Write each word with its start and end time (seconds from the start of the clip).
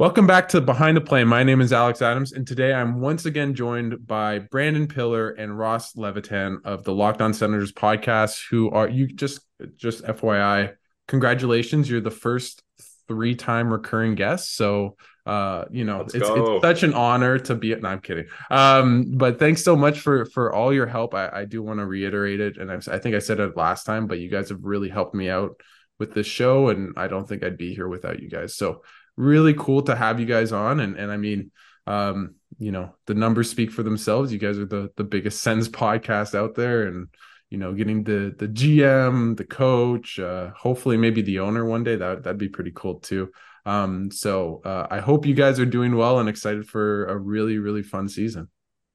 Welcome 0.00 0.28
back 0.28 0.48
to 0.50 0.60
Behind 0.60 0.96
the 0.96 1.00
Play. 1.00 1.24
My 1.24 1.42
name 1.42 1.60
is 1.60 1.72
Alex 1.72 2.00
Adams, 2.02 2.30
and 2.30 2.46
today 2.46 2.72
I'm 2.72 3.00
once 3.00 3.26
again 3.26 3.52
joined 3.52 4.06
by 4.06 4.38
Brandon 4.38 4.86
Pillar 4.86 5.30
and 5.30 5.58
Ross 5.58 5.96
Levitan 5.96 6.60
of 6.64 6.84
the 6.84 6.94
Locked 6.94 7.20
On 7.20 7.34
Senators 7.34 7.72
podcast. 7.72 8.46
Who 8.48 8.70
are 8.70 8.88
you? 8.88 9.08
Just, 9.08 9.40
just 9.74 10.04
FYI, 10.04 10.74
congratulations! 11.08 11.90
You're 11.90 12.00
the 12.00 12.12
first 12.12 12.62
three-time 13.08 13.72
recurring 13.72 14.14
guest. 14.14 14.54
So, 14.54 14.94
uh, 15.26 15.64
you 15.72 15.82
know, 15.82 16.02
it's, 16.02 16.14
it's, 16.14 16.28
such 16.62 16.84
an 16.84 16.94
honor 16.94 17.36
to 17.40 17.56
be. 17.56 17.74
No, 17.74 17.88
I'm 17.88 18.00
kidding. 18.00 18.26
Um, 18.52 19.16
but 19.16 19.40
thanks 19.40 19.64
so 19.64 19.74
much 19.74 19.98
for 19.98 20.26
for 20.26 20.52
all 20.52 20.72
your 20.72 20.86
help. 20.86 21.12
I, 21.12 21.28
I 21.28 21.44
do 21.44 21.60
want 21.60 21.80
to 21.80 21.86
reiterate 21.86 22.38
it, 22.38 22.56
and 22.56 22.70
I, 22.70 22.76
I 22.76 23.00
think 23.00 23.16
I 23.16 23.18
said 23.18 23.40
it 23.40 23.56
last 23.56 23.82
time, 23.82 24.06
but 24.06 24.20
you 24.20 24.30
guys 24.30 24.50
have 24.50 24.62
really 24.62 24.90
helped 24.90 25.16
me 25.16 25.28
out 25.28 25.60
with 25.98 26.14
this 26.14 26.28
show, 26.28 26.68
and 26.68 26.94
I 26.96 27.08
don't 27.08 27.28
think 27.28 27.42
I'd 27.42 27.58
be 27.58 27.74
here 27.74 27.88
without 27.88 28.22
you 28.22 28.30
guys. 28.30 28.54
So 28.54 28.82
really 29.18 29.52
cool 29.54 29.82
to 29.82 29.96
have 29.96 30.20
you 30.20 30.26
guys 30.26 30.52
on. 30.52 30.80
And 30.80 30.96
and 30.96 31.12
I 31.12 31.16
mean, 31.16 31.50
um, 31.86 32.36
you 32.58 32.72
know, 32.72 32.94
the 33.06 33.14
numbers 33.14 33.50
speak 33.50 33.70
for 33.70 33.82
themselves. 33.82 34.32
You 34.32 34.38
guys 34.38 34.58
are 34.58 34.66
the 34.66 34.90
the 34.96 35.04
biggest 35.04 35.42
Sens 35.42 35.68
podcast 35.68 36.34
out 36.34 36.54
there, 36.54 36.86
and 36.86 37.08
you 37.50 37.58
know, 37.58 37.74
getting 37.74 38.04
the 38.04 38.34
the 38.38 38.48
GM, 38.48 39.36
the 39.36 39.44
coach, 39.44 40.18
uh, 40.18 40.50
hopefully 40.56 40.96
maybe 40.96 41.20
the 41.22 41.40
owner 41.40 41.64
one 41.64 41.84
day. 41.84 41.96
That 41.96 42.22
that'd 42.22 42.38
be 42.38 42.48
pretty 42.48 42.72
cool 42.74 43.00
too. 43.00 43.30
Um, 43.66 44.10
so 44.10 44.62
uh, 44.64 44.86
I 44.90 45.00
hope 45.00 45.26
you 45.26 45.34
guys 45.34 45.60
are 45.60 45.66
doing 45.66 45.94
well 45.96 46.20
and 46.20 46.28
excited 46.28 46.66
for 46.66 47.06
a 47.06 47.16
really 47.18 47.58
really 47.58 47.82
fun 47.82 48.08
season 48.08 48.48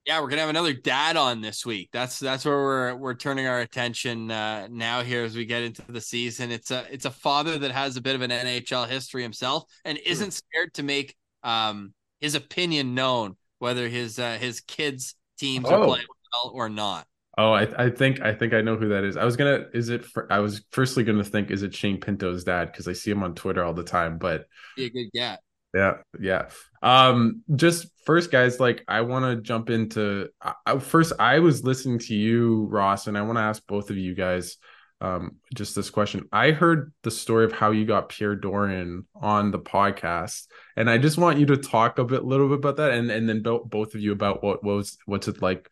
yeah, 0.06 0.20
we're 0.20 0.28
gonna 0.28 0.42
have 0.42 0.50
another 0.50 0.74
dad 0.74 1.16
on 1.16 1.42
this 1.42 1.66
week. 1.66 1.90
That's 1.94 2.20
that's 2.20 2.44
where 2.44 2.58
we're 2.58 2.96
we're 2.96 3.14
turning 3.14 3.48
our 3.48 3.62
attention 3.62 4.30
uh, 4.32 4.68
now 4.70 5.02
here 5.02 5.24
as 5.24 5.36
we 5.36 5.46
get 5.46 5.64
into 5.64 5.84
the 5.88 6.02
season. 6.02 6.52
It's 6.52 6.72
a 6.72 6.86
it's 6.92 7.06
a 7.06 7.12
father 7.12 7.58
that 7.60 7.72
has 7.72 7.96
a 7.96 8.02
bit 8.02 8.16
of 8.16 8.22
an 8.22 8.30
NHL 8.30 8.88
history 8.88 9.24
himself 9.24 9.64
and 9.86 9.98
isn't 10.06 10.32
scared 10.32 10.74
to 10.74 10.84
make 10.84 11.16
um, 11.44 11.94
his 12.20 12.36
opinion 12.36 12.96
known, 12.96 13.38
whether 13.60 13.88
his 13.88 14.20
uh, 14.20 14.38
his 14.40 14.60
kids' 14.62 15.16
teams 15.38 15.66
oh. 15.70 15.82
are 15.82 15.86
playing 15.86 16.08
well 16.34 16.52
or 16.54 16.68
not. 16.68 17.08
Oh, 17.38 17.52
I, 17.54 17.86
I 17.86 17.90
think 17.90 18.22
I 18.22 18.34
think 18.34 18.54
I 18.54 18.62
know 18.62 18.76
who 18.76 18.90
that 18.90 19.06
is. 19.06 19.16
I 19.16 19.24
was 19.24 19.38
gonna 19.38 19.66
is 19.74 19.90
it 19.90 20.06
for, 20.06 20.32
I 20.32 20.40
was 20.40 20.64
firstly 20.72 21.06
gonna 21.06 21.24
think 21.24 21.50
is 21.50 21.64
it 21.64 21.74
Shane 21.74 22.00
Pinto's 22.00 22.44
dad 22.44 22.72
because 22.72 22.90
I 22.90 22.94
see 22.94 23.10
him 23.10 23.24
on 23.24 23.36
Twitter 23.36 23.64
all 23.64 23.74
the 23.74 23.84
time, 23.84 24.18
but 24.18 24.48
be 24.76 24.86
a 24.86 24.90
good 24.90 25.10
get. 25.14 25.40
Yeah, 25.74 25.98
yeah. 26.20 26.50
Um, 26.84 27.42
just 27.56 27.88
first, 28.06 28.32
guys, 28.32 28.60
like 28.60 28.84
I 28.88 29.02
want 29.02 29.26
to 29.26 29.42
jump 29.42 29.70
into. 29.70 30.30
I, 30.42 30.78
first, 30.78 31.14
I 31.18 31.40
was 31.40 31.64
listening 31.64 32.00
to 32.00 32.16
you, 32.16 32.66
Ross, 32.66 33.08
and 33.08 33.18
I 33.18 33.24
want 33.24 33.38
to 33.38 33.44
ask 33.44 33.66
both 33.66 33.90
of 33.90 33.98
you 33.98 34.14
guys, 34.14 34.58
um, 35.02 35.38
just 35.56 35.76
this 35.76 35.90
question. 35.90 36.28
I 36.32 36.52
heard 36.52 36.94
the 37.02 37.10
story 37.10 37.46
of 37.46 37.54
how 37.54 37.72
you 37.72 37.86
got 37.86 38.10
Pierre 38.10 38.36
Dorion 38.36 39.06
on 39.20 39.50
the 39.50 39.60
podcast, 39.60 40.46
and 40.76 40.90
I 40.90 41.00
just 41.00 41.18
want 41.18 41.40
you 41.40 41.48
to 41.48 41.58
talk 41.58 41.98
a 41.98 42.06
bit, 42.06 42.24
little 42.24 42.50
bit 42.50 42.60
about 42.60 42.78
that, 42.78 42.92
and 42.92 43.10
and 43.10 43.28
then 43.28 43.42
bo- 43.42 43.66
both 43.66 43.96
of 43.96 44.02
you 44.02 44.12
about 44.12 44.44
what, 44.44 44.64
what 44.64 44.76
was 44.76 44.98
what's 45.08 45.28
it 45.28 45.42
like, 45.42 45.68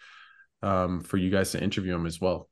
um, 0.64 1.02
for 1.02 1.18
you 1.18 1.30
guys 1.30 1.52
to 1.52 1.62
interview 1.62 1.94
him 1.94 2.08
as 2.08 2.20
well. 2.20 2.50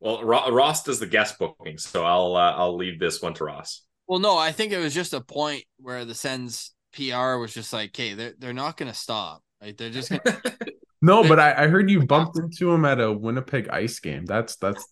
Well, 0.00 0.24
Ross 0.24 0.84
does 0.84 1.00
the 1.00 1.06
guest 1.06 1.38
booking, 1.38 1.76
so 1.76 2.04
I'll 2.04 2.34
uh, 2.34 2.54
I'll 2.56 2.76
leave 2.76 2.98
this 2.98 3.20
one 3.20 3.34
to 3.34 3.44
Ross. 3.44 3.82
Well, 4.08 4.18
no, 4.18 4.38
I 4.38 4.52
think 4.52 4.72
it 4.72 4.78
was 4.78 4.94
just 4.94 5.12
a 5.12 5.20
point 5.20 5.64
where 5.78 6.06
the 6.06 6.14
Sens 6.14 6.72
PR 6.92 7.36
was 7.36 7.52
just 7.52 7.72
like, 7.72 7.94
"Hey, 7.94 8.14
they're 8.14 8.34
they're 8.38 8.52
not 8.54 8.76
going 8.76 8.90
to 8.90 8.98
stop. 8.98 9.42
Like 9.60 9.76
they're 9.76 9.90
just 9.90 10.08
gonna... 10.08 10.42
no." 11.02 11.28
But 11.28 11.38
I, 11.38 11.64
I 11.64 11.66
heard 11.68 11.90
you 11.90 12.06
bumped 12.06 12.38
into 12.38 12.72
him 12.72 12.84
at 12.86 13.00
a 13.00 13.12
Winnipeg 13.12 13.68
Ice 13.68 14.00
game. 14.00 14.24
That's 14.24 14.56
that's 14.56 14.86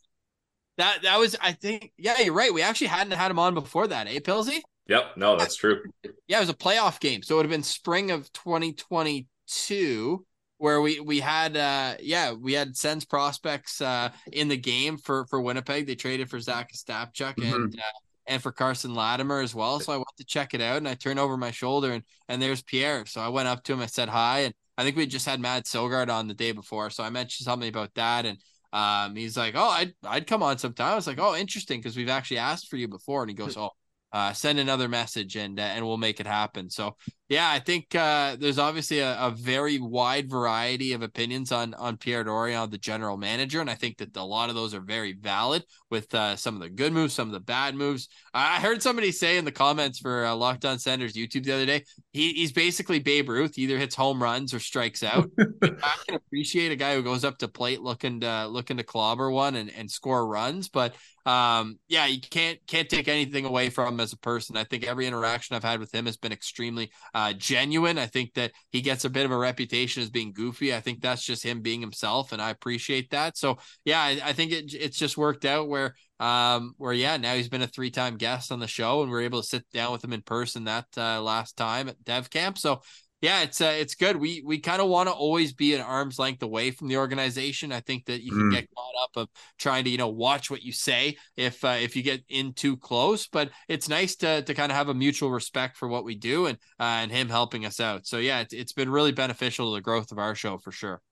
that 0.76 1.02
that 1.02 1.18
was 1.18 1.34
I 1.40 1.52
think 1.52 1.92
yeah 1.96 2.20
you're 2.20 2.34
right. 2.34 2.52
We 2.52 2.62
actually 2.62 2.88
hadn't 2.88 3.12
had 3.14 3.30
him 3.30 3.38
on 3.38 3.54
before 3.54 3.86
that, 3.86 4.06
eh, 4.06 4.18
Pilsy? 4.18 4.60
Yep. 4.88 5.16
No, 5.16 5.36
that's 5.36 5.56
true. 5.56 5.82
Yeah, 6.28 6.36
it 6.36 6.40
was 6.40 6.48
a 6.50 6.54
playoff 6.54 7.00
game, 7.00 7.22
so 7.22 7.34
it 7.34 7.36
would 7.38 7.46
have 7.46 7.50
been 7.50 7.62
spring 7.62 8.10
of 8.10 8.30
2022 8.32 10.26
where 10.58 10.80
we 10.80 11.00
we 11.00 11.20
had 11.20 11.56
uh 11.56 11.94
yeah 12.00 12.32
we 12.32 12.54
had 12.54 12.76
Sens 12.76 13.04
prospects 13.04 13.80
uh 13.82 14.10
in 14.32 14.48
the 14.48 14.56
game 14.56 14.98
for 14.98 15.26
for 15.26 15.40
Winnipeg. 15.40 15.86
They 15.86 15.94
traded 15.94 16.30
for 16.30 16.38
Zach 16.38 16.70
Ostapchuk 16.72 17.36
mm-hmm. 17.36 17.54
and 17.54 17.74
uh, 17.78 17.98
and 18.26 18.42
for 18.42 18.52
Carson 18.52 18.94
Latimer 18.94 19.40
as 19.40 19.54
well. 19.54 19.80
So 19.80 19.92
I 19.92 19.96
went 19.96 20.08
to 20.18 20.24
check 20.24 20.54
it 20.54 20.60
out 20.60 20.78
and 20.78 20.88
I 20.88 20.94
turned 20.94 21.18
over 21.18 21.36
my 21.36 21.50
shoulder 21.50 21.92
and 21.92 22.02
and 22.28 22.40
there's 22.40 22.62
Pierre. 22.62 23.06
So 23.06 23.20
I 23.20 23.28
went 23.28 23.48
up 23.48 23.62
to 23.64 23.72
him, 23.72 23.80
I 23.80 23.86
said 23.86 24.08
hi, 24.08 24.40
and 24.40 24.54
I 24.78 24.84
think 24.84 24.96
we 24.96 25.06
just 25.06 25.26
had 25.26 25.40
Mads 25.40 25.70
Sogaard 25.70 26.10
on 26.10 26.28
the 26.28 26.34
day 26.34 26.52
before. 26.52 26.90
So 26.90 27.02
I 27.04 27.10
mentioned 27.10 27.44
something 27.44 27.68
about 27.68 27.94
that 27.94 28.26
and 28.26 28.38
um, 28.72 29.16
he's 29.16 29.36
like, 29.36 29.54
Oh, 29.56 29.68
I'd 29.70 29.94
I'd 30.04 30.26
come 30.26 30.42
on 30.42 30.58
sometime. 30.58 30.92
I 30.92 30.94
was 30.96 31.06
like, 31.06 31.18
Oh, 31.20 31.34
interesting, 31.34 31.80
because 31.80 31.96
we've 31.96 32.08
actually 32.08 32.38
asked 32.38 32.68
for 32.68 32.76
you 32.76 32.88
before. 32.88 33.22
And 33.22 33.30
he 33.30 33.34
goes, 33.34 33.56
Oh, 33.56 33.70
uh, 34.12 34.32
send 34.32 34.58
another 34.58 34.88
message 34.88 35.36
and 35.36 35.58
uh, 35.58 35.62
and 35.62 35.84
we'll 35.84 35.96
make 35.96 36.20
it 36.20 36.26
happen. 36.26 36.70
So 36.70 36.96
yeah, 37.28 37.50
I 37.50 37.58
think 37.58 37.92
uh, 37.94 38.36
there's 38.38 38.58
obviously 38.58 39.00
a, 39.00 39.18
a, 39.18 39.30
very 39.32 39.80
wide 39.80 40.30
variety 40.30 40.92
of 40.92 41.02
opinions 41.02 41.50
on 41.50 41.74
on 41.74 41.96
Pierre 41.96 42.22
Dorion, 42.22 42.70
the 42.70 42.78
general 42.78 43.16
manager, 43.16 43.60
and 43.60 43.68
I 43.68 43.74
think 43.74 43.98
that 43.98 44.16
a 44.16 44.22
lot 44.22 44.48
of 44.48 44.54
those 44.54 44.74
are 44.74 44.80
very 44.80 45.12
valid 45.12 45.64
with 45.90 46.14
uh, 46.14 46.36
some 46.36 46.54
of 46.54 46.60
the 46.60 46.68
good 46.68 46.92
moves, 46.92 47.14
some 47.14 47.26
of 47.26 47.32
the 47.32 47.40
bad 47.40 47.74
moves. 47.74 48.08
I 48.32 48.60
heard 48.60 48.80
somebody 48.80 49.10
say 49.10 49.38
in 49.38 49.44
the 49.44 49.50
comments 49.50 49.98
for 49.98 50.24
uh, 50.24 50.36
Locked 50.36 50.64
On 50.64 50.78
Senators 50.78 51.14
YouTube 51.14 51.44
the 51.44 51.52
other 51.52 51.66
day, 51.66 51.82
he, 52.12 52.32
he's 52.32 52.52
basically 52.52 53.00
Babe 53.00 53.28
Ruth, 53.28 53.56
he 53.56 53.62
either 53.62 53.78
hits 53.78 53.96
home 53.96 54.22
runs 54.22 54.54
or 54.54 54.60
strikes 54.60 55.02
out. 55.02 55.28
I 55.62 55.96
can 56.06 56.14
appreciate 56.14 56.70
a 56.70 56.76
guy 56.76 56.94
who 56.94 57.02
goes 57.02 57.24
up 57.24 57.38
to 57.38 57.48
plate 57.48 57.80
looking 57.80 58.20
to 58.20 58.46
looking 58.46 58.76
to 58.76 58.84
clobber 58.84 59.32
one 59.32 59.56
and, 59.56 59.72
and 59.76 59.90
score 59.90 60.24
runs, 60.28 60.68
but 60.68 60.94
um, 61.26 61.80
yeah, 61.88 62.06
you 62.06 62.20
can't 62.20 62.58
can't 62.68 62.88
take 62.88 63.08
anything 63.08 63.44
away 63.44 63.68
from 63.68 63.94
him 63.94 64.00
as 64.00 64.12
a 64.12 64.18
person. 64.18 64.56
I 64.56 64.62
think 64.62 64.86
every 64.86 65.08
interaction 65.08 65.56
I've 65.56 65.64
had 65.64 65.80
with 65.80 65.92
him 65.92 66.06
has 66.06 66.16
been 66.16 66.30
extremely 66.30 66.92
uh, 67.16 67.32
genuine. 67.32 67.96
I 67.96 68.04
think 68.04 68.34
that 68.34 68.52
he 68.70 68.82
gets 68.82 69.06
a 69.06 69.10
bit 69.10 69.24
of 69.24 69.30
a 69.32 69.36
reputation 69.38 70.02
as 70.02 70.10
being 70.10 70.34
goofy. 70.34 70.74
I 70.74 70.80
think 70.82 71.00
that's 71.00 71.24
just 71.24 71.42
him 71.42 71.62
being 71.62 71.80
himself, 71.80 72.32
and 72.32 72.42
I 72.42 72.50
appreciate 72.50 73.08
that. 73.10 73.38
So 73.38 73.56
yeah, 73.86 74.02
I, 74.02 74.20
I 74.22 74.32
think 74.34 74.52
it, 74.52 74.74
it's 74.74 74.98
just 74.98 75.16
worked 75.16 75.46
out 75.46 75.66
where 75.66 75.94
um 76.18 76.74
where 76.78 76.94
yeah 76.94 77.18
now 77.18 77.34
he's 77.34 77.48
been 77.48 77.60
a 77.60 77.66
three-time 77.66 78.16
guest 78.16 78.50
on 78.50 78.58
the 78.58 78.66
show 78.66 79.02
and 79.02 79.10
we 79.10 79.18
are 79.18 79.20
able 79.20 79.42
to 79.42 79.46
sit 79.46 79.66
down 79.74 79.92
with 79.92 80.02
him 80.02 80.14
in 80.14 80.22
person 80.22 80.64
that 80.64 80.86
uh, 80.96 81.20
last 81.20 81.58
time 81.58 81.90
at 81.90 82.02
dev 82.04 82.30
camp 82.30 82.56
so 82.56 82.80
yeah, 83.26 83.42
it's 83.42 83.60
uh, 83.60 83.74
it's 83.76 83.96
good. 83.96 84.14
We 84.14 84.40
we 84.46 84.60
kind 84.60 84.80
of 84.80 84.88
want 84.88 85.08
to 85.08 85.12
always 85.12 85.52
be 85.52 85.74
an 85.74 85.80
arm's 85.80 86.16
length 86.16 86.44
away 86.44 86.70
from 86.70 86.86
the 86.86 86.98
organization. 86.98 87.72
I 87.72 87.80
think 87.80 88.04
that 88.04 88.22
you 88.22 88.30
can 88.30 88.50
mm. 88.50 88.52
get 88.52 88.68
caught 88.72 89.02
up 89.02 89.16
of 89.16 89.28
trying 89.58 89.82
to 89.82 89.90
you 89.90 89.98
know 89.98 90.10
watch 90.10 90.48
what 90.48 90.62
you 90.62 90.70
say 90.70 91.16
if 91.36 91.64
uh, 91.64 91.78
if 91.80 91.96
you 91.96 92.04
get 92.04 92.22
in 92.28 92.52
too 92.52 92.76
close. 92.76 93.26
But 93.26 93.50
it's 93.66 93.88
nice 93.88 94.14
to 94.16 94.42
to 94.42 94.54
kind 94.54 94.70
of 94.70 94.78
have 94.78 94.90
a 94.90 94.94
mutual 94.94 95.32
respect 95.32 95.76
for 95.76 95.88
what 95.88 96.04
we 96.04 96.14
do 96.14 96.46
and 96.46 96.56
uh, 96.78 97.02
and 97.02 97.10
him 97.10 97.28
helping 97.28 97.66
us 97.66 97.80
out. 97.80 98.06
So 98.06 98.18
yeah, 98.18 98.42
it's, 98.42 98.54
it's 98.54 98.72
been 98.72 98.90
really 98.90 99.10
beneficial 99.10 99.72
to 99.72 99.74
the 99.74 99.82
growth 99.82 100.12
of 100.12 100.18
our 100.18 100.36
show 100.36 100.58
for 100.58 100.70
sure. 100.70 101.02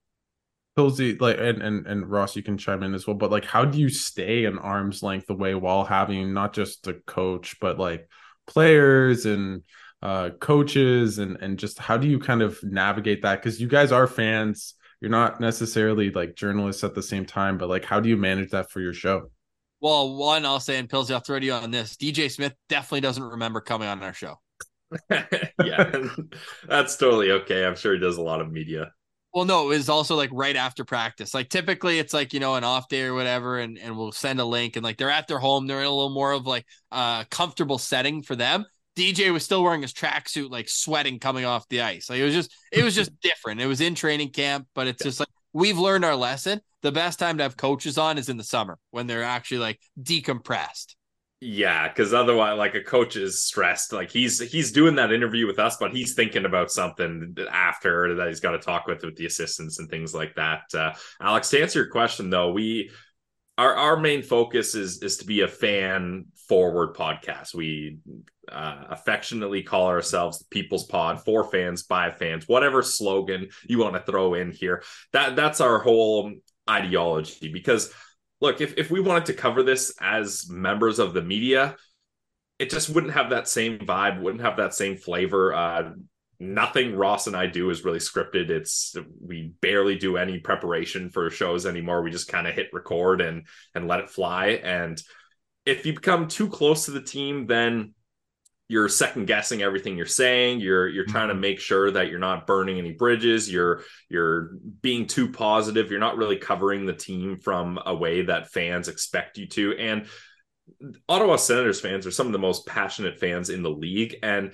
Pilsy, 0.77 1.19
like 1.19 1.37
and, 1.37 1.61
and 1.61 1.85
and 1.85 2.09
Ross, 2.09 2.37
you 2.37 2.43
can 2.43 2.57
chime 2.57 2.83
in 2.83 2.93
as 2.93 3.05
well. 3.05 3.17
But 3.17 3.31
like, 3.31 3.43
how 3.43 3.65
do 3.65 3.77
you 3.77 3.89
stay 3.89 4.45
an 4.45 4.57
arm's 4.57 5.03
length 5.03 5.29
away 5.29 5.53
while 5.53 5.83
having 5.83 6.33
not 6.33 6.53
just 6.53 6.87
a 6.87 6.93
coach, 6.93 7.57
but 7.59 7.77
like 7.77 8.07
players 8.47 9.25
and 9.25 9.63
uh, 10.05 10.29
coaches 10.39 11.17
and 11.17 11.35
and 11.41 11.57
just 11.57 11.79
how 11.79 11.97
do 11.97 12.07
you 12.07 12.19
kind 12.19 12.43
of 12.43 12.61
navigate 12.61 13.23
that? 13.23 13.41
Because 13.41 13.59
you 13.59 13.67
guys 13.67 13.91
are 13.91 14.05
fans. 14.05 14.75
You're 15.01 15.09
not 15.09 15.39
necessarily 15.41 16.11
like 16.11 16.35
journalists 16.35 16.83
at 16.83 16.93
the 16.93 17.01
same 17.01 17.25
time 17.25 17.57
but 17.57 17.69
like 17.69 17.83
how 17.83 17.99
do 17.99 18.07
you 18.07 18.15
manage 18.15 18.51
that 18.51 18.69
for 18.69 18.81
your 18.81 18.93
show? 18.93 19.31
Well 19.81 20.15
one 20.15 20.45
i'll 20.45 20.59
say 20.59 20.77
and 20.77 20.87
pills 20.87 21.09
i'll 21.09 21.21
throw 21.21 21.37
you 21.37 21.53
on 21.53 21.71
this. 21.71 21.95
Dj 21.95 22.29
smith 22.29 22.53
definitely 22.69 23.01
doesn't 23.01 23.23
remember 23.23 23.61
coming 23.61 23.87
on 23.87 24.03
our 24.03 24.13
show. 24.13 24.39
Yeah. 25.63 25.91
That's 26.67 26.95
totally 26.97 27.31
okay. 27.31 27.65
I'm 27.65 27.75
sure 27.75 27.93
he 27.93 27.99
does 27.99 28.17
a 28.17 28.21
lot 28.21 28.41
of 28.41 28.51
media. 28.51 28.91
Well, 29.33 29.45
no, 29.45 29.71
it 29.71 29.77
was 29.77 29.89
also 29.89 30.15
like 30.15 30.29
right 30.31 30.55
after 30.55 30.85
practice. 30.85 31.33
Like 31.33 31.49
typically 31.49 31.97
it's 31.97 32.13
like, 32.13 32.33
you 32.33 32.39
know, 32.39 32.55
an 32.55 32.63
off 32.63 32.87
day 32.87 33.01
or 33.01 33.13
whatever, 33.13 33.57
and, 33.57 33.79
and 33.79 33.97
we'll 33.97 34.11
send 34.11 34.39
a 34.39 34.45
link 34.45 34.75
and 34.75 34.83
like 34.83 34.97
they're 34.97 35.09
at 35.09 35.27
their 35.27 35.39
home. 35.39 35.65
They're 35.65 35.79
in 35.79 35.87
a 35.87 35.89
little 35.89 36.13
more 36.13 36.31
of 36.33 36.45
like 36.45 36.65
a 36.91 37.25
comfortable 37.31 37.79
setting 37.79 38.21
for 38.21 38.35
them. 38.35 38.65
DJ 38.95 39.31
was 39.31 39.43
still 39.43 39.63
wearing 39.63 39.81
his 39.81 39.93
tracksuit, 39.93 40.49
like 40.49 40.69
sweating 40.69 41.19
coming 41.19 41.45
off 41.45 41.67
the 41.67 41.81
ice. 41.81 42.09
Like 42.09 42.19
it 42.19 42.25
was 42.25 42.33
just, 42.33 42.55
it 42.71 42.83
was 42.83 42.95
just 42.95 43.11
different. 43.21 43.61
It 43.61 43.67
was 43.67 43.81
in 43.81 43.95
training 43.95 44.29
camp, 44.29 44.67
but 44.73 44.87
it's 44.87 45.03
just 45.03 45.19
like 45.19 45.29
we've 45.53 45.77
learned 45.77 46.05
our 46.05 46.15
lesson. 46.15 46.61
The 46.81 46.91
best 46.91 47.17
time 47.19 47.37
to 47.37 47.43
have 47.43 47.57
coaches 47.57 47.97
on 47.97 48.17
is 48.17 48.29
in 48.29 48.37
the 48.37 48.43
summer 48.43 48.77
when 48.91 49.07
they're 49.07 49.23
actually 49.23 49.57
like 49.57 49.79
decompressed. 50.01 50.95
Yeah, 51.41 51.87
because 51.87 52.13
otherwise, 52.13 52.57
like 52.57 52.75
a 52.75 52.83
coach 52.83 53.17
is 53.17 53.41
stressed. 53.41 53.91
Like 53.91 54.09
he's 54.09 54.39
he's 54.39 54.71
doing 54.71 54.95
that 54.95 55.11
interview 55.11 55.45
with 55.45 55.59
us, 55.59 55.77
but 55.77 55.91
he's 55.91 56.13
thinking 56.13 56.45
about 56.45 56.71
something 56.71 57.35
after 57.51 58.15
that 58.15 58.27
he's 58.29 58.39
got 58.39 58.51
to 58.51 58.59
talk 58.59 58.87
with 58.87 59.03
with 59.03 59.15
the 59.15 59.25
assistants 59.25 59.79
and 59.79 59.89
things 59.89 60.13
like 60.15 60.35
that. 60.35 60.61
Uh, 60.73 60.93
Alex, 61.21 61.49
to 61.49 61.61
answer 61.61 61.79
your 61.79 61.89
question 61.89 62.29
though, 62.29 62.51
we 62.51 62.89
our 63.57 63.75
our 63.75 63.97
main 63.97 64.23
focus 64.23 64.75
is 64.75 65.03
is 65.03 65.17
to 65.17 65.25
be 65.25 65.41
a 65.41 65.47
fan 65.47 66.25
forward 66.47 66.95
podcast. 66.95 67.53
We 67.53 67.97
uh, 68.51 68.83
affectionately 68.89 69.63
call 69.63 69.87
ourselves 69.87 70.39
the 70.39 70.45
People's 70.49 70.85
Pod 70.85 71.23
for 71.23 71.43
fans 71.43 71.83
by 71.83 72.11
fans, 72.11 72.47
whatever 72.47 72.81
slogan 72.81 73.49
you 73.67 73.79
want 73.79 73.95
to 73.95 74.11
throw 74.11 74.33
in 74.33 74.51
here. 74.51 74.83
That 75.13 75.35
that's 75.35 75.61
our 75.61 75.79
whole 75.79 76.33
ideology. 76.69 77.51
Because 77.51 77.93
look, 78.41 78.61
if 78.61 78.77
if 78.77 78.91
we 78.91 78.99
wanted 78.99 79.25
to 79.27 79.33
cover 79.33 79.63
this 79.63 79.93
as 79.99 80.47
members 80.49 80.99
of 80.99 81.13
the 81.13 81.21
media, 81.21 81.75
it 82.59 82.69
just 82.69 82.89
wouldn't 82.89 83.13
have 83.13 83.31
that 83.31 83.47
same 83.47 83.79
vibe, 83.79 84.21
wouldn't 84.21 84.43
have 84.43 84.57
that 84.57 84.73
same 84.73 84.97
flavor. 84.97 85.53
Uh, 85.53 85.91
nothing 86.39 86.95
Ross 86.95 87.27
and 87.27 87.35
I 87.35 87.47
do 87.47 87.69
is 87.69 87.85
really 87.85 87.99
scripted. 87.99 88.49
It's 88.49 88.95
we 89.21 89.53
barely 89.61 89.97
do 89.97 90.17
any 90.17 90.39
preparation 90.39 91.09
for 91.09 91.29
shows 91.29 91.65
anymore. 91.65 92.01
We 92.01 92.11
just 92.11 92.27
kind 92.27 92.47
of 92.47 92.53
hit 92.53 92.67
record 92.73 93.21
and 93.21 93.47
and 93.73 93.87
let 93.87 93.99
it 93.99 94.09
fly. 94.09 94.59
And 94.63 95.01
if 95.65 95.85
you 95.85 95.93
become 95.93 96.27
too 96.27 96.49
close 96.49 96.85
to 96.85 96.91
the 96.91 97.01
team, 97.01 97.47
then 97.47 97.93
you're 98.67 98.89
second 98.89 99.25
guessing 99.25 99.61
everything 99.61 99.95
you're 99.95 100.05
saying. 100.05 100.59
You're 100.59 100.87
you're 100.87 101.05
trying 101.05 101.27
to 101.27 101.33
mm-hmm. 101.33 101.41
make 101.41 101.59
sure 101.59 101.91
that 101.91 102.09
you're 102.09 102.19
not 102.19 102.47
burning 102.47 102.77
any 102.77 102.93
bridges. 102.93 103.51
You're 103.51 103.83
you're 104.09 104.51
being 104.81 105.05
too 105.05 105.31
positive. 105.31 105.91
You're 105.91 105.99
not 105.99 106.17
really 106.17 106.37
covering 106.37 106.85
the 106.85 106.93
team 106.93 107.37
from 107.37 107.79
a 107.85 107.95
way 107.95 108.23
that 108.23 108.51
fans 108.51 108.87
expect 108.87 109.37
you 109.37 109.47
to. 109.49 109.77
And 109.77 110.07
Ottawa 111.07 111.35
Senators 111.35 111.79
fans 111.79 112.07
are 112.07 112.11
some 112.11 112.25
of 112.25 112.33
the 112.33 112.39
most 112.39 112.65
passionate 112.65 113.19
fans 113.19 113.49
in 113.49 113.61
the 113.61 113.69
league 113.69 114.15
and 114.23 114.53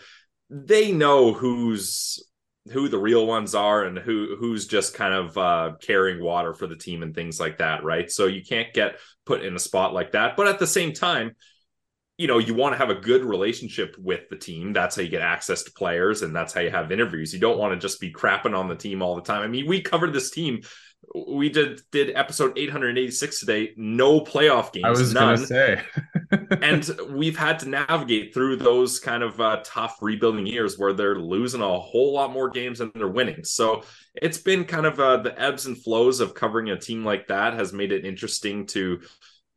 they 0.49 0.91
know 0.91 1.31
who's 1.31 2.21
who 2.71 2.89
the 2.89 2.99
real 2.99 3.25
ones 3.25 3.55
are 3.55 3.85
and 3.85 3.97
who 3.97 4.35
who's 4.37 4.67
just 4.67 4.93
kind 4.93 5.13
of 5.13 5.37
uh, 5.37 5.71
carrying 5.81 6.21
water 6.21 6.53
for 6.53 6.67
the 6.67 6.75
team 6.75 7.01
and 7.01 7.15
things 7.15 7.39
like 7.39 7.59
that 7.59 7.83
right? 7.85 8.11
So 8.11 8.27
you 8.27 8.43
can't 8.43 8.73
get 8.73 8.99
put 9.31 9.45
in 9.45 9.55
a 9.55 9.59
spot 9.59 9.93
like 9.93 10.11
that. 10.11 10.35
But 10.35 10.47
at 10.47 10.59
the 10.59 10.67
same 10.67 10.93
time 10.93 11.35
you 12.21 12.27
know 12.27 12.37
you 12.37 12.53
want 12.53 12.73
to 12.73 12.77
have 12.77 12.91
a 12.91 12.95
good 12.95 13.25
relationship 13.25 13.95
with 13.97 14.29
the 14.29 14.35
team. 14.35 14.73
That's 14.73 14.95
how 14.95 15.01
you 15.01 15.09
get 15.09 15.23
access 15.23 15.63
to 15.63 15.71
players 15.71 16.21
and 16.21 16.35
that's 16.35 16.53
how 16.53 16.61
you 16.61 16.69
have 16.69 16.91
interviews. 16.91 17.33
You 17.33 17.39
don't 17.39 17.57
want 17.57 17.73
to 17.73 17.79
just 17.79 17.99
be 17.99 18.13
crapping 18.13 18.55
on 18.55 18.67
the 18.67 18.75
team 18.75 19.01
all 19.01 19.15
the 19.15 19.23
time. 19.23 19.41
I 19.41 19.47
mean 19.47 19.67
we 19.67 19.81
covered 19.81 20.13
this 20.13 20.29
team. 20.29 20.61
We 21.15 21.49
did 21.49 21.81
did 21.91 22.15
episode 22.15 22.59
886 22.59 23.39
today. 23.39 23.73
No 23.75 24.21
playoff 24.21 24.71
games 24.71 24.85
i 24.85 24.89
was 24.91 25.13
none. 25.15 25.35
gonna 25.35 25.47
say 25.47 25.81
and 26.61 26.89
we've 27.09 27.37
had 27.37 27.59
to 27.59 27.69
navigate 27.69 28.33
through 28.33 28.55
those 28.55 28.99
kind 28.99 29.23
of 29.23 29.39
uh, 29.39 29.61
tough 29.63 29.97
rebuilding 30.01 30.45
years 30.45 30.77
where 30.77 30.93
they're 30.93 31.19
losing 31.19 31.61
a 31.61 31.79
whole 31.79 32.13
lot 32.13 32.31
more 32.31 32.49
games 32.49 32.79
than 32.79 32.91
they're 32.95 33.07
winning 33.07 33.43
so 33.43 33.83
it's 34.15 34.37
been 34.37 34.63
kind 34.65 34.85
of 34.85 34.99
uh, 34.99 35.17
the 35.17 35.39
ebbs 35.41 35.65
and 35.65 35.81
flows 35.81 36.19
of 36.19 36.33
covering 36.33 36.69
a 36.69 36.79
team 36.79 37.03
like 37.03 37.27
that 37.27 37.53
has 37.53 37.73
made 37.73 37.91
it 37.91 38.05
interesting 38.05 38.65
to 38.65 38.99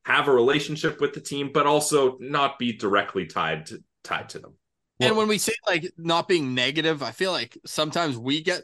have 0.05 0.29
a 0.29 0.33
relationship 0.33 1.01
with 1.01 1.15
the 1.15 1.21
team, 1.21 1.51
but 1.53 1.67
also 1.67 2.17
not 2.21 2.59
be 2.59 2.73
directly 2.73 3.27
tied 3.27 3.67
to, 3.67 3.83
tied 4.03 4.29
to 4.31 4.39
them. 4.39 4.55
And 5.01 5.17
when 5.17 5.29
we 5.29 5.39
say 5.39 5.55
like 5.67 5.91
not 5.99 6.29
being 6.29 6.55
negative, 6.55 7.03
I 7.03 7.11
feel 7.11 7.33
like 7.33 7.59
sometimes 7.67 8.17
we 8.17 8.43
get 8.43 8.63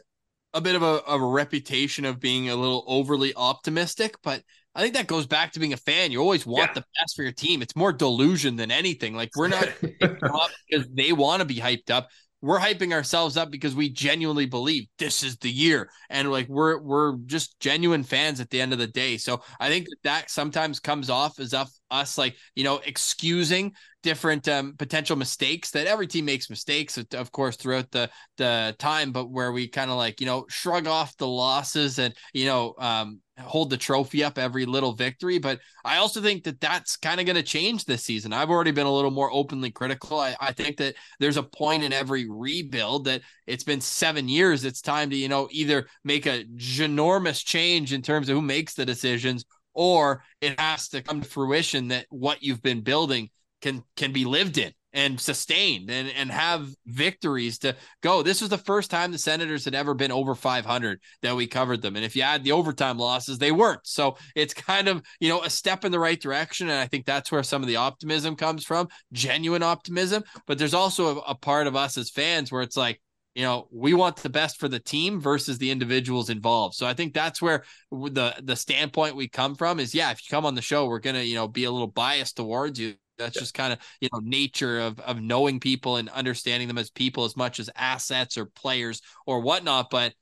a 0.53 0.61
bit 0.61 0.75
of 0.75 0.81
a, 0.81 1.03
of 1.05 1.21
a 1.21 1.25
reputation 1.25 2.05
of 2.05 2.19
being 2.19 2.49
a 2.49 2.55
little 2.55 2.83
overly 2.87 3.33
optimistic, 3.35 4.15
but 4.23 4.43
I 4.73 4.81
think 4.81 4.93
that 4.93 5.07
goes 5.07 5.27
back 5.27 5.51
to 5.51 5.59
being 5.59 5.73
a 5.73 5.77
fan. 5.77 6.11
You 6.11 6.21
always 6.21 6.45
want 6.45 6.69
yeah. 6.69 6.73
the 6.75 6.85
best 6.99 7.15
for 7.15 7.23
your 7.23 7.33
team. 7.33 7.61
It's 7.61 7.75
more 7.75 7.91
delusion 7.91 8.55
than 8.55 8.71
anything. 8.71 9.15
Like 9.15 9.29
we're 9.35 9.49
not 9.49 9.67
because 9.81 10.87
they 10.93 11.11
want 11.11 11.41
to 11.41 11.45
be 11.45 11.57
hyped 11.57 11.89
up 11.89 12.07
we're 12.41 12.59
hyping 12.59 12.91
ourselves 12.91 13.37
up 13.37 13.51
because 13.51 13.75
we 13.75 13.89
genuinely 13.89 14.45
believe 14.45 14.87
this 14.97 15.23
is 15.23 15.37
the 15.37 15.51
year 15.51 15.89
and 16.09 16.31
like 16.31 16.47
we're 16.47 16.79
we're 16.79 17.17
just 17.25 17.59
genuine 17.59 18.03
fans 18.03 18.39
at 18.39 18.49
the 18.49 18.59
end 18.59 18.73
of 18.73 18.79
the 18.79 18.87
day 18.87 19.17
so 19.17 19.41
i 19.59 19.69
think 19.69 19.85
that, 19.85 19.97
that 20.03 20.29
sometimes 20.29 20.79
comes 20.79 21.09
off 21.09 21.39
as 21.39 21.53
us, 21.53 21.80
us 21.91 22.17
like 22.17 22.35
you 22.55 22.63
know 22.63 22.79
excusing 22.85 23.73
different 24.03 24.47
um, 24.47 24.73
potential 24.77 25.15
mistakes 25.15 25.71
that 25.71 25.85
every 25.85 26.07
team 26.07 26.25
makes 26.25 26.49
mistakes 26.49 26.97
of 27.13 27.31
course 27.31 27.55
throughout 27.55 27.89
the 27.91 28.09
the 28.37 28.75
time 28.79 29.11
but 29.11 29.29
where 29.29 29.51
we 29.51 29.67
kind 29.67 29.91
of 29.91 29.97
like 29.97 30.19
you 30.19 30.25
know 30.25 30.45
shrug 30.49 30.87
off 30.87 31.15
the 31.17 31.27
losses 31.27 31.99
and 31.99 32.13
you 32.33 32.45
know 32.45 32.73
um 32.79 33.19
hold 33.41 33.69
the 33.69 33.77
trophy 33.77 34.23
up 34.23 34.37
every 34.37 34.65
little 34.65 34.93
victory. 34.93 35.39
But 35.39 35.59
I 35.83 35.97
also 35.97 36.21
think 36.21 36.43
that 36.43 36.61
that's 36.61 36.97
kind 36.97 37.19
of 37.19 37.25
going 37.25 37.35
to 37.35 37.43
change 37.43 37.85
this 37.85 38.03
season. 38.03 38.33
I've 38.33 38.49
already 38.49 38.71
been 38.71 38.85
a 38.85 38.93
little 38.93 39.11
more 39.11 39.31
openly 39.31 39.71
critical. 39.71 40.19
I, 40.19 40.35
I, 40.39 40.51
think 40.51 40.77
that 40.77 40.95
there's 41.19 41.37
a 41.37 41.43
point 41.43 41.83
in 41.83 41.93
every 41.93 42.29
rebuild 42.29 43.05
that 43.05 43.21
it's 43.47 43.63
been 43.63 43.81
seven 43.81 44.29
years. 44.29 44.63
It's 44.63 44.81
time 44.81 45.09
to, 45.09 45.15
you 45.15 45.27
know, 45.27 45.47
either 45.51 45.87
make 46.03 46.25
a 46.25 46.45
ginormous 46.55 47.43
change 47.43 47.93
in 47.93 48.01
terms 48.01 48.29
of 48.29 48.35
who 48.35 48.41
makes 48.41 48.73
the 48.73 48.85
decisions 48.85 49.45
or 49.73 50.23
it 50.41 50.59
has 50.59 50.89
to 50.89 51.01
come 51.01 51.21
to 51.21 51.29
fruition 51.29 51.89
that 51.89 52.05
what 52.09 52.43
you've 52.43 52.61
been 52.61 52.81
building 52.81 53.29
can 53.61 53.83
can 53.95 54.11
be 54.11 54.25
lived 54.25 54.57
in 54.57 54.73
and 54.93 55.19
sustained 55.19 55.89
and, 55.89 56.09
and 56.09 56.31
have 56.31 56.69
victories 56.85 57.59
to 57.59 57.75
go. 58.01 58.21
This 58.21 58.41
was 58.41 58.49
the 58.49 58.57
first 58.57 58.91
time 58.91 59.11
the 59.11 59.17
Senators 59.17 59.65
had 59.65 59.75
ever 59.75 59.93
been 59.93 60.11
over 60.11 60.35
500 60.35 60.99
that 61.21 61.35
we 61.35 61.47
covered 61.47 61.81
them. 61.81 61.95
And 61.95 62.03
if 62.03 62.15
you 62.15 62.23
add 62.23 62.43
the 62.43 62.51
overtime 62.51 62.97
losses, 62.97 63.37
they 63.37 63.51
weren't. 63.51 63.81
So 63.83 64.17
it's 64.35 64.53
kind 64.53 64.87
of, 64.87 65.01
you 65.19 65.29
know, 65.29 65.43
a 65.43 65.49
step 65.49 65.85
in 65.85 65.91
the 65.91 65.99
right 65.99 66.19
direction. 66.19 66.69
And 66.69 66.77
I 66.77 66.87
think 66.87 67.05
that's 67.05 67.31
where 67.31 67.43
some 67.43 67.61
of 67.61 67.67
the 67.67 67.77
optimism 67.77 68.35
comes 68.35 68.65
from 68.65 68.89
genuine 69.13 69.63
optimism. 69.63 70.23
But 70.45 70.57
there's 70.57 70.73
also 70.73 71.19
a, 71.19 71.21
a 71.29 71.35
part 71.35 71.67
of 71.67 71.75
us 71.75 71.97
as 71.97 72.09
fans 72.09 72.51
where 72.51 72.61
it's 72.61 72.77
like, 72.77 72.99
you 73.35 73.43
know 73.43 73.67
we 73.71 73.93
want 73.93 74.17
the 74.17 74.29
best 74.29 74.59
for 74.59 74.67
the 74.67 74.79
team 74.79 75.19
versus 75.19 75.57
the 75.57 75.71
individuals 75.71 76.29
involved 76.29 76.75
so 76.75 76.85
i 76.85 76.93
think 76.93 77.13
that's 77.13 77.41
where 77.41 77.63
the 77.91 78.33
the 78.43 78.55
standpoint 78.55 79.15
we 79.15 79.27
come 79.27 79.55
from 79.55 79.79
is 79.79 79.95
yeah 79.95 80.11
if 80.11 80.19
you 80.21 80.27
come 80.29 80.45
on 80.45 80.55
the 80.55 80.61
show 80.61 80.85
we're 80.85 80.99
gonna 80.99 81.21
you 81.21 81.35
know 81.35 81.47
be 81.47 81.63
a 81.63 81.71
little 81.71 81.87
biased 81.87 82.35
towards 82.35 82.79
you 82.79 82.95
that's 83.21 83.35
yeah. 83.35 83.41
just 83.41 83.53
kind 83.53 83.73
of 83.73 83.79
you 84.01 84.09
know 84.11 84.19
nature 84.19 84.79
of 84.79 84.99
of 84.99 85.21
knowing 85.21 85.59
people 85.59 85.97
and 85.97 86.09
understanding 86.09 86.67
them 86.67 86.77
as 86.77 86.89
people 86.89 87.23
as 87.23 87.37
much 87.37 87.59
as 87.59 87.69
assets 87.75 88.37
or 88.37 88.45
players 88.45 89.01
or 89.25 89.41
whatnot. 89.41 89.89
But 89.89 90.13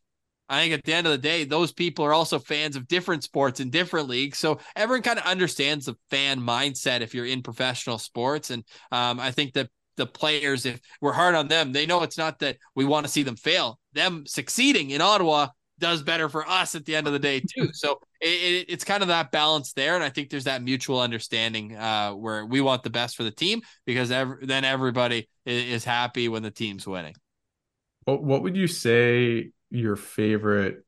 I 0.49 0.61
think 0.61 0.73
at 0.73 0.83
the 0.83 0.93
end 0.93 1.05
of 1.05 1.11
the 1.11 1.17
day, 1.17 1.43
those 1.43 1.71
people 1.71 2.05
are 2.05 2.13
also 2.13 2.39
fans 2.39 2.75
of 2.75 2.87
different 2.87 3.23
sports 3.23 3.59
in 3.59 3.69
different 3.69 4.09
leagues. 4.09 4.39
So 4.39 4.59
everyone 4.75 5.03
kind 5.03 5.19
of 5.19 5.25
understands 5.25 5.85
the 5.85 5.95
fan 6.09 6.39
mindset 6.41 7.01
if 7.01 7.13
you're 7.13 7.25
in 7.25 7.43
professional 7.43 7.99
sports. 7.99 8.49
And 8.49 8.63
um, 8.91 9.19
I 9.19 9.31
think 9.31 9.53
that 9.53 9.69
the 9.99 10.07
players, 10.07 10.65
if 10.65 10.81
we're 11.01 11.13
hard 11.13 11.35
on 11.35 11.47
them, 11.47 11.71
they 11.71 11.85
know 11.85 12.01
it's 12.01 12.17
not 12.17 12.39
that 12.39 12.57
we 12.73 12.85
want 12.85 13.05
to 13.05 13.11
see 13.11 13.21
them 13.21 13.35
fail. 13.35 13.79
Them 13.93 14.25
succeeding 14.25 14.89
in 14.89 15.01
Ottawa 15.01 15.49
does 15.77 16.01
better 16.01 16.27
for 16.27 16.47
us 16.49 16.75
at 16.75 16.85
the 16.85 16.95
end 16.95 17.07
of 17.07 17.13
the 17.13 17.19
day 17.19 17.39
too. 17.39 17.69
So 17.73 17.99
it, 18.19 18.27
it, 18.27 18.65
it's 18.69 18.83
kind 18.83 19.01
of 19.01 19.09
that 19.09 19.31
balance 19.31 19.73
there, 19.73 19.95
and 19.95 20.03
I 20.03 20.09
think 20.09 20.29
there's 20.29 20.45
that 20.45 20.63
mutual 20.63 20.99
understanding 20.99 21.75
uh, 21.75 22.11
where 22.11 22.45
we 22.45 22.61
want 22.61 22.83
the 22.83 22.89
best 22.89 23.15
for 23.15 23.23
the 23.23 23.31
team 23.31 23.61
because 23.85 24.11
every, 24.11 24.45
then 24.45 24.65
everybody 24.65 25.29
is, 25.45 25.63
is 25.65 25.85
happy 25.85 26.27
when 26.27 26.43
the 26.43 26.51
team's 26.51 26.87
winning. 26.87 27.15
What 28.05 28.23
What 28.23 28.43
would 28.43 28.57
you 28.57 28.67
say 28.67 29.51
your 29.69 29.95
favorite 29.95 30.83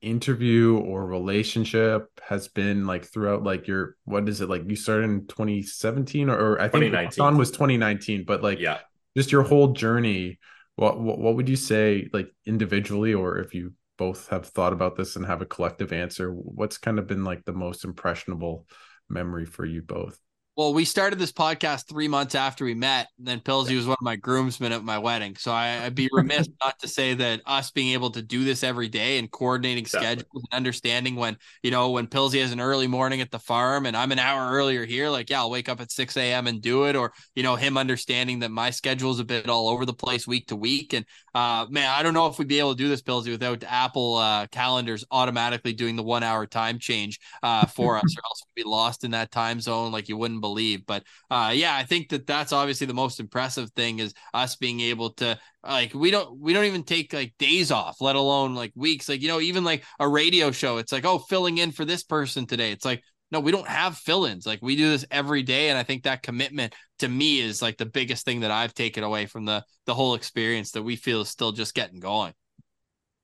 interview 0.00 0.78
or 0.78 1.06
relationship 1.06 2.08
has 2.26 2.48
been 2.48 2.86
like 2.86 3.04
throughout 3.04 3.42
like 3.42 3.66
your 3.66 3.94
what 4.04 4.28
is 4.28 4.40
it 4.40 4.48
like 4.48 4.62
you 4.66 4.74
started 4.74 5.04
in 5.04 5.26
2017 5.26 6.30
or, 6.30 6.38
or 6.38 6.60
I 6.60 6.68
think 6.68 6.94
Don 7.14 7.36
was 7.36 7.50
2019 7.50 8.24
but 8.26 8.42
like 8.42 8.58
yeah 8.58 8.78
just 9.14 9.30
your 9.30 9.42
whole 9.42 9.68
journey 9.68 10.38
what, 10.76 10.98
what 10.98 11.18
what 11.18 11.36
would 11.36 11.48
you 11.48 11.56
say 11.56 12.08
like 12.12 12.28
individually 12.46 13.12
or 13.12 13.38
if 13.38 13.54
you 13.54 13.72
both 13.96 14.28
have 14.28 14.46
thought 14.46 14.72
about 14.72 14.96
this 14.96 15.16
and 15.16 15.26
have 15.26 15.42
a 15.42 15.46
collective 15.46 15.92
answer, 15.92 16.30
what's 16.30 16.78
kind 16.78 16.98
of 16.98 17.06
been 17.06 17.24
like 17.24 17.44
the 17.44 17.52
most 17.52 17.84
impressionable 17.84 18.66
memory 19.08 19.46
for 19.46 19.64
you 19.64 19.82
both? 19.82 20.18
Well, 20.56 20.72
we 20.72 20.86
started 20.86 21.18
this 21.18 21.32
podcast 21.32 21.86
three 21.86 22.08
months 22.08 22.34
after 22.34 22.64
we 22.64 22.72
met. 22.72 23.08
And 23.18 23.28
then 23.28 23.40
Pillsy 23.40 23.76
was 23.76 23.86
one 23.86 23.98
of 24.00 24.04
my 24.04 24.16
groomsmen 24.16 24.72
at 24.72 24.82
my 24.82 24.96
wedding. 24.96 25.36
So 25.36 25.52
I, 25.52 25.84
would 25.84 25.94
be 25.94 26.08
remiss 26.10 26.48
not 26.64 26.78
to 26.78 26.88
say 26.88 27.12
that 27.12 27.42
us 27.44 27.70
being 27.70 27.92
able 27.92 28.10
to 28.12 28.22
do 28.22 28.42
this 28.42 28.64
every 28.64 28.88
day 28.88 29.18
and 29.18 29.30
coordinating 29.30 29.84
schedules 29.84 30.26
and 30.32 30.46
understanding 30.52 31.14
when, 31.14 31.36
you 31.62 31.70
know, 31.70 31.90
when 31.90 32.06
Pillsy 32.06 32.40
has 32.40 32.52
an 32.52 32.60
early 32.60 32.86
morning 32.86 33.20
at 33.20 33.30
the 33.30 33.38
farm 33.38 33.84
and 33.84 33.94
I'm 33.94 34.12
an 34.12 34.18
hour 34.18 34.50
earlier 34.50 34.86
here, 34.86 35.10
like, 35.10 35.28
yeah, 35.28 35.40
I'll 35.40 35.50
wake 35.50 35.68
up 35.68 35.82
at 35.82 35.92
6 35.92 36.16
a.m. 36.16 36.46
and 36.46 36.62
do 36.62 36.84
it. 36.84 36.96
Or, 36.96 37.12
you 37.34 37.42
know, 37.42 37.56
him 37.56 37.76
understanding 37.76 38.38
that 38.38 38.50
my 38.50 38.70
schedule 38.70 39.10
is 39.10 39.20
a 39.20 39.24
bit 39.24 39.50
all 39.50 39.68
over 39.68 39.84
the 39.84 39.92
place 39.92 40.26
week 40.26 40.46
to 40.46 40.56
week. 40.56 40.94
And 40.94 41.04
uh, 41.34 41.66
man, 41.68 41.90
I 41.90 42.02
don't 42.02 42.14
know 42.14 42.28
if 42.28 42.38
we'd 42.38 42.48
be 42.48 42.60
able 42.60 42.74
to 42.74 42.82
do 42.82 42.88
this, 42.88 43.02
Pillsy, 43.02 43.30
without 43.30 43.62
Apple 43.62 44.14
uh, 44.16 44.46
calendars 44.46 45.04
automatically 45.10 45.74
doing 45.74 45.96
the 45.96 46.02
one 46.02 46.22
hour 46.22 46.46
time 46.46 46.78
change 46.78 47.20
uh, 47.42 47.66
for 47.66 47.98
us, 47.98 48.16
or 48.16 48.22
else 48.24 48.42
we'd 48.56 48.62
be 48.62 48.66
lost 48.66 49.04
in 49.04 49.10
that 49.10 49.30
time 49.30 49.60
zone 49.60 49.92
like 49.92 50.08
you 50.08 50.16
wouldn't 50.16 50.45
believe. 50.46 50.86
But 50.86 51.02
uh, 51.30 51.52
yeah, 51.54 51.76
I 51.76 51.84
think 51.84 52.10
that 52.10 52.26
that's 52.26 52.52
obviously 52.52 52.86
the 52.86 52.94
most 52.94 53.18
impressive 53.20 53.70
thing 53.72 53.98
is 53.98 54.14
us 54.32 54.56
being 54.56 54.80
able 54.80 55.10
to 55.14 55.38
like 55.62 55.92
we 55.94 56.10
don't 56.10 56.38
we 56.38 56.52
don't 56.52 56.64
even 56.64 56.84
take 56.84 57.12
like 57.12 57.34
days 57.38 57.70
off, 57.70 58.00
let 58.00 58.16
alone 58.16 58.54
like 58.54 58.72
weeks. 58.76 59.08
Like 59.08 59.22
you 59.22 59.28
know, 59.28 59.40
even 59.40 59.64
like 59.64 59.84
a 59.98 60.08
radio 60.08 60.50
show, 60.50 60.78
it's 60.78 60.92
like 60.92 61.04
oh, 61.04 61.18
filling 61.18 61.58
in 61.58 61.72
for 61.72 61.84
this 61.84 62.04
person 62.04 62.46
today. 62.46 62.70
It's 62.72 62.84
like 62.84 63.02
no, 63.32 63.40
we 63.40 63.50
don't 63.50 63.66
have 63.66 63.96
fill-ins. 63.96 64.46
Like 64.46 64.60
we 64.62 64.76
do 64.76 64.88
this 64.88 65.04
every 65.10 65.42
day, 65.42 65.68
and 65.68 65.76
I 65.76 65.82
think 65.82 66.04
that 66.04 66.22
commitment 66.22 66.74
to 67.00 67.08
me 67.08 67.40
is 67.40 67.60
like 67.60 67.76
the 67.76 67.86
biggest 67.86 68.24
thing 68.24 68.40
that 68.40 68.52
I've 68.52 68.74
taken 68.74 69.02
away 69.02 69.26
from 69.26 69.44
the 69.44 69.64
the 69.86 69.94
whole 69.94 70.14
experience 70.14 70.70
that 70.72 70.82
we 70.82 70.96
feel 70.96 71.22
is 71.22 71.28
still 71.28 71.52
just 71.52 71.74
getting 71.74 72.00
going. 72.00 72.32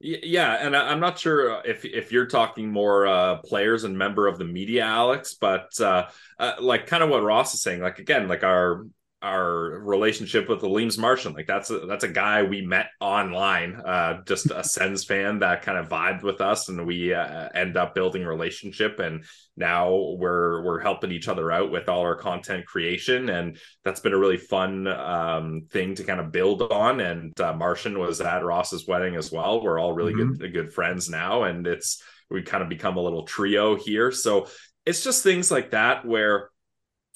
Yeah, 0.05 0.55
and 0.61 0.77
I'm 0.77 0.99
not 0.99 1.21
sure 1.21 1.63
if 1.65 1.85
if 1.85 2.11
you're 2.11 2.27
talking 2.27 2.73
more 2.73 3.07
uh, 3.07 3.37
players 3.37 3.85
and 3.85 3.97
member 3.97 4.27
of 4.27 4.37
the 4.37 4.45
media, 4.45 4.83
Alex, 4.83 5.35
but 5.35 5.79
uh, 5.81 6.09
uh, 6.41 6.55
like 6.59 6.89
kind 6.89 7.05
of 7.05 7.09
what 7.09 7.23
Ross 7.23 7.55
is 7.55 7.63
saying. 7.63 7.81
Like 7.81 8.01
again, 8.01 8.27
like 8.27 8.43
our 8.43 8.85
our 9.23 9.81
relationship 9.81 10.49
with 10.49 10.63
Elias 10.63 10.99
Martian. 10.99 11.33
Like 11.33 11.47
that's 11.47 11.71
a, 11.71 11.81
that's 11.81 12.05
a 12.05 12.09
guy 12.09 12.43
we 12.43 12.61
met 12.61 12.89
online, 13.01 13.77
uh, 13.77 14.23
just 14.27 14.51
a 14.51 14.65
Sens 14.73 15.05
fan 15.05 15.39
that 15.39 15.63
kind 15.63 15.79
of 15.79 15.89
vibed 15.89 16.23
with 16.23 16.41
us, 16.41 16.69
and 16.69 16.87
we 16.87 17.15
uh, 17.15 17.49
end 17.55 17.77
up 17.77 17.95
building 17.95 18.25
a 18.25 18.29
relationship. 18.29 18.99
And 18.99 19.25
now 19.57 19.95
we're 20.19 20.63
we're 20.65 20.81
helping 20.81 21.13
each 21.13 21.29
other 21.29 21.53
out 21.53 21.71
with 21.71 21.89
all 21.89 22.01
our 22.01 22.17
content 22.17 22.67
creation, 22.67 23.29
and 23.29 23.59
that's 23.85 24.01
been 24.01 24.13
a 24.15 24.19
really 24.19 24.39
fun 24.39 24.87
um, 24.89 25.69
thing 25.71 25.95
to 25.95 26.05
kind 26.05 26.21
of 26.21 26.33
build 26.33 26.63
on. 26.63 27.01
And 27.01 27.39
uh, 27.41 27.53
Marchand 27.53 27.97
was 27.97 28.21
at 28.21 28.45
Ross's 28.45 28.87
wedding 28.87 29.15
as 29.15 29.31
well. 29.31 29.63
We're 29.63 29.79
all 29.79 29.93
really 29.93 30.15
mm-hmm. 30.15 30.35
good 30.35 30.53
good 30.53 30.73
friends 30.73 31.09
now, 31.09 31.45
and 31.45 31.67
it's 31.67 32.03
we 32.29 32.43
kind 32.43 32.63
of 32.63 32.69
become 32.69 32.97
a 32.97 33.03
little 33.03 33.25
trio 33.25 33.77
here. 33.77 34.11
So 34.11 34.49
it's 34.85 35.05
just 35.05 35.23
things 35.23 35.51
like 35.51 35.71
that 35.71 36.05
where 36.05 36.51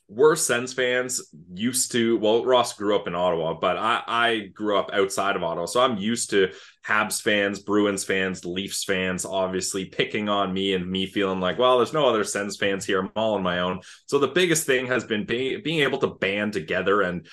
we're 0.08 0.36
Sens 0.36 0.72
fans 0.72 1.20
used 1.52 1.90
to 1.92 2.16
well 2.18 2.44
Ross 2.44 2.74
grew 2.74 2.94
up 2.94 3.08
in 3.08 3.14
Ottawa 3.14 3.54
but 3.54 3.76
I 3.76 4.02
I 4.06 4.38
grew 4.54 4.78
up 4.78 4.90
outside 4.92 5.34
of 5.34 5.42
Ottawa 5.42 5.66
so 5.66 5.80
I'm 5.80 5.98
used 5.98 6.30
to 6.30 6.52
Habs 6.86 7.20
fans 7.20 7.58
Bruins 7.58 8.04
fans 8.04 8.44
Leafs 8.44 8.84
fans 8.84 9.24
obviously 9.24 9.86
picking 9.86 10.28
on 10.28 10.52
me 10.52 10.74
and 10.74 10.88
me 10.88 11.06
feeling 11.06 11.40
like 11.40 11.58
well 11.58 11.78
there's 11.78 11.92
no 11.92 12.08
other 12.08 12.22
Sens 12.22 12.56
fans 12.56 12.84
here. 12.84 13.00
I'm 13.00 13.10
all 13.16 13.34
on 13.34 13.42
my 13.42 13.60
own. 13.60 13.80
So 14.06 14.18
the 14.18 14.28
biggest 14.28 14.66
thing 14.66 14.86
has 14.86 15.04
been 15.04 15.24
being, 15.24 15.62
being 15.62 15.80
able 15.80 15.98
to 15.98 16.08
band 16.08 16.52
together 16.52 17.02
and 17.02 17.26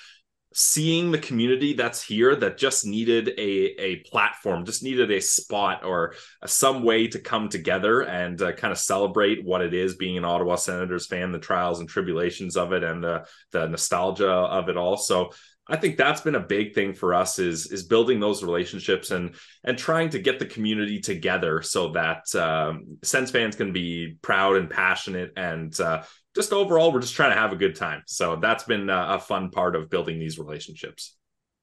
seeing 0.56 1.10
the 1.10 1.18
community 1.18 1.72
that's 1.72 2.00
here 2.00 2.36
that 2.36 2.56
just 2.56 2.86
needed 2.86 3.28
a 3.38 3.80
a 3.80 3.96
platform 4.08 4.64
just 4.64 4.84
needed 4.84 5.10
a 5.10 5.20
spot 5.20 5.84
or 5.84 6.14
some 6.46 6.84
way 6.84 7.08
to 7.08 7.18
come 7.18 7.48
together 7.48 8.02
and 8.02 8.40
uh, 8.40 8.52
kind 8.52 8.70
of 8.70 8.78
celebrate 8.78 9.44
what 9.44 9.60
it 9.60 9.74
is 9.74 9.96
being 9.96 10.16
an 10.16 10.24
ottawa 10.24 10.54
senators 10.54 11.06
fan 11.06 11.32
the 11.32 11.38
trials 11.40 11.80
and 11.80 11.88
tribulations 11.88 12.56
of 12.56 12.72
it 12.72 12.84
and 12.84 13.02
the 13.02 13.26
the 13.50 13.66
nostalgia 13.66 14.30
of 14.30 14.68
it 14.68 14.76
all. 14.76 14.96
So 14.96 15.30
I 15.66 15.76
think 15.76 15.96
that's 15.96 16.20
been 16.20 16.34
a 16.34 16.40
big 16.40 16.74
thing 16.74 16.92
for 16.92 17.14
us 17.14 17.38
is 17.38 17.72
is 17.72 17.84
building 17.84 18.20
those 18.20 18.42
relationships 18.42 19.10
and 19.10 19.34
and 19.64 19.78
trying 19.78 20.10
to 20.10 20.18
get 20.18 20.38
the 20.38 20.46
community 20.46 21.00
together 21.00 21.62
so 21.62 21.92
that 21.92 22.34
um, 22.34 22.98
fans 23.02 23.56
can 23.56 23.72
be 23.72 24.16
proud 24.20 24.56
and 24.56 24.68
passionate 24.68 25.32
and 25.36 25.78
uh, 25.80 26.02
just 26.34 26.52
overall, 26.52 26.92
we're 26.92 27.00
just 27.00 27.14
trying 27.14 27.30
to 27.30 27.40
have 27.40 27.52
a 27.52 27.56
good 27.56 27.76
time. 27.76 28.02
So 28.06 28.36
that's 28.36 28.64
been 28.64 28.90
a, 28.90 29.14
a 29.14 29.18
fun 29.18 29.50
part 29.50 29.76
of 29.76 29.90
building 29.90 30.18
these 30.18 30.38
relationships. 30.38 31.16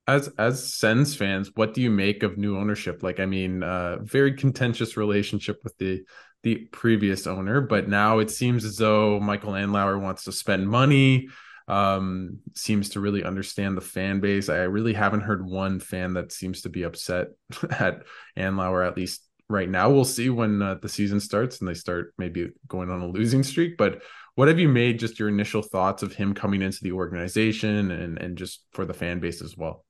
As 0.08 0.30
as 0.38 0.74
Sens 0.74 1.16
fans, 1.16 1.52
what 1.56 1.74
do 1.74 1.82
you 1.82 1.92
make 1.92 2.24
of 2.24 2.38
new 2.38 2.58
ownership? 2.58 3.04
Like, 3.04 3.20
I 3.20 3.26
mean, 3.26 3.64
uh, 3.64 3.98
very 4.02 4.34
contentious 4.34 4.98
relationship 4.98 5.60
with 5.64 5.78
the 5.78 6.04
the 6.44 6.56
previous 6.72 7.28
owner, 7.28 7.62
but 7.62 7.88
now 7.88 8.18
it 8.18 8.32
seems 8.32 8.66
as 8.66 8.78
though 8.78 9.20
Michael 9.20 9.54
Andlauer 9.54 10.02
wants 10.02 10.24
to 10.24 10.32
spend 10.32 10.68
money. 10.68 11.28
Um, 11.68 12.40
seems 12.56 12.90
to 12.90 13.00
really 13.00 13.24
understand 13.24 13.78
the 13.78 13.82
fan 13.82 14.20
base. 14.20 14.50
I 14.50 14.64
really 14.64 14.94
haven't 14.94 15.22
heard 15.22 15.46
one 15.46 15.80
fan 15.80 16.16
that 16.16 16.32
seems 16.32 16.62
to 16.62 16.70
be 16.70 16.84
upset 16.84 17.28
at 17.70 18.04
Andlauer, 18.36 18.86
at 18.86 18.98
least 18.98 19.26
right 19.48 19.70
now. 19.70 19.90
We'll 19.90 20.04
see 20.04 20.30
when 20.30 20.62
uh, 20.62 20.76
the 20.82 20.90
season 20.90 21.20
starts 21.20 21.60
and 21.60 21.68
they 21.70 21.74
start 21.74 22.14
maybe 22.18 22.50
going 22.68 22.90
on 22.90 23.02
a 23.02 23.08
losing 23.08 23.44
streak. 23.44 23.78
But 23.78 24.02
what 24.36 24.48
have 24.48 24.60
you 24.60 24.70
made 24.70 25.00
just 25.00 25.20
your 25.20 25.30
initial 25.30 25.62
thoughts 25.62 26.04
of 26.04 26.14
him 26.14 26.34
coming 26.34 26.62
into 26.62 26.80
the 26.82 26.94
organization 26.94 27.92
and 27.92 28.18
and 28.18 28.38
just 28.38 28.66
for 28.72 28.86
the 28.86 28.94
fan 28.94 29.20
base 29.20 29.42
as 29.42 29.58
well? 29.58 29.86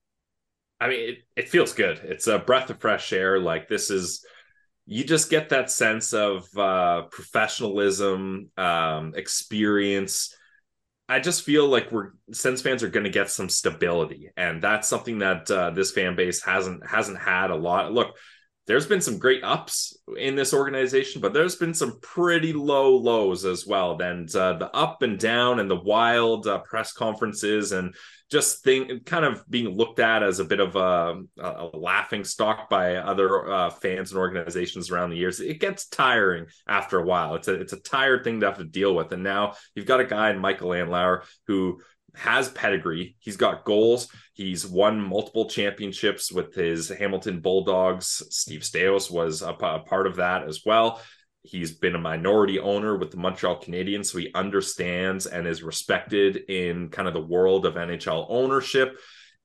I 0.79 0.88
mean, 0.88 1.10
it, 1.10 1.17
it 1.36 1.50
feels 1.50 1.74
good. 1.74 2.00
It's 2.03 2.27
a 2.27 2.39
breath 2.39 2.69
of 2.71 2.79
fresh 2.79 3.13
air. 3.13 3.39
Like 3.39 3.67
this 3.67 3.91
is 3.91 4.25
you 4.88 5.03
just 5.03 5.29
get 5.29 5.50
that 5.50 5.69
sense 5.69 6.12
of 6.12 6.45
uh, 6.57 7.03
professionalism, 7.12 8.50
um, 8.57 9.13
experience. 9.15 10.36
I 11.07 11.19
just 11.19 11.43
feel 11.43 11.67
like 11.67 11.91
we're 11.91 12.12
Sens 12.31 12.62
fans 12.62 12.83
are 12.83 12.89
going 12.89 13.03
to 13.03 13.12
get 13.12 13.29
some 13.29 13.50
stability, 13.50 14.31
and 14.36 14.62
that's 14.62 14.88
something 14.89 15.19
that 15.19 15.51
uh, 15.51 15.69
this 15.69 15.91
fan 15.91 16.15
base 16.15 16.41
hasn't 16.41 16.88
hasn't 16.88 17.19
had 17.19 17.51
a 17.51 17.55
lot. 17.55 17.91
Look, 17.91 18.17
there's 18.71 18.87
been 18.87 19.01
some 19.01 19.17
great 19.17 19.43
ups 19.43 19.97
in 20.17 20.33
this 20.33 20.53
organization, 20.53 21.19
but 21.19 21.33
there's 21.33 21.57
been 21.57 21.73
some 21.73 21.99
pretty 21.99 22.53
low 22.53 22.95
lows 22.95 23.43
as 23.43 23.67
well. 23.67 24.01
And 24.01 24.33
uh, 24.33 24.53
the 24.53 24.73
up 24.73 25.01
and 25.01 25.19
down 25.19 25.59
and 25.59 25.69
the 25.69 25.75
wild 25.75 26.47
uh, 26.47 26.59
press 26.59 26.93
conferences 26.93 27.73
and 27.73 27.93
just 28.31 28.63
thing 28.63 29.01
kind 29.05 29.25
of 29.25 29.43
being 29.49 29.75
looked 29.75 29.99
at 29.99 30.23
as 30.23 30.39
a 30.39 30.45
bit 30.45 30.61
of 30.61 30.77
a, 30.77 31.21
a 31.37 31.69
laughing 31.73 32.23
stock 32.23 32.69
by 32.69 32.95
other 32.95 33.51
uh, 33.51 33.69
fans 33.71 34.11
and 34.11 34.19
organizations 34.19 34.89
around 34.89 35.09
the 35.09 35.17
years. 35.17 35.41
It 35.41 35.59
gets 35.59 35.89
tiring 35.89 36.45
after 36.65 36.97
a 36.97 37.05
while. 37.05 37.35
It's 37.35 37.49
a 37.49 37.55
it's 37.55 37.73
a 37.73 37.81
tired 37.81 38.23
thing 38.23 38.39
to 38.39 38.45
have 38.45 38.57
to 38.59 38.63
deal 38.63 38.95
with. 38.95 39.11
And 39.11 39.21
now 39.21 39.55
you've 39.75 39.85
got 39.85 39.99
a 39.99 40.05
guy 40.05 40.29
in 40.29 40.39
Michael 40.39 40.69
Andlauer 40.69 41.25
who 41.47 41.81
has 42.15 42.47
pedigree. 42.47 43.17
He's 43.19 43.37
got 43.37 43.65
goals. 43.65 44.07
He's 44.41 44.65
won 44.65 45.00
multiple 45.00 45.48
championships 45.48 46.31
with 46.31 46.55
his 46.55 46.89
Hamilton 46.89 47.41
Bulldogs. 47.41 48.24
Steve 48.31 48.62
Staios 48.62 49.12
was 49.12 49.43
a, 49.43 49.50
a, 49.50 49.79
part 49.81 50.07
of 50.07 50.15
that 50.15 50.48
as 50.48 50.62
well. 50.65 51.00
He's 51.43 51.74
been 51.74 51.93
a 51.93 52.00
minority 52.00 52.60
owner 52.60 52.98
with 52.98 53.12
the 53.12 53.17
Montreal 53.17 53.62
Canadiens, 53.62 54.07
so 54.07 54.17
he 54.17 54.31
understands 54.33 55.27
and 55.27 55.45
is 55.45 55.62
respected 55.62 56.38
in 56.50 56.89
kind 56.89 57.07
of 57.07 57.13
the 57.13 57.21
world 57.21 57.67
of 57.67 57.75
NHL 57.75 58.25
ownership. 58.29 58.98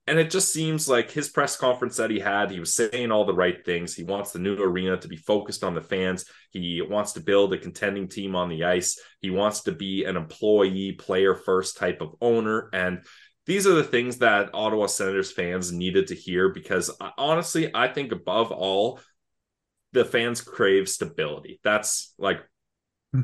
And 0.07 0.19
it 0.19 0.31
just 0.31 0.51
seems 0.51 0.89
like 0.89 1.11
his 1.11 1.29
press 1.29 1.59
conference 1.59 1.99
that 1.99 2.11
he 2.11 2.19
had, 2.19 2.51
he 2.51 2.61
was 2.61 2.75
saying 2.75 3.13
all 3.13 3.27
the 3.27 3.35
right 3.35 3.63
things. 3.67 3.95
He 3.95 4.03
wants 4.03 4.33
the 4.33 4.39
new 4.39 4.57
arena 4.57 4.97
to 4.97 5.09
be 5.09 5.17
focused 5.17 5.63
on 5.63 5.75
the 5.75 5.83
fans. 5.83 6.25
He 6.53 6.81
wants 6.81 7.13
to 7.15 7.21
build 7.21 7.53
a 7.53 7.59
contending 7.59 8.09
team 8.09 8.35
on 8.35 8.49
the 8.49 8.65
ice. 8.65 8.99
He 9.21 9.29
wants 9.29 9.61
to 9.65 9.73
be 9.73 10.05
an 10.05 10.17
employee, 10.17 10.93
player 10.93 11.35
first 11.35 11.77
type 11.77 12.01
of 12.01 12.15
owner. 12.23 12.71
And 12.73 13.03
these 13.47 13.67
are 13.67 13.75
the 13.75 13.85
things 13.85 14.19
that 14.19 14.51
Ottawa 14.53 14.87
Senators 14.87 15.33
fans 15.33 15.73
needed 15.73 16.09
to 16.09 16.15
hear 16.15 16.49
because 16.49 16.91
uh, 17.01 17.11
honestly, 17.17 17.71
I 17.75 17.89
think 17.89 18.13
above 18.13 18.53
all, 18.53 19.01
the 19.93 20.05
fans 20.05 20.41
crave 20.41 20.89
stability. 20.89 21.61
That's 21.63 22.13
like 22.19 22.41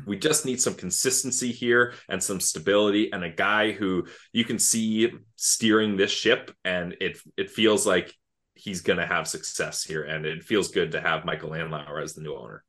we 0.05 0.17
just 0.17 0.45
need 0.45 0.59
some 0.59 0.73
consistency 0.73 1.51
here 1.51 1.93
and 2.09 2.23
some 2.23 2.39
stability 2.39 3.11
and 3.11 3.23
a 3.23 3.29
guy 3.29 3.71
who 3.71 4.07
you 4.31 4.43
can 4.43 4.57
see 4.57 5.11
steering 5.35 5.97
this 5.97 6.11
ship 6.11 6.51
and 6.65 6.95
it 6.99 7.19
it 7.37 7.51
feels 7.51 7.85
like 7.85 8.13
he's 8.55 8.81
going 8.81 8.99
to 8.99 9.05
have 9.05 9.27
success 9.27 9.83
here 9.83 10.03
and 10.03 10.25
it 10.25 10.43
feels 10.43 10.69
good 10.69 10.93
to 10.93 11.01
have 11.01 11.25
Michael 11.25 11.51
Andlauer 11.51 12.01
as 12.01 12.13
the 12.13 12.21
new 12.21 12.35
owner. 12.35 12.63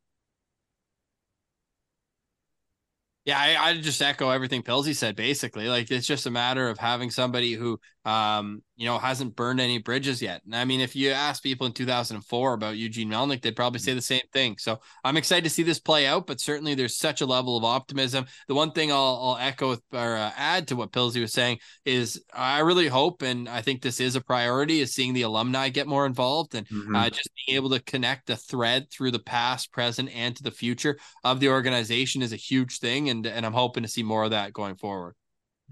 Yeah, 3.25 3.39
I, 3.39 3.71
I 3.71 3.77
just 3.81 4.03
echo 4.03 4.29
everything 4.31 4.63
Pilsy 4.63 4.95
said. 4.95 5.17
Basically, 5.17 5.69
like 5.69 5.91
it's 5.91 6.07
just 6.07 6.27
a 6.27 6.31
matter 6.31 6.69
of 6.69 6.79
having 6.79 7.11
somebody 7.11 7.55
who, 7.55 7.81
um, 8.05 8.63
you 8.77 8.87
know, 8.87 8.99
hasn't 8.99 9.37
burned 9.37 9.61
any 9.61 9.79
bridges 9.79 10.21
yet. 10.21 10.43
And 10.45 10.55
I 10.55 10.65
mean, 10.65 10.81
if 10.81 10.95
you 10.95 11.11
ask 11.11 11.43
people 11.43 11.67
in 11.67 11.73
2004 11.73 12.53
about 12.53 12.77
Eugene 12.77 13.09
Melnyk, 13.09 13.41
they'd 13.41 13.57
probably 13.57 13.79
say 13.79 13.95
the 13.95 14.03
same 14.03 14.23
thing. 14.33 14.57
So 14.59 14.81
I'm 15.05 15.17
excited 15.17 15.45
to 15.45 15.51
see 15.51 15.63
this 15.63 15.79
play 15.79 16.07
out. 16.07 16.27
But 16.27 16.41
certainly, 16.41 16.75
there's 16.75 16.97
such 16.97 17.21
a 17.21 17.27
level 17.27 17.57
of 17.57 17.65
optimism. 17.65 18.27
The 18.49 18.55
one 18.55 18.73
thing 18.73 18.93
I'll, 18.93 19.21
I'll 19.23 19.39
echo 19.41 19.77
or 19.93 20.17
uh, 20.17 20.33
add 20.37 20.69
to 20.69 20.77
what 20.77 20.93
Pillsy 20.93 21.21
was 21.21 21.33
saying 21.33 21.59
is 21.85 22.23
I 22.33 22.61
really 22.61 22.89
hope, 22.89 23.23
and 23.23 23.49
I 23.49 23.63
think 23.63 23.81
this 23.81 24.01
is 24.01 24.17
a 24.17 24.21
priority, 24.21 24.81
is 24.81 24.93
seeing 24.93 25.15
the 25.15 25.23
alumni 25.23 25.69
get 25.69 25.87
more 25.87 26.05
involved 26.05 26.55
and 26.55 26.69
mm-hmm. 26.69 26.95
uh, 26.95 27.09
just 27.09 27.31
being 27.47 27.57
able 27.57 27.71
to 27.71 27.81
connect 27.81 28.27
the 28.27 28.37
thread 28.37 28.91
through 28.91 29.13
the 29.13 29.19
past, 29.19 29.73
present, 29.73 30.15
and 30.15 30.37
to 30.37 30.43
the 30.43 30.51
future 30.51 30.99
of 31.23 31.41
the 31.41 31.49
organization 31.49 32.23
is 32.23 32.33
a 32.33 32.37
huge 32.37 32.81
thing. 32.81 33.09
And 33.09 33.27
and 33.27 33.47
I'm 33.47 33.53
hoping 33.53 33.83
to 33.85 33.89
see 33.89 34.03
more 34.03 34.25
of 34.25 34.33
that 34.33 34.53
going 34.53 34.77
forward. 34.77 35.15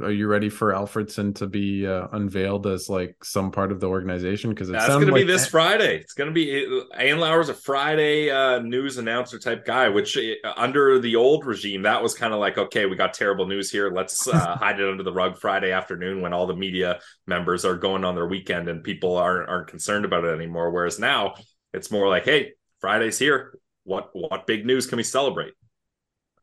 Are 0.01 0.11
you 0.11 0.27
ready 0.27 0.49
for 0.49 0.73
Alfredsson 0.73 1.35
to 1.37 1.47
be 1.47 1.87
uh, 1.87 2.09
unveiled 2.13 2.67
as 2.67 2.89
like 2.89 3.23
some 3.23 3.51
part 3.51 3.71
of 3.71 3.79
the 3.79 3.89
organization? 3.89 4.49
Because 4.49 4.71
it's 4.71 4.87
going 4.87 5.07
to 5.07 5.13
be 5.13 5.23
this 5.23 5.47
Friday. 5.47 5.99
It's 5.99 6.15
going 6.15 6.29
to 6.29 6.35
be 6.35 6.67
Andlauer's 6.99 7.51
a 7.51 7.55
Friday 7.55 8.31
uh, 8.31 8.61
news 8.61 8.97
announcer 8.97 9.39
type 9.39 9.67
guy. 9.67 9.91
Which 9.91 10.17
uh, 10.17 10.53
under 10.57 10.99
the 10.99 11.17
old 11.17 11.45
regime, 11.45 11.83
that 11.83 12.03
was 12.03 12.15
kind 12.15 12.33
of 12.33 12.41
like, 12.41 12.57
okay, 12.57 12.87
we 12.87 12.97
got 12.97 13.13
terrible 13.13 13.47
news 13.47 13.71
here. 13.71 13.93
Let's 13.93 14.27
uh, 14.27 14.57
hide 14.61 14.81
it 14.81 14.89
under 14.89 15.03
the 15.03 15.13
rug 15.13 15.37
Friday 15.39 15.73
afternoon 15.73 16.23
when 16.23 16.33
all 16.33 16.47
the 16.47 16.57
media 16.57 16.99
members 17.27 17.67
are 17.67 17.77
going 17.77 18.03
on 18.03 18.15
their 18.15 18.27
weekend 18.27 18.71
and 18.71 18.83
people 18.83 19.19
aren't 19.19 19.51
aren't 19.51 19.69
concerned 19.69 20.07
about 20.07 20.25
it 20.25 20.35
anymore. 20.35 20.71
Whereas 20.71 20.99
now 20.99 21.35
it's 21.75 21.91
more 21.91 22.09
like, 22.09 22.25
hey, 22.25 22.53
Friday's 22.81 23.19
here. 23.19 23.59
What 23.85 24.09
what 24.15 24.47
big 24.47 24.65
news 24.65 24.87
can 24.87 24.97
we 24.97 25.03
celebrate? 25.03 25.53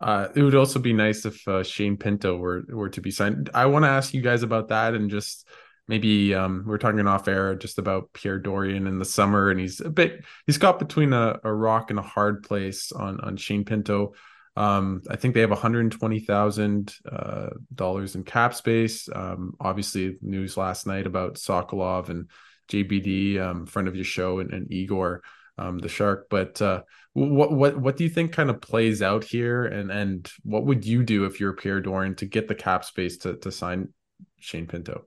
Uh, 0.01 0.29
it 0.33 0.41
would 0.41 0.55
also 0.55 0.79
be 0.79 0.93
nice 0.93 1.25
if 1.25 1.45
uh, 1.47 1.63
Shane 1.63 1.97
Pinto 1.97 2.37
were 2.37 2.63
were 2.69 2.89
to 2.89 3.01
be 3.01 3.11
signed. 3.11 3.49
I 3.53 3.65
want 3.65 3.83
to 3.83 3.89
ask 3.89 4.13
you 4.13 4.21
guys 4.21 4.43
about 4.43 4.69
that 4.69 4.93
and 4.93 5.09
just 5.09 5.47
maybe 5.87 6.33
um, 6.33 6.63
we 6.65 6.73
are 6.73 6.77
talking 6.77 7.05
off 7.07 7.27
air 7.27 7.55
just 7.55 7.79
about 7.79 8.13
Pierre 8.13 8.39
Dorion 8.39 8.87
in 8.87 8.99
the 8.99 9.05
summer, 9.05 9.49
and 9.49 9.59
he's 9.59 9.81
a 9.81 9.89
bit 9.89 10.23
he's 10.45 10.57
caught 10.57 10.79
between 10.79 11.11
a, 11.11 11.39
a 11.43 11.53
rock 11.53 11.89
and 11.89 11.99
a 11.99 12.03
hard 12.03 12.43
place 12.43 12.91
on 12.91 13.19
on 13.19 13.35
Shane 13.35 13.65
Pinto. 13.65 14.13
Um, 14.55 15.01
I 15.09 15.15
think 15.17 15.33
they 15.33 15.41
have 15.41 15.49
one 15.49 15.59
hundred 15.59 15.91
twenty 15.91 16.19
thousand 16.21 16.95
uh, 17.11 17.49
dollars 17.75 18.15
in 18.15 18.23
cap 18.23 18.53
space. 18.53 19.09
Um, 19.13 19.55
obviously, 19.59 20.17
news 20.21 20.55
last 20.55 20.87
night 20.87 21.07
about 21.07 21.35
Sokolov 21.35 22.07
and 22.09 22.29
JBD, 22.69 23.39
um, 23.39 23.65
friend 23.65 23.87
of 23.87 23.95
your 23.95 24.05
show, 24.05 24.39
and, 24.39 24.53
and 24.53 24.71
Igor 24.71 25.23
um, 25.59 25.77
the 25.79 25.89
shark. 25.89 26.27
But 26.29 26.61
uh, 26.61 26.81
what 27.13 27.51
what 27.51 27.77
what 27.77 27.97
do 27.97 28.03
you 28.03 28.09
think 28.09 28.31
kind 28.31 28.49
of 28.49 28.61
plays 28.61 29.01
out 29.01 29.23
here, 29.23 29.65
and 29.65 29.91
and 29.91 30.29
what 30.43 30.65
would 30.65 30.85
you 30.85 31.03
do 31.03 31.25
if 31.25 31.39
you're 31.39 31.53
Pierre 31.53 31.81
Dorion 31.81 32.15
to 32.17 32.25
get 32.25 32.47
the 32.47 32.55
cap 32.55 32.85
space 32.85 33.17
to 33.19 33.35
to 33.37 33.51
sign 33.51 33.89
Shane 34.39 34.67
Pinto? 34.67 35.05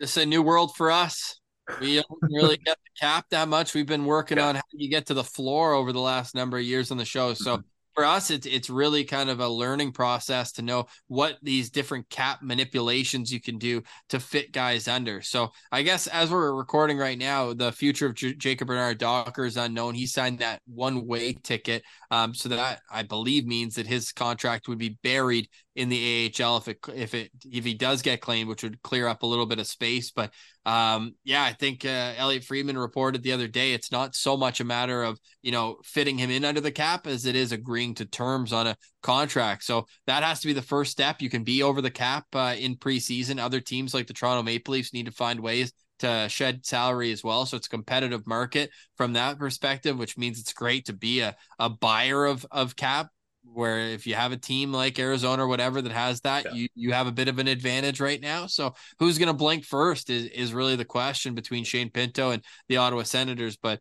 This 0.00 0.16
is 0.16 0.22
a 0.22 0.26
new 0.26 0.42
world 0.42 0.74
for 0.76 0.90
us. 0.90 1.38
We 1.80 1.96
don't 1.96 2.06
really 2.22 2.56
get 2.56 2.76
the 2.76 3.06
cap 3.06 3.26
that 3.30 3.48
much. 3.48 3.72
We've 3.72 3.86
been 3.86 4.04
working 4.04 4.38
yeah. 4.38 4.48
on 4.48 4.54
how 4.56 4.62
you 4.72 4.90
get 4.90 5.06
to 5.06 5.14
the 5.14 5.22
floor 5.22 5.74
over 5.74 5.92
the 5.92 6.00
last 6.00 6.34
number 6.34 6.58
of 6.58 6.64
years 6.64 6.90
on 6.90 6.96
the 6.96 7.04
show. 7.04 7.34
So 7.34 7.58
mm-hmm 7.58 7.71
for 7.94 8.04
us, 8.04 8.30
it's 8.30 8.46
it's 8.46 8.70
really 8.70 9.04
kind 9.04 9.30
of 9.30 9.40
a 9.40 9.48
learning 9.48 9.92
process 9.92 10.52
to 10.52 10.62
know 10.62 10.86
what 11.08 11.38
these 11.42 11.70
different 11.70 12.08
cap 12.08 12.40
manipulations 12.42 13.32
you 13.32 13.40
can 13.40 13.58
do 13.58 13.82
to 14.08 14.20
fit 14.20 14.52
guys 14.52 14.88
under. 14.88 15.20
So 15.22 15.50
I 15.70 15.82
guess 15.82 16.06
as 16.06 16.30
we're 16.30 16.54
recording 16.54 16.98
right 16.98 17.18
now, 17.18 17.52
the 17.52 17.72
future 17.72 18.06
of 18.06 18.14
J- 18.14 18.34
Jacob 18.34 18.68
Bernard 18.68 18.98
Docker 18.98 19.44
is 19.44 19.56
unknown. 19.56 19.94
He 19.94 20.06
signed 20.06 20.38
that 20.38 20.60
one 20.66 21.06
way 21.06 21.34
ticket, 21.34 21.82
um, 22.10 22.34
so 22.34 22.48
that 22.48 22.80
I 22.90 23.02
believe 23.02 23.46
means 23.46 23.74
that 23.74 23.86
his 23.86 24.12
contract 24.12 24.68
would 24.68 24.78
be 24.78 24.98
buried 25.02 25.48
in 25.74 25.88
the 25.88 26.32
AHL 26.38 26.58
if 26.58 26.68
it 26.68 26.78
if 26.94 27.14
it 27.14 27.30
if 27.50 27.64
he 27.64 27.74
does 27.74 28.02
get 28.02 28.20
claimed, 28.20 28.48
which 28.48 28.62
would 28.62 28.82
clear 28.82 29.06
up 29.06 29.22
a 29.22 29.26
little 29.26 29.46
bit 29.46 29.58
of 29.58 29.66
space. 29.66 30.10
But 30.10 30.32
um, 30.66 31.14
yeah, 31.24 31.42
I 31.42 31.52
think 31.52 31.84
uh, 31.84 32.12
Elliotte 32.16 32.44
Friedman 32.44 32.78
reported 32.78 33.22
the 33.22 33.32
other 33.32 33.48
day 33.48 33.72
it's 33.72 33.90
not 33.90 34.14
so 34.14 34.36
much 34.36 34.60
a 34.60 34.64
matter 34.64 35.02
of 35.02 35.18
you 35.42 35.50
know 35.50 35.78
fitting 35.84 36.18
him 36.18 36.30
in 36.30 36.44
under 36.44 36.60
the 36.60 36.70
cap 36.70 37.06
as 37.06 37.24
it 37.24 37.34
is 37.34 37.52
agreeing 37.52 37.94
to 37.96 38.04
terms 38.04 38.52
on 38.52 38.66
a 38.66 38.76
contract. 39.02 39.64
So 39.64 39.86
that 40.06 40.22
has 40.22 40.40
to 40.40 40.46
be 40.46 40.52
the 40.52 40.62
first 40.62 40.92
step. 40.92 41.22
You 41.22 41.30
can 41.30 41.44
be 41.44 41.62
over 41.62 41.80
the 41.80 41.90
cap 41.90 42.26
uh, 42.34 42.54
in 42.58 42.76
preseason. 42.76 43.40
Other 43.40 43.60
teams 43.60 43.94
like 43.94 44.06
the 44.06 44.14
Toronto 44.14 44.42
Maple 44.42 44.72
Leafs 44.72 44.92
need 44.92 45.06
to 45.06 45.12
find 45.12 45.40
ways 45.40 45.72
to 46.00 46.28
shed 46.28 46.66
salary 46.66 47.12
as 47.12 47.24
well. 47.24 47.46
So 47.46 47.56
it's 47.56 47.68
a 47.68 47.70
competitive 47.70 48.26
market 48.26 48.70
from 48.96 49.14
that 49.14 49.38
perspective, 49.38 49.98
which 49.98 50.18
means 50.18 50.38
it's 50.38 50.52
great 50.52 50.86
to 50.86 50.92
be 50.92 51.20
a, 51.20 51.34
a 51.58 51.70
buyer 51.70 52.26
of 52.26 52.44
of 52.50 52.76
cap 52.76 53.08
where 53.44 53.78
if 53.78 54.06
you 54.06 54.14
have 54.14 54.32
a 54.32 54.36
team 54.36 54.72
like 54.72 54.98
Arizona 54.98 55.44
or 55.44 55.48
whatever 55.48 55.82
that 55.82 55.92
has 55.92 56.20
that, 56.22 56.44
yeah. 56.44 56.52
you 56.52 56.68
you 56.74 56.92
have 56.92 57.06
a 57.06 57.12
bit 57.12 57.28
of 57.28 57.38
an 57.38 57.48
advantage 57.48 58.00
right 58.00 58.20
now. 58.20 58.46
So 58.46 58.74
who's 58.98 59.18
going 59.18 59.28
to 59.28 59.34
blink 59.34 59.64
first 59.64 60.10
is 60.10 60.26
is 60.26 60.54
really 60.54 60.76
the 60.76 60.84
question 60.84 61.34
between 61.34 61.64
Shane 61.64 61.90
Pinto 61.90 62.30
and 62.30 62.44
the 62.68 62.78
Ottawa 62.78 63.02
Senators. 63.02 63.56
But 63.56 63.80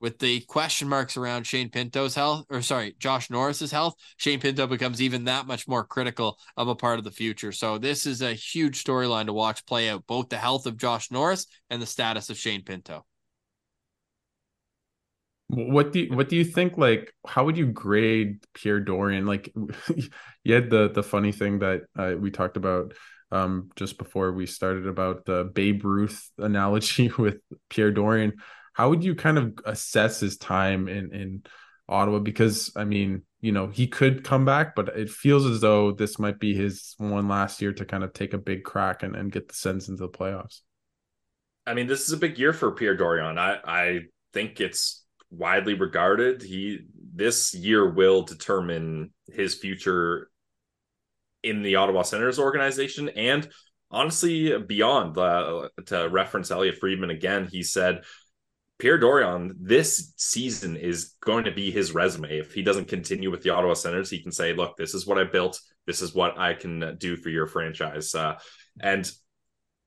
with 0.00 0.18
the 0.18 0.40
question 0.40 0.88
marks 0.88 1.16
around 1.16 1.46
Shane 1.46 1.70
Pinto's 1.70 2.16
health, 2.16 2.46
or 2.50 2.60
sorry, 2.60 2.96
Josh 2.98 3.30
Norris's 3.30 3.70
health, 3.70 3.94
Shane 4.16 4.40
Pinto 4.40 4.66
becomes 4.66 5.00
even 5.00 5.24
that 5.24 5.46
much 5.46 5.68
more 5.68 5.84
critical 5.84 6.38
of 6.56 6.66
a 6.66 6.74
part 6.74 6.98
of 6.98 7.04
the 7.04 7.12
future. 7.12 7.52
So 7.52 7.78
this 7.78 8.04
is 8.04 8.20
a 8.20 8.34
huge 8.34 8.82
storyline 8.82 9.26
to 9.26 9.32
watch 9.32 9.64
play 9.64 9.88
out, 9.88 10.04
both 10.08 10.28
the 10.28 10.38
health 10.38 10.66
of 10.66 10.76
Josh 10.76 11.12
Norris 11.12 11.46
and 11.70 11.80
the 11.80 11.86
status 11.86 12.30
of 12.30 12.36
Shane 12.36 12.64
Pinto. 12.64 13.06
What 15.54 15.92
do 15.92 16.00
you, 16.00 16.14
what 16.14 16.30
do 16.30 16.36
you 16.36 16.44
think? 16.44 16.78
Like, 16.78 17.12
how 17.26 17.44
would 17.44 17.58
you 17.58 17.66
grade 17.66 18.42
Pierre 18.54 18.80
Dorion? 18.80 19.26
Like, 19.26 19.52
you 20.44 20.54
had 20.54 20.70
the 20.70 20.88
the 20.88 21.02
funny 21.02 21.30
thing 21.30 21.58
that 21.58 21.82
uh, 21.94 22.14
we 22.18 22.30
talked 22.30 22.56
about 22.56 22.94
um, 23.30 23.70
just 23.76 23.98
before 23.98 24.32
we 24.32 24.46
started 24.46 24.86
about 24.86 25.26
the 25.26 25.44
Babe 25.44 25.84
Ruth 25.84 26.30
analogy 26.38 27.08
with 27.18 27.38
Pierre 27.68 27.92
Dorion. 27.92 28.32
How 28.72 28.88
would 28.88 29.04
you 29.04 29.14
kind 29.14 29.36
of 29.36 29.58
assess 29.66 30.20
his 30.20 30.38
time 30.38 30.88
in 30.88 31.12
in 31.12 31.42
Ottawa? 31.86 32.20
Because 32.20 32.72
I 32.74 32.84
mean, 32.84 33.22
you 33.42 33.52
know, 33.52 33.66
he 33.66 33.86
could 33.88 34.24
come 34.24 34.46
back, 34.46 34.74
but 34.74 34.88
it 34.96 35.10
feels 35.10 35.44
as 35.44 35.60
though 35.60 35.92
this 35.92 36.18
might 36.18 36.38
be 36.38 36.54
his 36.54 36.94
one 36.96 37.28
last 37.28 37.60
year 37.60 37.74
to 37.74 37.84
kind 37.84 38.04
of 38.04 38.14
take 38.14 38.32
a 38.32 38.38
big 38.38 38.64
crack 38.64 39.02
and, 39.02 39.14
and 39.14 39.30
get 39.30 39.48
the 39.48 39.54
Sens 39.54 39.90
into 39.90 40.00
the 40.00 40.08
playoffs. 40.08 40.60
I 41.66 41.74
mean, 41.74 41.88
this 41.88 42.06
is 42.06 42.12
a 42.12 42.16
big 42.16 42.38
year 42.38 42.54
for 42.54 42.72
Pierre 42.72 42.96
Dorion. 42.96 43.38
I 43.38 43.58
I 43.64 44.00
think 44.32 44.60
it's 44.60 45.01
widely 45.32 45.74
regarded. 45.74 46.42
He 46.42 46.80
this 47.14 47.54
year 47.54 47.90
will 47.90 48.22
determine 48.22 49.12
his 49.26 49.54
future 49.54 50.30
in 51.42 51.62
the 51.62 51.76
Ottawa 51.76 52.02
Senators 52.02 52.38
organization 52.38 53.08
and 53.10 53.48
honestly 53.90 54.58
beyond. 54.58 55.18
Uh, 55.18 55.68
to 55.86 56.08
reference 56.08 56.50
Elliotte 56.50 56.78
Friedman 56.78 57.10
again, 57.10 57.48
he 57.50 57.62
said 57.62 58.04
Pierre 58.78 58.98
Dorion 58.98 59.54
this 59.60 60.12
season 60.16 60.76
is 60.76 61.14
going 61.20 61.44
to 61.44 61.52
be 61.52 61.70
his 61.70 61.92
resume. 61.92 62.38
If 62.38 62.52
he 62.52 62.62
doesn't 62.62 62.88
continue 62.88 63.30
with 63.30 63.42
the 63.42 63.50
Ottawa 63.50 63.74
Senators, 63.74 64.10
he 64.10 64.22
can 64.22 64.32
say, 64.32 64.54
"Look, 64.54 64.76
this 64.76 64.94
is 64.94 65.06
what 65.06 65.18
I 65.18 65.24
built. 65.24 65.60
This 65.86 66.02
is 66.02 66.14
what 66.14 66.38
I 66.38 66.54
can 66.54 66.96
do 66.98 67.16
for 67.16 67.28
your 67.28 67.46
franchise." 67.46 68.14
Uh, 68.14 68.38
and 68.80 69.10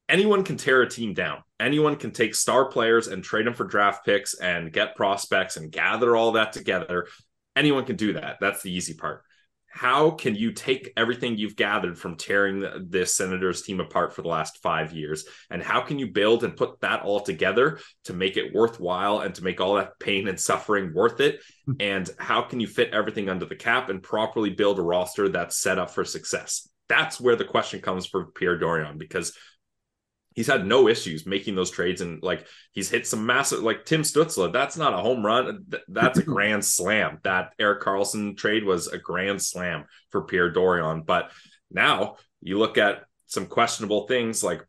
anyone 0.10 0.44
can 0.44 0.58
tear 0.58 0.82
a 0.82 0.90
team 0.90 1.14
down. 1.14 1.44
Anyone 1.60 1.96
can 1.96 2.12
take 2.12 2.36
star 2.36 2.66
players 2.66 3.08
and 3.08 3.24
trade 3.24 3.46
them 3.46 3.54
for 3.54 3.66
draft 3.66 4.06
picks 4.06 4.34
and 4.36 4.72
get 4.72 4.96
prospects 4.96 5.58
and 5.58 5.72
gather 5.72 6.16
all 6.16 6.34
that 6.34 6.54
together. 6.54 7.08
Anyone 7.56 7.86
can 7.86 7.96
do 7.96 8.14
that. 8.14 8.38
That's 8.42 8.62
the 8.62 8.72
easy 8.72 8.94
part. 8.94 9.24
How 9.68 10.12
can 10.12 10.36
you 10.36 10.54
take 10.54 10.94
everything 10.96 11.38
you've 11.38 11.58
gathered 11.58 12.00
from 12.00 12.16
tearing 12.16 12.66
this 12.88 13.14
Senators 13.14 13.62
team 13.62 13.82
apart 13.82 14.14
for 14.14 14.22
the 14.22 14.30
last 14.30 14.62
five 14.62 14.94
years? 14.94 15.26
And 15.50 15.62
how 15.62 15.82
can 15.82 16.00
you 16.00 16.08
build 16.08 16.46
and 16.46 16.56
put 16.56 16.80
that 16.80 17.02
all 17.02 17.20
together 17.20 17.80
to 18.06 18.14
make 18.14 18.38
it 18.38 18.56
worthwhile 18.56 19.20
and 19.20 19.36
to 19.36 19.44
make 19.44 19.60
all 19.60 19.76
that 19.76 20.00
pain 20.00 20.30
and 20.30 20.40
suffering 20.40 20.94
worth 20.94 21.20
it? 21.20 21.42
Hmm. 21.66 21.74
And 21.82 22.10
how 22.18 22.44
can 22.44 22.62
you 22.62 22.68
fit 22.68 22.94
everything 22.94 23.28
under 23.28 23.46
the 23.46 23.56
cap 23.56 23.90
and 23.90 24.02
properly 24.02 24.50
build 24.52 24.80
a 24.80 24.82
roster 24.82 25.28
that's 25.28 25.58
set 25.58 25.78
up 25.78 25.90
for 25.90 26.06
success? 26.06 26.70
That's 26.88 27.20
where 27.20 27.36
the 27.36 27.44
question 27.44 27.82
comes 27.82 28.06
for 28.06 28.28
Pierre 28.28 28.58
Dorion 28.58 28.98
because 28.98 29.38
he's 30.36 30.48
had 30.48 30.68
no 30.68 30.88
issues 30.88 31.26
making 31.26 31.56
those 31.56 31.72
trades 31.72 32.02
and 32.02 32.22
like 32.22 32.46
he's 32.74 32.90
hit 32.90 33.08
some 33.08 33.26
massive 33.26 33.64
like 33.64 33.86
Tim 33.86 34.04
Stützle. 34.04 34.52
That's 34.54 34.78
not 34.78 34.94
a 34.94 34.98
home 34.98 35.26
run. 35.26 35.66
That's 35.88 36.20
a 36.20 36.24
grand 36.36 36.64
slam. 36.64 37.20
That 37.24 37.54
Erik 37.58 37.82
Karlsson 37.82 38.38
trade 38.38 38.64
was 38.64 38.88
a 38.88 38.98
grand 38.98 39.42
slam 39.42 39.86
for 40.12 40.26
Pierre 40.26 40.52
Dorion. 40.52 41.04
But 41.06 41.32
now 41.72 42.18
you 42.42 42.60
look 42.60 42.78
at 42.78 43.04
some 43.28 43.48
questionable 43.48 44.08
things 44.08 44.44
like 44.44 44.64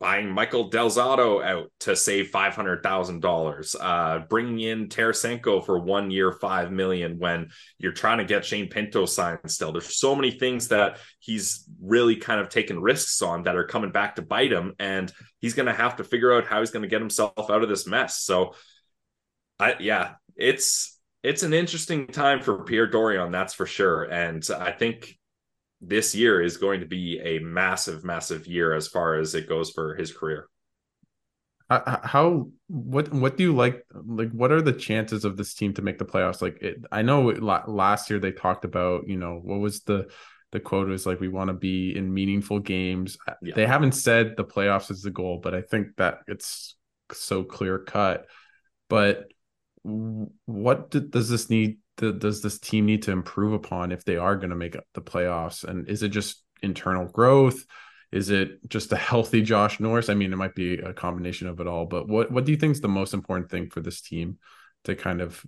buying 0.00 0.30
Michael 0.30 0.68
Del 0.68 0.90
Zotto 0.90 1.42
out 1.42 1.70
to 1.80 1.96
save 1.96 2.28
five 2.28 2.54
hundred 2.54 2.82
thousand 2.82 3.24
uh, 3.24 3.28
dollars, 3.28 3.76
bringing 4.28 4.60
in 4.60 4.88
Tarasenko 4.88 5.64
for 5.64 5.78
one 5.78 6.10
year, 6.10 6.32
five 6.32 6.70
million. 6.70 7.18
When 7.18 7.50
you're 7.78 7.92
trying 7.92 8.18
to 8.18 8.24
get 8.24 8.44
Shane 8.44 8.68
Pinto 8.68 9.06
signed, 9.06 9.38
still, 9.46 9.72
there's 9.72 9.98
so 9.98 10.14
many 10.14 10.30
things 10.30 10.68
that 10.68 10.98
he's 11.20 11.68
really 11.80 12.16
kind 12.16 12.40
of 12.40 12.48
taken 12.48 12.80
risks 12.80 13.22
on 13.22 13.44
that 13.44 13.56
are 13.56 13.66
coming 13.66 13.92
back 13.92 14.16
to 14.16 14.22
bite 14.22 14.52
him, 14.52 14.74
and 14.78 15.12
he's 15.38 15.54
going 15.54 15.66
to 15.66 15.72
have 15.72 15.96
to 15.96 16.04
figure 16.04 16.34
out 16.34 16.46
how 16.46 16.60
he's 16.60 16.70
going 16.70 16.82
to 16.82 16.88
get 16.88 17.00
himself 17.00 17.50
out 17.50 17.62
of 17.62 17.68
this 17.68 17.86
mess. 17.86 18.18
So, 18.20 18.54
I 19.58 19.76
yeah, 19.80 20.14
it's 20.36 21.00
it's 21.22 21.44
an 21.44 21.54
interesting 21.54 22.08
time 22.08 22.42
for 22.42 22.64
Pierre 22.64 22.90
Dorion, 22.90 23.32
that's 23.32 23.54
for 23.54 23.64
sure, 23.64 24.02
and 24.02 24.46
I 24.58 24.72
think 24.72 25.16
this 25.86 26.14
year 26.14 26.40
is 26.40 26.56
going 26.56 26.80
to 26.80 26.86
be 26.86 27.20
a 27.20 27.38
massive, 27.40 28.04
massive 28.04 28.46
year 28.46 28.74
as 28.74 28.88
far 28.88 29.16
as 29.16 29.34
it 29.34 29.48
goes 29.48 29.70
for 29.70 29.94
his 29.94 30.12
career. 30.12 30.48
How 31.70 32.50
what 32.68 33.10
what 33.12 33.36
do 33.36 33.42
you 33.42 33.54
like? 33.54 33.84
Like, 33.92 34.30
what 34.32 34.52
are 34.52 34.60
the 34.60 34.72
chances 34.72 35.24
of 35.24 35.36
this 35.36 35.54
team 35.54 35.72
to 35.74 35.82
make 35.82 35.98
the 35.98 36.04
playoffs? 36.04 36.42
Like, 36.42 36.58
it, 36.60 36.84
I 36.92 37.02
know 37.02 37.22
last 37.66 38.10
year 38.10 38.18
they 38.18 38.32
talked 38.32 38.64
about, 38.64 39.08
you 39.08 39.16
know, 39.16 39.40
what 39.42 39.60
was 39.60 39.80
the 39.80 40.08
the 40.52 40.60
quote 40.60 40.88
was 40.88 41.06
like, 41.06 41.20
we 41.20 41.28
want 41.28 41.48
to 41.48 41.54
be 41.54 41.96
in 41.96 42.14
meaningful 42.14 42.60
games. 42.60 43.18
Uh, 43.26 43.32
yeah. 43.42 43.54
They 43.56 43.66
haven't 43.66 43.92
said 43.92 44.36
the 44.36 44.44
playoffs 44.44 44.90
is 44.90 45.02
the 45.02 45.10
goal, 45.10 45.40
but 45.42 45.54
I 45.54 45.62
think 45.62 45.96
that 45.96 46.18
it's 46.28 46.76
so 47.12 47.42
clear 47.42 47.78
cut. 47.78 48.26
But 48.88 49.32
what 49.82 50.90
does 50.90 51.28
this 51.28 51.50
need 51.50 51.78
the, 51.96 52.12
does 52.12 52.42
this 52.42 52.58
team 52.58 52.86
need 52.86 53.02
to 53.02 53.12
improve 53.12 53.52
upon 53.52 53.92
if 53.92 54.04
they 54.04 54.16
are 54.16 54.36
going 54.36 54.50
to 54.50 54.56
make 54.56 54.76
the 54.94 55.00
playoffs? 55.00 55.64
And 55.64 55.88
is 55.88 56.02
it 56.02 56.08
just 56.08 56.42
internal 56.62 57.06
growth? 57.06 57.64
Is 58.12 58.30
it 58.30 58.68
just 58.68 58.92
a 58.92 58.96
healthy 58.96 59.42
Josh 59.42 59.80
Norris? 59.80 60.08
I 60.08 60.14
mean, 60.14 60.32
it 60.32 60.36
might 60.36 60.54
be 60.54 60.78
a 60.78 60.92
combination 60.92 61.48
of 61.48 61.60
it 61.60 61.66
all, 61.66 61.86
but 61.86 62.08
what, 62.08 62.30
what 62.30 62.44
do 62.44 62.52
you 62.52 62.58
think 62.58 62.72
is 62.72 62.80
the 62.80 62.88
most 62.88 63.14
important 63.14 63.50
thing 63.50 63.70
for 63.70 63.80
this 63.80 64.00
team 64.00 64.38
to 64.84 64.94
kind 64.94 65.20
of 65.20 65.44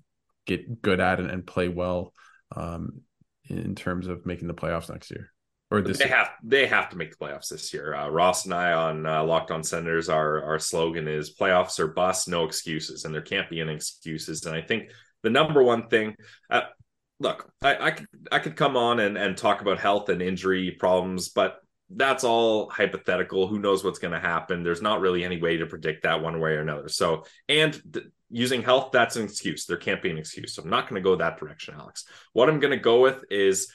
get 0.47 0.83
good 0.83 1.01
at 1.01 1.21
and, 1.21 1.31
and 1.31 1.47
play 1.47 1.69
well 1.69 2.13
um, 2.55 3.03
in 3.49 3.75
terms 3.75 4.09
of 4.09 4.27
making 4.27 4.49
the 4.49 4.55
playoffs 4.55 4.91
next 4.91 5.11
year? 5.11 5.31
Or 5.71 5.81
this 5.81 5.99
they 5.99 6.07
year? 6.07 6.17
have 6.17 6.31
they 6.45 6.67
have 6.67 6.91
to 6.91 6.97
make 6.97 7.11
the 7.11 7.25
playoffs 7.25 7.49
this 7.49 7.75
year. 7.75 7.93
Uh, 7.93 8.09
Ross 8.09 8.45
and 8.45 8.55
I 8.55 8.73
on 8.73 9.05
uh, 9.05 9.25
Locked 9.25 9.51
On 9.51 9.65
Senators, 9.65 10.09
our 10.09 10.45
our 10.45 10.61
slogan 10.61 11.09
is 11.09 11.35
playoffs 11.35 11.81
or 11.81 11.89
bust, 11.89 12.29
no 12.29 12.45
excuses, 12.45 13.05
and 13.05 13.13
there 13.13 13.21
can't 13.21 13.51
be 13.51 13.61
any 13.61 13.75
excuses. 13.75 14.47
And 14.47 14.55
I 14.55 14.63
think 14.63 14.91
the 15.23 15.31
number 15.31 15.63
one 15.63 15.89
thing. 15.89 16.17
Uh, 16.51 16.63
look, 17.19 17.51
I, 17.63 17.87
I 17.87 17.91
could 17.93 18.09
I 18.31 18.39
could 18.39 18.57
come 18.57 18.77
on 18.77 19.01
and, 19.01 19.17
and 19.17 19.37
talk 19.37 19.61
about 19.61 19.79
health 19.79 20.09
and 20.09 20.23
injury 20.23 20.73
problems, 20.79 21.29
but 21.31 21.61
that's 21.91 22.25
all 22.25 22.69
hypothetical. 22.69 23.47
Who 23.47 23.59
knows 23.59 23.85
what's 23.85 23.99
going 23.99 24.13
to 24.13 24.21
happen? 24.21 24.63
There's 24.63 24.83
not 24.83 25.01
really 25.01 25.25
any 25.25 25.41
way 25.41 25.57
to 25.59 25.67
predict 25.67 26.03
that 26.03 26.21
one 26.21 26.41
way 26.41 26.53
or 26.53 26.61
another. 26.61 26.89
So, 26.89 27.25
and 27.49 27.81
th- 27.93 28.07
using 28.29 28.63
health, 28.63 28.91
that's 28.93 29.17
an 29.17 29.25
excuse. 29.25 29.67
There 29.67 29.77
can't 29.77 30.03
be 30.03 30.11
an 30.11 30.19
excuse. 30.19 30.55
So, 30.55 30.63
I'm 30.63 30.71
not 30.71 30.89
going 30.89 31.01
to 31.01 31.09
go 31.09 31.15
that 31.17 31.39
direction, 31.39 31.75
Alex. 31.79 32.05
What 32.33 32.49
I'm 32.49 32.59
going 32.59 32.73
to 32.73 32.77
go 32.77 33.01
with 33.01 33.25
is 33.31 33.69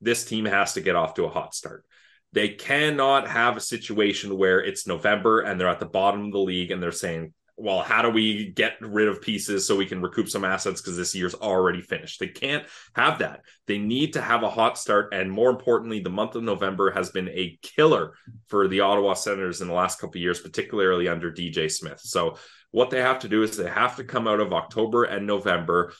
this 0.00 0.24
team 0.24 0.46
has 0.46 0.74
to 0.74 0.80
get 0.80 0.96
off 0.96 1.14
to 1.14 1.24
a 1.24 1.30
hot 1.30 1.54
start. 1.54 1.84
They 2.32 2.50
cannot 2.50 3.28
have 3.28 3.56
a 3.56 3.60
situation 3.60 4.36
where 4.36 4.60
it's 4.60 4.86
November 4.86 5.40
and 5.40 5.60
they're 5.60 5.68
at 5.68 5.80
the 5.80 5.86
bottom 5.86 6.26
of 6.26 6.32
the 6.32 6.38
league 6.38 6.70
and 6.70 6.82
they're 6.82 6.92
saying, 6.92 7.32
well, 7.58 7.80
how 7.82 8.02
do 8.02 8.10
we 8.10 8.50
get 8.52 8.76
rid 8.80 9.08
of 9.08 9.20
pieces 9.20 9.66
so 9.66 9.74
we 9.74 9.86
can 9.86 10.00
recoup 10.00 10.28
some 10.28 10.44
assets 10.44 10.80
because 10.80 10.96
this 10.96 11.14
year's 11.14 11.34
already 11.34 11.80
finished? 11.80 12.20
They 12.20 12.28
can't 12.28 12.64
have 12.94 13.18
that. 13.18 13.40
They 13.66 13.78
need 13.78 14.12
to 14.12 14.22
have 14.22 14.44
a 14.44 14.50
hot 14.50 14.78
start. 14.78 15.12
And 15.12 15.30
more 15.30 15.50
importantly, 15.50 15.98
the 15.98 16.08
month 16.08 16.36
of 16.36 16.44
November 16.44 16.92
has 16.92 17.10
been 17.10 17.28
a 17.28 17.58
killer 17.62 18.14
for 18.46 18.68
the 18.68 18.80
Ottawa 18.80 19.14
Senators 19.14 19.60
in 19.60 19.66
the 19.66 19.74
last 19.74 20.00
couple 20.00 20.20
years, 20.20 20.40
particularly 20.40 21.08
under 21.08 21.32
DJ 21.32 21.70
Smith. 21.70 22.00
So, 22.00 22.38
what 22.70 22.90
they 22.90 23.00
have 23.00 23.20
to 23.20 23.28
do 23.28 23.42
is 23.42 23.56
they 23.56 23.68
have 23.68 23.96
to 23.96 24.04
come 24.04 24.28
out 24.28 24.40
of 24.40 24.52
October 24.52 25.04
and 25.04 25.26
November 25.26 25.92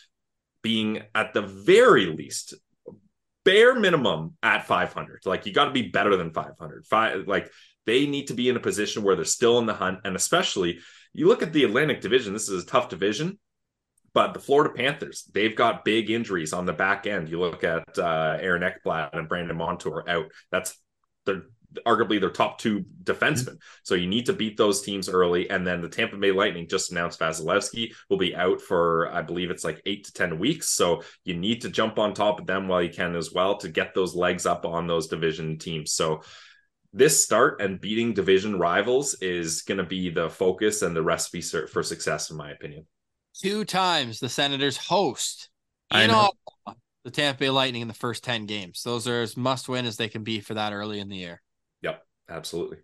being 0.62 1.02
at 1.14 1.32
the 1.32 1.42
very 1.42 2.06
least 2.06 2.54
bare 3.44 3.74
minimum 3.74 4.36
at 4.42 4.66
500 4.66 5.22
like 5.24 5.46
you 5.46 5.52
got 5.54 5.66
to 5.66 5.70
be 5.70 5.88
better 5.88 6.16
than 6.16 6.32
500 6.32 6.84
five 6.84 7.26
like 7.26 7.50
they 7.86 8.06
need 8.06 8.26
to 8.26 8.34
be 8.34 8.50
in 8.50 8.56
a 8.56 8.60
position 8.60 9.02
where 9.02 9.16
they're 9.16 9.24
still 9.24 9.58
in 9.58 9.64
the 9.64 9.72
hunt 9.72 10.00
and 10.04 10.14
especially 10.14 10.80
you 11.12 11.28
look 11.28 11.42
at 11.42 11.52
the 11.52 11.64
Atlantic 11.64 12.00
Division, 12.00 12.32
this 12.32 12.48
is 12.48 12.64
a 12.64 12.66
tough 12.66 12.88
division, 12.88 13.38
but 14.14 14.34
the 14.34 14.40
Florida 14.40 14.74
Panthers, 14.74 15.30
they've 15.32 15.54
got 15.54 15.84
big 15.84 16.10
injuries 16.10 16.52
on 16.52 16.66
the 16.66 16.72
back 16.72 17.06
end. 17.06 17.28
You 17.28 17.40
look 17.40 17.64
at 17.64 17.98
uh, 17.98 18.38
Aaron 18.40 18.62
Ekblad 18.62 19.10
and 19.12 19.28
Brandon 19.28 19.56
Montour 19.56 20.04
out. 20.08 20.26
That's 20.50 20.76
they're 21.26 21.42
arguably 21.86 22.20
their 22.20 22.30
top 22.30 22.58
two 22.58 22.84
defensemen. 23.04 23.44
Mm-hmm. 23.44 23.82
So 23.82 23.94
you 23.94 24.06
need 24.06 24.26
to 24.26 24.32
beat 24.32 24.56
those 24.56 24.82
teams 24.82 25.08
early. 25.08 25.50
And 25.50 25.66
then 25.66 25.80
the 25.80 25.88
Tampa 25.88 26.16
Bay 26.16 26.32
Lightning 26.32 26.66
just 26.68 26.90
announced 26.90 27.20
Vasilevskiy 27.20 27.92
will 28.08 28.16
be 28.16 28.34
out 28.34 28.60
for, 28.60 29.12
I 29.12 29.22
believe 29.22 29.50
it's 29.50 29.64
like 29.64 29.82
eight 29.86 30.04
to 30.04 30.12
10 30.12 30.38
weeks. 30.38 30.70
So 30.70 31.02
you 31.24 31.36
need 31.36 31.62
to 31.62 31.68
jump 31.68 31.98
on 31.98 32.14
top 32.14 32.40
of 32.40 32.46
them 32.46 32.68
while 32.68 32.82
you 32.82 32.90
can 32.90 33.14
as 33.16 33.32
well 33.32 33.56
to 33.58 33.68
get 33.68 33.94
those 33.94 34.14
legs 34.14 34.46
up 34.46 34.64
on 34.64 34.86
those 34.86 35.08
division 35.08 35.58
teams. 35.58 35.92
So 35.92 36.22
this 36.92 37.22
start 37.22 37.60
and 37.60 37.80
beating 37.80 38.14
division 38.14 38.58
rivals 38.58 39.14
is 39.20 39.62
going 39.62 39.78
to 39.78 39.84
be 39.84 40.10
the 40.10 40.30
focus 40.30 40.82
and 40.82 40.96
the 40.96 41.02
recipe 41.02 41.40
for 41.42 41.82
success, 41.82 42.30
in 42.30 42.36
my 42.36 42.50
opinion. 42.50 42.86
Two 43.40 43.64
times 43.64 44.20
the 44.20 44.28
Senators 44.28 44.76
host 44.76 45.50
in 45.92 46.10
Ottawa, 46.10 46.74
the 47.04 47.10
Tampa 47.10 47.38
Bay 47.38 47.50
Lightning 47.50 47.82
in 47.82 47.88
the 47.88 47.94
first 47.94 48.24
10 48.24 48.46
games. 48.46 48.82
Those 48.82 49.06
are 49.06 49.22
as 49.22 49.36
must 49.36 49.68
win 49.68 49.86
as 49.86 49.96
they 49.96 50.08
can 50.08 50.24
be 50.24 50.40
for 50.40 50.54
that 50.54 50.72
early 50.72 50.98
in 50.98 51.08
the 51.08 51.16
year. 51.16 51.42
Yep, 51.82 52.02
absolutely. 52.28 52.78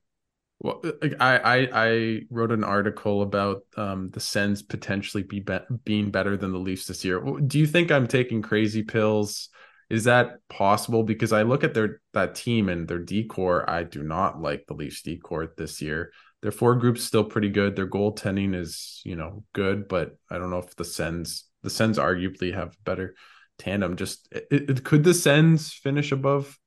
Well, 0.60 0.82
I, 1.20 1.38
I 1.38 1.68
I 1.72 2.20
wrote 2.30 2.52
an 2.52 2.64
article 2.64 3.22
about 3.22 3.64
um, 3.76 4.10
the 4.10 4.20
Sens 4.20 4.62
potentially 4.62 5.22
be, 5.22 5.40
be 5.40 5.58
being 5.84 6.10
better 6.10 6.36
than 6.36 6.52
the 6.52 6.58
Leafs 6.58 6.86
this 6.86 7.04
year. 7.04 7.20
Do 7.20 7.58
you 7.58 7.66
think 7.66 7.90
I'm 7.90 8.06
taking 8.06 8.40
crazy 8.40 8.82
pills? 8.82 9.48
Is 9.90 10.04
that 10.04 10.38
possible? 10.48 11.02
Because 11.02 11.32
I 11.32 11.42
look 11.42 11.64
at 11.64 11.74
their 11.74 12.00
that 12.12 12.34
team 12.34 12.68
and 12.68 12.88
their 12.88 12.98
decor. 12.98 13.68
I 13.68 13.82
do 13.82 14.02
not 14.02 14.40
like 14.40 14.66
the 14.66 14.74
Leafs 14.74 15.02
decor 15.02 15.52
this 15.56 15.82
year. 15.82 16.12
Their 16.42 16.52
four 16.52 16.74
groups 16.76 17.02
still 17.02 17.24
pretty 17.24 17.50
good. 17.50 17.76
Their 17.76 17.88
goaltending 17.88 18.54
is, 18.54 19.00
you 19.04 19.16
know, 19.16 19.44
good, 19.52 19.88
but 19.88 20.16
I 20.30 20.38
don't 20.38 20.50
know 20.50 20.58
if 20.58 20.74
the 20.76 20.84
Sens 20.84 21.44
the 21.62 21.70
Sens 21.70 21.98
arguably 21.98 22.54
have 22.54 22.76
better 22.84 23.14
tandem. 23.58 23.96
Just 23.96 24.28
it, 24.32 24.46
it, 24.50 24.84
could 24.84 25.04
the 25.04 25.14
Sens 25.14 25.72
finish 25.72 26.12
above 26.12 26.58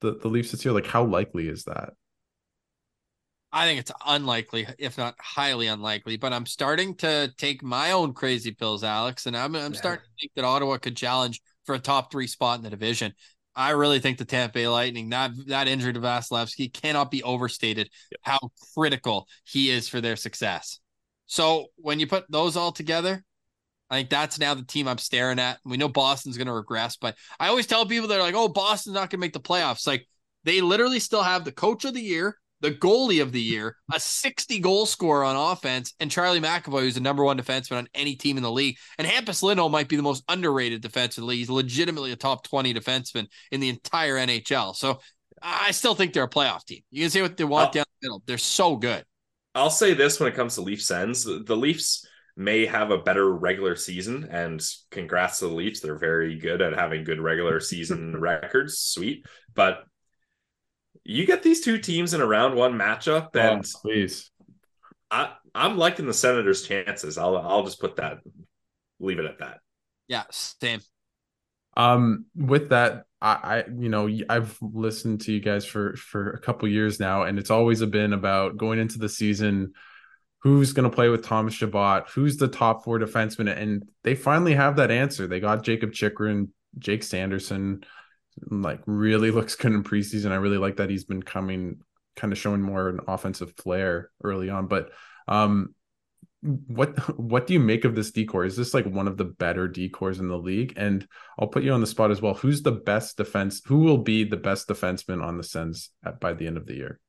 the 0.00 0.16
the 0.16 0.28
Leafs 0.28 0.52
this 0.52 0.64
year? 0.64 0.74
Like 0.74 0.86
how 0.86 1.04
likely 1.04 1.48
is 1.48 1.64
that? 1.64 1.90
I 3.50 3.66
think 3.66 3.80
it's 3.80 3.92
unlikely, 4.06 4.66
if 4.78 4.98
not 4.98 5.14
highly 5.18 5.68
unlikely. 5.68 6.18
But 6.18 6.32
I'm 6.32 6.44
starting 6.46 6.94
to 6.96 7.32
take 7.38 7.62
my 7.62 7.92
own 7.92 8.12
crazy 8.12 8.52
pills, 8.52 8.84
Alex, 8.84 9.26
and 9.26 9.36
I'm 9.36 9.54
I'm 9.56 9.72
yeah. 9.72 9.78
starting 9.78 10.04
to 10.04 10.10
think 10.20 10.32
that 10.36 10.44
Ottawa 10.44 10.76
could 10.78 10.96
challenge 10.96 11.40
for 11.68 11.74
a 11.74 11.78
top 11.78 12.10
three 12.10 12.26
spot 12.26 12.56
in 12.56 12.64
the 12.64 12.70
division. 12.70 13.12
I 13.54 13.70
really 13.70 14.00
think 14.00 14.16
the 14.16 14.24
Tampa 14.24 14.54
Bay 14.54 14.68
Lightning, 14.68 15.10
that 15.10 15.32
that 15.48 15.68
injury 15.68 15.92
to 15.92 16.00
Vasilevskiy 16.00 16.72
cannot 16.72 17.10
be 17.10 17.22
overstated 17.22 17.90
yep. 18.10 18.20
how 18.22 18.38
critical 18.72 19.28
he 19.44 19.68
is 19.68 19.86
for 19.86 20.00
their 20.00 20.16
success. 20.16 20.80
So 21.26 21.66
when 21.76 22.00
you 22.00 22.06
put 22.06 22.24
those 22.30 22.56
all 22.56 22.72
together, 22.72 23.22
I 23.90 23.96
think 23.96 24.08
that's 24.08 24.38
now 24.38 24.54
the 24.54 24.64
team 24.64 24.88
I'm 24.88 24.96
staring 24.96 25.38
at. 25.38 25.58
We 25.62 25.76
know 25.76 25.88
Boston's 25.88 26.38
going 26.38 26.46
to 26.46 26.54
regress, 26.54 26.96
but 26.96 27.16
I 27.38 27.48
always 27.48 27.66
tell 27.66 27.84
people 27.84 28.08
they're 28.08 28.22
like, 28.22 28.34
"Oh, 28.34 28.48
Boston's 28.48 28.94
not 28.94 29.10
going 29.10 29.18
to 29.18 29.18
make 29.18 29.34
the 29.34 29.40
playoffs." 29.40 29.86
Like 29.86 30.08
they 30.44 30.62
literally 30.62 31.00
still 31.00 31.22
have 31.22 31.44
the 31.44 31.52
coach 31.52 31.84
of 31.84 31.92
the 31.92 32.00
year, 32.00 32.38
the 32.60 32.72
goalie 32.72 33.22
of 33.22 33.32
the 33.32 33.40
year, 33.40 33.76
a 33.92 34.00
60 34.00 34.58
goal 34.58 34.86
scorer 34.86 35.24
on 35.24 35.36
offense, 35.36 35.94
and 36.00 36.10
Charlie 36.10 36.40
McAvoy, 36.40 36.80
who's 36.80 36.94
the 36.94 37.00
number 37.00 37.24
one 37.24 37.38
defenseman 37.38 37.78
on 37.78 37.88
any 37.94 38.16
team 38.16 38.36
in 38.36 38.42
the 38.42 38.50
league. 38.50 38.76
And 38.98 39.06
Hampus 39.06 39.42
Lindholm 39.42 39.72
might 39.72 39.88
be 39.88 39.96
the 39.96 40.02
most 40.02 40.24
underrated 40.28 40.82
the 40.82 41.08
league. 41.18 41.38
He's 41.38 41.50
legitimately 41.50 42.12
a 42.12 42.16
top 42.16 42.44
20 42.44 42.74
defenseman 42.74 43.28
in 43.52 43.60
the 43.60 43.68
entire 43.68 44.16
NHL. 44.16 44.74
So 44.74 45.00
I 45.40 45.70
still 45.70 45.94
think 45.94 46.12
they're 46.12 46.24
a 46.24 46.28
playoff 46.28 46.64
team. 46.64 46.82
You 46.90 47.04
can 47.04 47.10
see 47.10 47.22
what 47.22 47.36
they 47.36 47.44
want 47.44 47.72
down 47.72 47.84
the 48.00 48.06
middle. 48.06 48.22
They're 48.26 48.38
so 48.38 48.76
good. 48.76 49.04
I'll 49.54 49.70
say 49.70 49.94
this 49.94 50.20
when 50.20 50.30
it 50.30 50.36
comes 50.36 50.54
to 50.56 50.62
Leafs 50.62 50.90
ends. 50.90 51.24
The 51.24 51.56
Leafs 51.56 52.06
may 52.36 52.64
have 52.66 52.92
a 52.92 52.98
better 52.98 53.34
regular 53.34 53.74
season, 53.74 54.28
and 54.30 54.64
congrats 54.90 55.40
to 55.40 55.48
the 55.48 55.54
Leafs. 55.54 55.80
They're 55.80 55.98
very 55.98 56.38
good 56.38 56.62
at 56.62 56.74
having 56.74 57.04
good 57.04 57.20
regular 57.20 57.60
season 57.60 58.16
records. 58.20 58.78
Sweet. 58.78 59.26
But 59.54 59.84
you 61.08 61.26
get 61.26 61.42
these 61.42 61.62
two 61.62 61.78
teams 61.78 62.12
in 62.12 62.20
a 62.20 62.26
round 62.26 62.54
one 62.54 62.74
matchup, 62.74 63.30
oh, 63.34 63.38
and 63.38 63.64
oh, 63.64 63.78
please, 63.80 64.30
I 65.10 65.32
I'm 65.54 65.78
liking 65.78 66.06
the 66.06 66.14
Senators' 66.14 66.62
chances. 66.62 67.16
I'll 67.16 67.36
I'll 67.36 67.64
just 67.64 67.80
put 67.80 67.96
that, 67.96 68.18
leave 69.00 69.18
it 69.18 69.24
at 69.24 69.38
that. 69.38 69.60
Yeah, 70.06 70.24
same. 70.30 70.80
Um, 71.76 72.26
with 72.36 72.70
that, 72.70 73.04
I, 73.22 73.32
I 73.32 73.64
you 73.68 73.88
know 73.88 74.08
I've 74.28 74.58
listened 74.60 75.22
to 75.22 75.32
you 75.32 75.40
guys 75.40 75.64
for 75.64 75.96
for 75.96 76.32
a 76.32 76.40
couple 76.40 76.68
years 76.68 77.00
now, 77.00 77.22
and 77.22 77.38
it's 77.38 77.50
always 77.50 77.82
been 77.86 78.12
about 78.12 78.58
going 78.58 78.78
into 78.78 78.98
the 78.98 79.08
season. 79.08 79.72
Who's 80.42 80.72
going 80.72 80.88
to 80.88 80.94
play 80.94 81.08
with 81.08 81.24
Thomas 81.24 81.54
Chabot? 81.54 82.08
Who's 82.10 82.36
the 82.36 82.46
top 82.46 82.84
four 82.84 83.00
defenseman? 83.00 83.56
And 83.56 83.88
they 84.04 84.14
finally 84.14 84.54
have 84.54 84.76
that 84.76 84.92
answer. 84.92 85.26
They 85.26 85.40
got 85.40 85.64
Jacob 85.64 85.92
Chychrun, 85.92 86.50
Jake 86.78 87.02
Sanderson 87.02 87.82
like 88.50 88.80
really 88.86 89.30
looks 89.32 89.54
good 89.54 89.72
in 89.72 89.84
preseason. 89.84 90.30
I 90.30 90.36
really 90.36 90.58
like 90.58 90.76
that 90.76 90.90
he's 90.90 91.04
been 91.04 91.22
coming 91.22 91.80
kind 92.16 92.32
of 92.32 92.38
showing 92.38 92.60
more 92.60 92.88
an 92.88 93.00
offensive 93.06 93.52
flair 93.56 94.10
early 94.22 94.50
on. 94.50 94.66
But 94.66 94.90
um 95.28 95.74
what 96.40 96.96
what 97.18 97.46
do 97.46 97.54
you 97.54 97.60
make 97.60 97.84
of 97.84 97.94
this 97.94 98.12
decor? 98.12 98.44
Is 98.44 98.56
this 98.56 98.72
like 98.72 98.86
one 98.86 99.08
of 99.08 99.16
the 99.16 99.24
better 99.24 99.68
decors 99.68 100.20
in 100.20 100.28
the 100.28 100.38
league? 100.38 100.74
And 100.76 101.06
I'll 101.38 101.48
put 101.48 101.64
you 101.64 101.72
on 101.72 101.80
the 101.80 101.86
spot 101.86 102.10
as 102.10 102.22
well. 102.22 102.34
Who's 102.34 102.62
the 102.62 102.72
best 102.72 103.16
defense? 103.16 103.60
Who 103.66 103.78
will 103.78 103.98
be 103.98 104.24
the 104.24 104.36
best 104.36 104.68
defenseman 104.68 105.22
on 105.22 105.36
the 105.36 105.42
Sens 105.42 105.90
at, 106.04 106.20
by 106.20 106.34
the 106.34 106.46
end 106.46 106.56
of 106.56 106.66
the 106.66 106.74
year? 106.74 107.00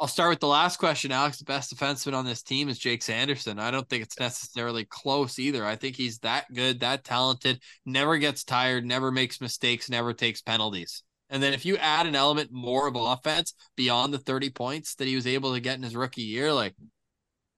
I'll 0.00 0.06
start 0.06 0.30
with 0.30 0.40
the 0.40 0.46
last 0.46 0.76
question, 0.76 1.10
Alex. 1.10 1.38
The 1.38 1.44
best 1.44 1.74
defenseman 1.74 2.14
on 2.14 2.24
this 2.24 2.42
team 2.42 2.68
is 2.68 2.78
Jake 2.78 3.02
Sanderson. 3.02 3.58
I 3.58 3.72
don't 3.72 3.88
think 3.88 4.04
it's 4.04 4.18
necessarily 4.18 4.84
close 4.84 5.40
either. 5.40 5.64
I 5.64 5.74
think 5.74 5.96
he's 5.96 6.20
that 6.20 6.46
good, 6.54 6.80
that 6.80 7.02
talented, 7.02 7.60
never 7.84 8.16
gets 8.18 8.44
tired, 8.44 8.84
never 8.84 9.10
makes 9.10 9.40
mistakes, 9.40 9.90
never 9.90 10.12
takes 10.12 10.40
penalties. 10.40 11.02
And 11.30 11.42
then 11.42 11.52
if 11.52 11.66
you 11.66 11.76
add 11.78 12.06
an 12.06 12.14
element 12.14 12.50
more 12.52 12.86
of 12.86 12.94
offense 12.96 13.54
beyond 13.76 14.14
the 14.14 14.18
30 14.18 14.50
points 14.50 14.94
that 14.96 15.08
he 15.08 15.16
was 15.16 15.26
able 15.26 15.52
to 15.54 15.60
get 15.60 15.76
in 15.76 15.82
his 15.82 15.96
rookie 15.96 16.22
year, 16.22 16.52
like 16.52 16.74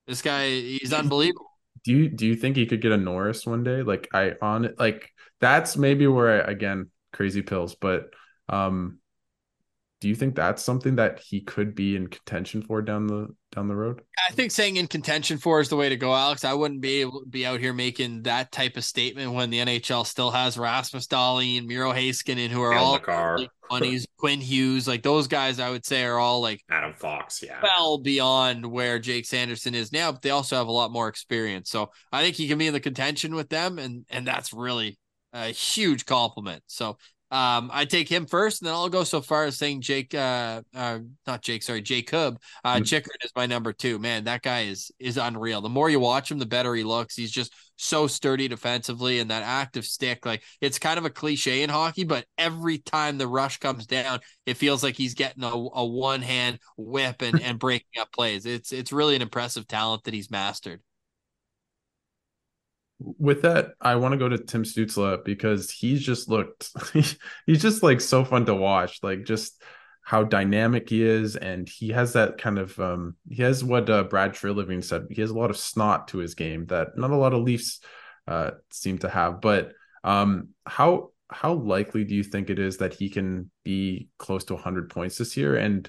this 0.07 0.23
guy, 0.23 0.49
he's 0.49 0.95
unbelievable. 0.95 1.47
Do 1.85 1.93
you 1.93 2.09
do 2.09 2.27
you 2.27 2.37
think 2.37 2.57
he 2.57 2.67
could 2.67 2.83
get 2.83 2.93
a 2.93 2.97
Norris 2.97 3.47
one 3.47 3.65
day? 3.65 3.83
Like 3.83 4.09
I 4.13 4.35
on 4.43 4.65
it 4.67 4.75
like 4.79 5.11
that's 5.41 5.77
maybe 5.77 6.07
where 6.07 6.47
I, 6.47 6.51
again 6.51 6.91
crazy 7.13 7.43
pills, 7.43 7.75
but 7.75 8.11
um 8.49 9.00
do 10.01 10.09
you 10.09 10.15
think 10.15 10.35
that's 10.35 10.63
something 10.63 10.97
that 10.97 11.21
he 11.21 11.43
could 11.43 11.75
be 11.75 11.95
in 11.95 12.07
contention 12.07 12.63
for 12.63 12.81
down 12.81 13.07
the 13.07 13.29
down 13.53 13.69
the 13.69 13.77
road? 13.77 14.01
I 14.29 14.33
think 14.33 14.51
saying 14.51 14.77
in 14.77 14.87
contention 14.87 15.37
for 15.37 15.61
is 15.61 15.69
the 15.69 15.77
way 15.77 15.91
to 15.91 15.97
go, 15.97 16.15
Alex. 16.15 16.43
I 16.43 16.55
wouldn't 16.55 16.81
be 16.81 17.03
able 17.03 17.21
to 17.21 17.27
be 17.27 17.45
out 17.45 17.61
here 17.61 17.75
making 17.75 18.23
that 18.23 18.51
type 18.51 18.79
of 18.79 18.85
statement 18.85 19.33
when 19.33 19.51
the 19.51 19.59
NHL 19.59 20.07
still 20.07 20.31
has 20.31 20.57
Rasmus 20.57 21.07
Dahlin, 21.07 21.67
Miro 21.67 21.93
Heiskanen, 21.93 22.49
who 22.49 22.63
are 22.63 22.73
all 22.73 22.99
money's 23.71 24.07
Quinn 24.17 24.41
Hughes, 24.41 24.89
like 24.89 25.03
those 25.03 25.29
guys. 25.29 25.61
I 25.61 25.69
would 25.69 25.85
say 25.85 26.05
are 26.05 26.19
all 26.19 26.41
like 26.41 26.65
Adam 26.71 26.95
Fox, 26.95 27.43
yeah, 27.43 27.61
well 27.63 27.99
beyond 27.99 28.65
where 28.65 28.99
Jake 28.99 29.27
Sanderson 29.27 29.75
is 29.75 29.93
now, 29.93 30.13
but 30.13 30.23
they 30.23 30.31
also 30.31 30.57
have 30.57 30.69
a 30.69 30.73
lot 30.73 30.91
more 30.91 31.09
experience. 31.09 31.69
So 31.71 31.91
I 32.11 32.23
think 32.23 32.37
he 32.37 32.49
can 32.49 32.57
be 32.57 32.67
in 32.69 32.73
the 32.73 32.81
contention 32.81 33.35
with 33.35 33.51
them, 33.51 33.79
and 33.79 34.07
and 34.09 34.27
that's 34.27 34.55
really 34.55 34.99
a 35.35 35.49
huge 35.49 36.07
compliment. 36.07 36.63
So 36.69 36.97
um, 37.31 37.71
I 37.73 37.85
take 37.85 38.09
him 38.09 38.27
first, 38.27 38.61
and 38.61 38.67
then 38.67 38.75
I'll 38.75 38.89
go 38.89 39.05
so 39.05 39.21
far 39.21 39.45
as 39.45 39.57
saying 39.57 39.83
Jake, 39.83 40.15
uh, 40.15 40.63
uh 40.75 40.99
not 41.27 41.43
Jake, 41.43 41.63
sorry, 41.63 41.81
Jacob, 41.81 42.41
uh, 42.65 42.75
mm-hmm. 42.75 42.83
Chychrun 42.83 43.17
is 43.23 43.31
my 43.37 43.47
number 43.47 43.73
two. 43.73 43.99
Man, 43.99 44.25
that 44.25 44.43
guy 44.43 44.63
is 44.63 44.91
is 44.99 45.17
unreal. 45.17 45.61
The 45.61 45.69
more 45.69 45.89
you 45.89 46.01
watch 46.01 46.31
him, 46.31 46.39
the 46.39 46.47
better 46.47 46.75
he 46.75 46.83
looks. 46.83 47.15
He's 47.15 47.31
just 47.31 47.55
so 47.77 48.07
sturdy 48.07 48.49
defensively, 48.49 49.21
and 49.21 49.31
that 49.31 49.45
active 49.45 49.85
stick, 49.85 50.27
like 50.27 50.43
it's 50.61 50.79
kind 50.79 50.99
of 50.99 51.05
a 51.05 51.11
cliche 51.11 51.63
in 51.63 51.71
hockey, 51.71 52.05
but 52.05 52.27
every 52.37 52.79
time 52.79 53.17
the 53.17 53.29
rush 53.29 53.59
comes 53.59 53.87
down, 53.87 54.21
it 54.45 54.57
feels 54.57 54.83
like 54.83 54.97
he's 54.97 55.15
getting 55.15 55.45
a, 55.45 55.53
a 55.53 55.87
one 55.87 56.23
hand 56.23 56.59
whip 56.77 57.23
and 57.23 57.41
and 57.41 57.59
breaking 57.59 58.01
up 58.01 58.11
plays. 58.13 58.45
It's 58.45 58.73
it's 58.73 58.93
really 58.93 59.15
an 59.15 59.23
impressive 59.23 59.69
talent 59.69 60.05
that 60.05 60.15
he's 60.15 60.31
mastered 60.31 60.83
with 63.01 63.43
that, 63.43 63.73
I 63.81 63.97
want 63.97 64.13
to 64.13 64.19
go 64.19 64.29
to 64.29 64.39
Tim 64.39 64.63
Stützle 64.63 65.25
because 65.25 65.71
he's 65.71 66.03
just 66.03 66.29
looked 66.29 66.71
he's 66.93 67.63
just 67.63 67.83
like 67.83 68.01
so 68.01 68.25
fun 68.25 68.47
to 68.47 68.55
watch. 68.55 69.03
Like 69.03 69.25
just 69.25 69.61
how 70.03 70.25
dynamic 70.25 70.89
he 70.91 71.03
is, 71.03 71.37
and 71.37 71.69
he 71.69 71.91
has 71.91 72.13
that 72.13 72.39
kind 72.39 72.59
of 72.59 72.79
um, 72.79 73.17
he 73.29 73.43
has 73.43 73.65
what 73.65 73.89
uh, 73.89 74.05
Brad 74.05 74.33
Treliving 74.33 74.85
said. 74.85 75.07
He 75.11 75.21
has 75.23 75.31
a 75.31 75.39
lot 75.39 75.51
of 75.51 75.57
snot 75.57 76.09
to 76.09 76.19
his 76.19 76.35
game 76.35 76.67
that 76.67 76.97
not 76.97 77.11
a 77.11 77.17
lot 77.17 77.33
of 77.33 77.43
Leafs 77.43 77.81
uh, 78.29 78.53
seem 78.71 78.99
to 78.99 79.09
have. 79.09 79.41
But 79.41 79.73
um, 80.05 80.51
how 80.67 81.11
how 81.29 81.55
likely 81.55 82.05
do 82.05 82.15
you 82.15 82.25
think 82.25 82.51
it 82.51 82.59
is 82.59 82.79
that 82.79 82.95
he 82.95 83.09
can 83.09 83.51
be 83.65 84.09
close 84.19 84.45
to 84.45 84.55
100 84.55 84.91
points 84.91 85.17
this 85.17 85.37
year? 85.37 85.57
And 85.57 85.89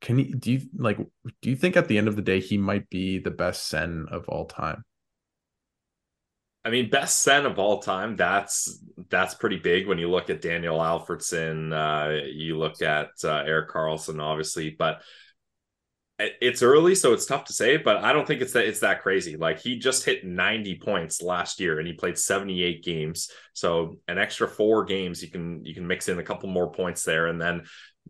can 0.00 0.18
he 0.18 0.24
do 0.24 0.52
you 0.52 0.60
like 0.76 0.98
do 0.98 1.50
you 1.50 1.56
think 1.56 1.76
at 1.76 1.88
the 1.88 1.96
end 1.96 2.08
of 2.08 2.16
the 2.16 2.22
day 2.22 2.40
he 2.40 2.58
might 2.58 2.90
be 2.90 3.18
the 3.18 3.30
best 3.30 3.66
Sen 3.68 4.06
of 4.10 4.28
all 4.28 4.46
time? 4.46 4.84
I 6.64 6.70
mean, 6.70 6.90
best 6.90 7.22
Sen 7.22 7.46
of 7.46 7.58
all 7.58 7.80
time. 7.80 8.16
That's 8.16 8.82
that's 9.08 9.34
pretty 9.34 9.56
big 9.56 9.86
when 9.86 9.98
you 9.98 10.10
look 10.10 10.28
at 10.28 10.42
Daniel 10.42 10.78
Alfredsson. 10.78 11.72
Uh, 11.72 12.26
you 12.26 12.58
look 12.58 12.82
at 12.82 13.08
uh, 13.24 13.42
Erik 13.46 13.70
Karlsson, 13.70 14.22
obviously, 14.22 14.70
but 14.70 15.02
it's 16.18 16.62
early, 16.62 16.94
so 16.94 17.14
it's 17.14 17.24
tough 17.24 17.44
to 17.44 17.52
say. 17.52 17.78
But 17.78 17.98
I 17.98 18.12
don't 18.12 18.26
think 18.26 18.42
it's 18.42 18.52
that 18.52 18.66
it's 18.66 18.80
that 18.80 19.02
crazy. 19.02 19.36
Like 19.36 19.60
he 19.60 19.78
just 19.78 20.04
hit 20.04 20.24
90 20.24 20.78
points 20.78 21.22
last 21.22 21.60
year, 21.60 21.78
and 21.78 21.86
he 21.86 21.94
played 21.94 22.18
78 22.18 22.84
games. 22.84 23.30
So 23.54 23.96
an 24.06 24.18
extra 24.18 24.46
four 24.46 24.84
games, 24.84 25.22
you 25.22 25.30
can 25.30 25.64
you 25.64 25.74
can 25.74 25.86
mix 25.86 26.08
in 26.08 26.18
a 26.18 26.22
couple 26.22 26.50
more 26.50 26.72
points 26.72 27.04
there, 27.04 27.28
and 27.28 27.40
then 27.40 27.62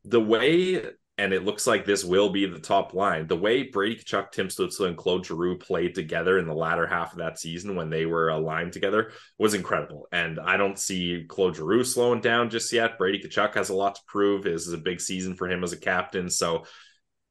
the 0.05 0.21
way 0.21 0.83
and 1.21 1.35
it 1.35 1.45
looks 1.45 1.67
like 1.67 1.85
this 1.85 2.03
will 2.03 2.31
be 2.31 2.47
the 2.47 2.59
top 2.59 2.95
line. 2.95 3.27
The 3.27 3.37
way 3.37 3.65
Brady 3.65 3.97
Tkachuk, 4.03 4.33
Tim 4.33 4.49
Stützle, 4.49 4.89
and 4.89 4.97
Claude 4.97 5.27
Giroux 5.27 5.59
played 5.59 5.95
together 5.95 6.39
in 6.39 6.47
the 6.47 6.55
latter 6.55 6.87
half 6.87 7.13
of 7.13 7.19
that 7.19 7.39
season 7.39 7.77
when 7.77 7.91
they 7.91 8.07
were 8.07 8.31
aligned 8.31 8.73
together 8.73 9.13
was 9.39 9.53
incredible. 9.53 10.09
And 10.13 10.41
I 10.41 10.57
don't 10.57 10.79
see 10.79 11.27
Claude 11.29 11.57
Giroux 11.57 11.85
slowing 11.85 12.23
down 12.23 12.49
just 12.49 12.73
yet. 12.73 12.97
Brady 12.97 13.19
Tkachuk 13.19 13.53
has 13.53 13.69
a 13.69 13.75
lot 13.75 13.97
to 13.97 14.01
prove. 14.07 14.45
This 14.45 14.67
is 14.67 14.73
a 14.73 14.79
big 14.79 14.99
season 14.99 15.35
for 15.35 15.47
him 15.47 15.63
as 15.63 15.75
a 15.75 15.79
captain. 15.79 16.31
So 16.31 16.65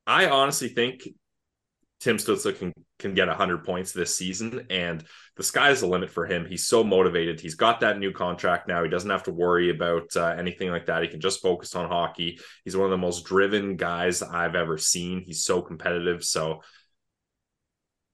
I 0.06 0.28
honestly 0.28 0.68
think 0.68 1.10
Tim 2.00 2.18
Stützle 2.18 2.58
can 2.58 2.74
can 2.98 3.14
get 3.14 3.28
100 3.28 3.64
points 3.64 3.92
this 3.92 4.16
season 4.16 4.66
and 4.70 5.04
the 5.36 5.44
sky's 5.44 5.82
the 5.82 5.88
limit 5.88 6.10
for 6.10 6.26
him. 6.26 6.46
He's 6.46 6.68
so 6.68 6.84
motivated. 6.84 7.40
He's 7.40 7.56
got 7.56 7.80
that 7.80 7.98
new 7.98 8.12
contract 8.12 8.68
now. 8.68 8.84
He 8.84 8.90
doesn't 8.90 9.10
have 9.10 9.24
to 9.24 9.32
worry 9.32 9.70
about 9.70 10.16
uh, 10.16 10.36
anything 10.38 10.70
like 10.70 10.86
that. 10.88 11.02
He 11.02 11.08
can 11.08 11.22
just 11.22 11.42
focus 11.42 11.76
on 11.76 11.90
hockey. 11.90 12.40
He's 12.64 12.76
one 12.76 12.86
of 12.86 12.92
the 12.92 12.98
most 12.98 13.26
driven 13.26 13.76
guys 13.76 14.22
i've 14.22 14.56
ever 14.56 14.78
seen. 14.78 15.22
He's 15.22 15.44
so 15.44 15.62
competitive. 15.62 16.24
So 16.24 16.62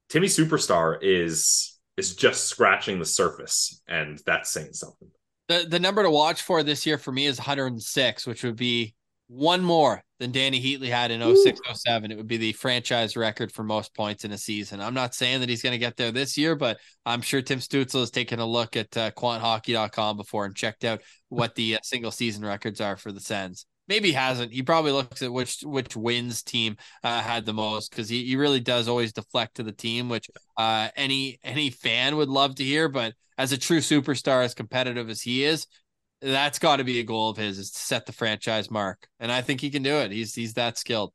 timmy 0.10 0.28
superstar 0.28 0.98
is 1.02 1.78
is 1.98 2.16
just 2.16 2.46
scratching 2.46 3.00
the 3.00 3.06
surface 3.06 3.82
and 3.88 4.20
that's 4.26 4.52
saying 4.52 4.74
something. 4.74 5.10
The 5.48 5.66
the 5.70 5.80
number 5.80 6.02
to 6.02 6.10
watch 6.10 6.42
for 6.42 6.64
this 6.64 6.86
year 6.86 6.98
for 6.98 7.12
me 7.12 7.26
is 7.28 7.38
106 7.38 8.26
which 8.26 8.44
would 8.44 8.56
be 8.56 8.96
one 9.28 9.64
more 9.64 10.04
than 10.20 10.32
Dany 10.32 10.64
Heatley 10.64 10.90
had 10.90 11.12
in 11.12 11.22
06 11.22 11.60
07. 11.74 12.12
It 12.12 12.18
would 12.18 12.28
be 12.28 12.38
the 12.38 12.54
franchise 12.54 13.18
record 13.18 13.52
for 13.52 13.64
most 13.64 13.94
points 13.96 14.24
in 14.24 14.32
a 14.32 14.38
season. 14.38 14.82
I'm 14.82 14.94
not 14.94 15.14
saying 15.14 15.42
that 15.42 15.50
he's 15.50 15.62
going 15.62 15.74
to 15.74 15.78
get 15.78 15.98
there 15.98 16.12
this 16.12 16.38
year, 16.38 16.56
but 16.56 16.78
I'm 17.06 17.22
sure 17.22 17.42
Tim 17.42 17.60
Stützle 17.60 18.00
has 18.00 18.12
taken 18.12 18.40
a 18.40 18.46
look 18.46 18.76
at 18.76 18.96
uh, 18.96 19.12
quanthockey.com 19.12 20.18
before 20.18 20.46
and 20.46 20.56
checked 20.56 20.86
out 20.86 21.02
what 21.30 21.56
the 21.56 21.76
uh, 21.76 21.80
single 21.84 22.12
season 22.12 22.46
records 22.46 22.80
are 22.80 22.96
for 22.96 23.12
the 23.12 23.20
Sens. 23.20 23.66
Maybe 23.88 24.10
he 24.10 24.14
hasn't. 24.14 24.52
He 24.52 24.64
probably 24.64 24.92
looks 24.92 25.22
at 25.22 25.32
which 25.32 25.60
which 25.62 25.96
wins 25.96 26.42
team 26.42 26.78
uh, 27.04 27.22
had 27.22 27.46
the 27.46 27.54
most 27.54 27.92
because 27.92 28.10
he, 28.10 28.26
he 28.26 28.36
really 28.36 28.60
does 28.60 28.88
always 28.88 29.14
deflect 29.14 29.58
to 29.58 29.64
the 29.64 29.72
team, 29.72 30.10
which 30.10 30.28
uh, 30.58 30.90
any 30.96 31.40
any 31.44 31.70
fan 31.70 32.16
would 32.16 32.30
love 32.30 32.56
to 32.56 32.64
hear. 32.64 32.90
But 32.90 33.14
as 33.38 33.52
a 33.52 33.60
true 33.60 33.80
superstar, 33.80 34.44
as 34.44 34.56
competitive 34.56 35.10
as 35.10 35.22
he 35.22 35.44
is, 35.44 35.68
that's 36.32 36.60
got 36.60 36.78
to 36.78 36.84
be 36.84 37.00
a 37.00 37.04
goal 37.04 37.30
of 37.30 37.38
his 37.38 37.60
is 37.60 37.72
to 37.72 37.80
set 37.80 38.06
the 38.06 38.12
franchise 38.12 38.72
mark. 38.72 39.08
And 39.20 39.32
i 39.32 39.42
think 39.42 39.62
he 39.62 39.70
can 39.70 39.84
do 39.84 39.98
it. 39.98 40.12
He's 40.12 40.34
he's 40.34 40.54
that 40.54 40.78
skilled 40.78 41.14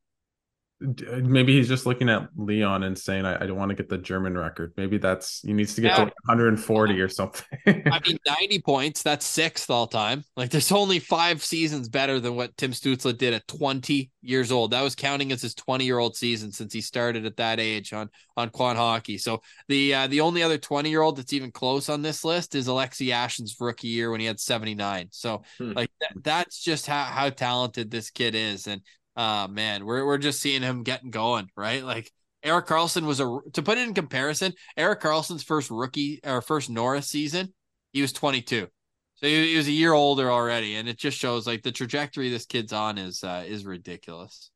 maybe 0.81 1.57
he's 1.57 1.67
just 1.67 1.85
looking 1.85 2.09
at 2.09 2.27
Leon 2.35 2.83
and 2.83 2.97
saying, 2.97 3.25
I, 3.25 3.43
I 3.43 3.45
don't 3.45 3.57
want 3.57 3.69
to 3.69 3.75
get 3.75 3.87
the 3.87 3.97
German 3.97 4.37
record. 4.37 4.73
Maybe 4.77 4.97
that's 4.97 5.41
he 5.41 5.53
needs 5.53 5.75
to 5.75 5.81
get 5.81 5.97
yeah. 5.97 6.05
to 6.05 6.11
140 6.25 6.99
or 6.99 7.07
something. 7.07 7.45
I 7.67 7.99
mean, 8.05 8.17
90 8.27 8.61
points, 8.61 9.03
that's 9.03 9.25
sixth 9.25 9.69
all 9.69 9.87
time. 9.87 10.23
Like 10.35 10.49
there's 10.49 10.71
only 10.71 10.99
five 10.99 11.43
seasons 11.43 11.87
better 11.87 12.19
than 12.19 12.35
what 12.35 12.57
Tim 12.57 12.71
Stützle 12.71 13.17
did 13.17 13.33
at 13.33 13.47
20 13.47 14.09
years 14.23 14.51
old. 14.51 14.71
That 14.71 14.81
was 14.81 14.95
counting 14.95 15.31
as 15.31 15.41
his 15.41 15.53
20 15.55 15.85
year 15.85 15.99
old 15.99 16.15
season 16.15 16.51
since 16.51 16.73
he 16.73 16.81
started 16.81 17.25
at 17.25 17.37
that 17.37 17.59
age 17.59 17.93
on 17.93 18.09
on 18.35 18.49
Quant 18.49 18.77
Hockey. 18.77 19.17
So 19.17 19.41
the 19.67 19.93
uh, 19.93 20.07
the 20.07 20.21
only 20.21 20.41
other 20.41 20.57
20 20.57 20.89
year 20.89 21.01
old 21.01 21.17
that's 21.17 21.33
even 21.33 21.51
close 21.51 21.89
on 21.89 22.01
this 22.01 22.23
list 22.23 22.55
is 22.55 22.67
Alexei 22.67 23.05
Yashin's 23.05 23.55
rookie 23.59 23.87
year 23.87 24.11
when 24.11 24.19
he 24.19 24.25
had 24.25 24.39
79. 24.39 25.09
So 25.11 25.43
hmm. 25.57 25.73
like 25.73 25.91
that, 26.01 26.23
that's 26.23 26.63
just 26.63 26.87
how, 26.87 27.03
how 27.03 27.29
talented 27.29 27.91
this 27.91 28.09
kid 28.09 28.35
is. 28.35 28.67
And 28.67 28.81
uh 29.15 29.47
man, 29.49 29.85
we're 29.85 30.05
we're 30.05 30.17
just 30.17 30.41
seeing 30.41 30.61
him 30.61 30.83
getting 30.83 31.11
going, 31.11 31.49
right? 31.55 31.83
Like 31.83 32.11
Erik 32.43 32.67
Karlsson 32.67 33.05
was 33.05 33.19
a 33.19 33.39
to 33.53 33.61
put 33.61 33.77
it 33.77 33.87
in 33.87 33.93
comparison, 33.93 34.53
Erik 34.75 35.01
Karlsson's 35.01 35.43
first 35.43 35.69
rookie 35.69 36.19
or 36.25 36.41
first 36.41 36.69
Norris 36.69 37.07
season, 37.07 37.53
he 37.93 38.01
was 38.01 38.13
22. 38.13 38.67
So 39.15 39.27
he, 39.27 39.51
he, 39.51 39.57
was 39.57 39.67
a 39.67 39.71
year 39.71 39.93
older 39.93 40.31
already, 40.31 40.75
and 40.75 40.89
it 40.89 40.97
just 40.97 41.17
shows 41.17 41.45
like 41.45 41.61
the 41.61 41.71
trajectory 41.71 42.29
this 42.29 42.47
kid's 42.47 42.73
on 42.73 42.97
is 42.97 43.23
uh, 43.23 43.43
is 43.45 43.65
ridiculous. 43.65 44.49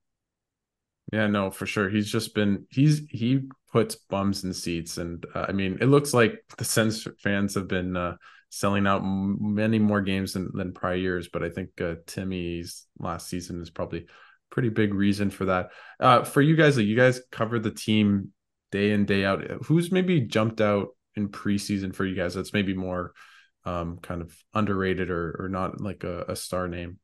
Yeah, 1.13 1.27
no, 1.27 1.51
for 1.51 1.67
sure. 1.67 1.89
He's 1.89 2.11
just 2.11 2.33
been 2.33 2.65
he's 2.71 3.03
he 3.09 3.41
puts 3.71 3.95
bums 3.95 4.43
in 4.43 4.53
seats, 4.53 4.97
and 4.97 5.23
uh, 5.35 5.45
I 5.47 5.51
mean, 5.51 5.77
it 5.81 5.85
looks 5.85 6.13
like 6.13 6.43
the 6.57 6.65
Sens 6.65 7.07
fans 7.21 7.53
have 7.53 7.67
been 7.67 7.95
uh, 7.95 8.15
selling 8.49 8.87
out 8.87 9.03
many 9.03 9.77
more 9.77 10.01
games 10.01 10.33
than, 10.33 10.49
than 10.53 10.73
prior 10.73 10.95
years. 10.95 11.27
But 11.27 11.43
I 11.43 11.49
think 11.49 11.79
uh, 11.79 11.95
Timmy's 12.07 12.87
last 12.97 13.27
season 13.27 13.61
is 13.61 13.69
probably 13.69 14.07
pretty 14.55 14.69
big 14.69 14.93
reason 14.93 15.29
for 15.29 15.45
that. 15.45 15.71
Uh, 15.99 16.23
for 16.23 16.41
you 16.41 16.55
guys, 16.55 16.77
like 16.77 16.85
you 16.85 16.95
guys 16.95 17.19
cover 17.29 17.59
the 17.59 17.71
team 17.71 18.31
day 18.71 18.91
in 18.91 19.05
day 19.05 19.25
out. 19.25 19.43
Who's 19.65 19.91
maybe 19.91 20.21
jumped 20.21 20.61
out 20.61 20.95
in 21.13 21.27
preseason 21.27 21.93
for 21.93 22.05
you 22.05 22.15
guys? 22.15 22.33
That's 22.33 22.53
maybe 22.53 22.73
more 22.73 23.11
um, 23.65 23.97
kind 23.97 24.21
of 24.21 24.33
underrated 24.53 25.11
or 25.11 25.35
or 25.39 25.49
not 25.49 25.81
like 25.81 26.05
a, 26.05 26.21
a 26.29 26.35
star 26.37 26.69
name. 26.69 26.99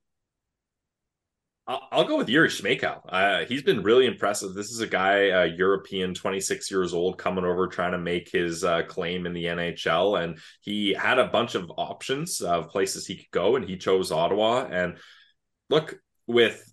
I'll, 1.67 2.05
go 2.05 2.17
with 2.17 2.27
Jiri 2.27 2.49
Smejkal. 2.49 3.01
Uh, 3.07 3.45
he's 3.45 3.63
been 3.63 3.83
really 3.83 4.05
impressive. 4.05 4.53
This 4.53 4.71
is 4.71 4.81
a 4.81 4.87
guy, 4.87 5.29
uh, 5.29 5.43
European, 5.43 6.13
26 6.13 6.69
years 6.69 6.93
old, 6.93 7.17
coming 7.17 7.45
over 7.45 7.67
trying 7.67 7.93
to 7.93 7.97
make 7.97 8.29
his 8.29 8.65
uh, 8.65 8.81
claim 8.83 9.25
in 9.25 9.31
the 9.31 9.45
NHL, 9.45 10.21
and 10.21 10.39
he 10.59 10.93
had 10.93 11.17
a 11.17 11.27
bunch 11.27 11.55
of 11.55 11.71
options 11.77 12.41
of 12.41 12.69
places 12.69 13.05
he 13.05 13.15
could 13.15 13.31
go, 13.31 13.55
and 13.55 13.63
he 13.63 13.77
chose 13.77 14.11
Ottawa. 14.11 14.65
And 14.69 14.97
look, 15.69 15.95
with 16.27 16.70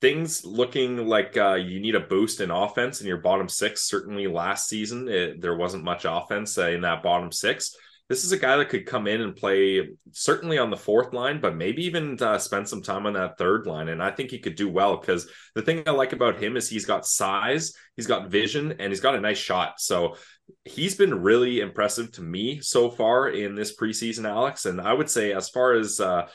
things 0.00 0.44
looking 0.44 1.06
like 1.06 1.36
uh, 1.36 1.54
you 1.54 1.80
need 1.80 1.94
a 1.94 2.00
boost 2.00 2.40
in 2.40 2.50
offense 2.50 3.00
in 3.00 3.06
your 3.06 3.18
bottom 3.18 3.48
six. 3.48 3.82
Certainly 3.82 4.26
last 4.26 4.68
season, 4.68 5.08
it, 5.08 5.40
there 5.40 5.56
wasn't 5.56 5.84
much 5.84 6.04
offense 6.08 6.56
uh, 6.58 6.68
in 6.68 6.80
that 6.82 7.02
bottom 7.02 7.30
six. 7.30 7.76
This 8.08 8.24
is 8.24 8.32
a 8.32 8.38
guy 8.38 8.56
that 8.56 8.70
could 8.70 8.86
come 8.86 9.06
in 9.06 9.20
and 9.20 9.36
play 9.36 9.88
certainly 10.10 10.58
on 10.58 10.70
the 10.70 10.76
fourth 10.76 11.12
line, 11.12 11.40
but 11.40 11.54
maybe 11.54 11.84
even 11.84 12.20
uh, 12.20 12.38
spend 12.38 12.68
some 12.68 12.82
time 12.82 13.06
on 13.06 13.12
that 13.12 13.38
third 13.38 13.66
line. 13.66 13.88
And 13.88 14.02
I 14.02 14.10
think 14.10 14.32
he 14.32 14.40
could 14.40 14.56
do 14.56 14.68
well 14.68 14.96
because 14.96 15.30
the 15.54 15.62
thing 15.62 15.84
I 15.86 15.92
like 15.92 16.12
about 16.12 16.42
him 16.42 16.56
is 16.56 16.68
he's 16.68 16.86
got 16.86 17.06
size, 17.06 17.72
he's 17.94 18.08
got 18.08 18.28
vision, 18.28 18.74
and 18.80 18.90
he's 18.90 18.98
got 18.98 19.14
a 19.14 19.20
nice 19.20 19.38
shot. 19.38 19.74
So 19.78 20.16
he's 20.64 20.96
been 20.96 21.22
really 21.22 21.60
impressive 21.60 22.10
to 22.12 22.22
me 22.22 22.58
so 22.60 22.90
far 22.90 23.28
in 23.28 23.54
this 23.54 23.76
preseason, 23.76 24.28
Alex. 24.28 24.66
And 24.66 24.80
I 24.80 24.92
would 24.92 25.08
say, 25.08 25.32
as 25.32 25.48
far 25.48 25.74
as 25.74 26.00
uh, 26.00 26.26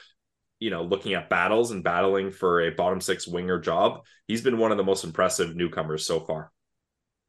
you 0.66 0.72
know, 0.72 0.82
looking 0.82 1.14
at 1.14 1.30
battles 1.30 1.70
and 1.70 1.84
battling 1.84 2.32
for 2.32 2.62
a 2.62 2.72
bottom 2.72 3.00
six 3.00 3.28
winger 3.28 3.60
job, 3.60 4.04
he's 4.28 4.42
been 4.42 4.58
one 4.58 4.72
of 4.72 4.78
the 4.78 4.84
most 4.84 5.04
impressive 5.04 5.56
newcomers 5.56 6.08
so 6.08 6.20
far. 6.20 6.52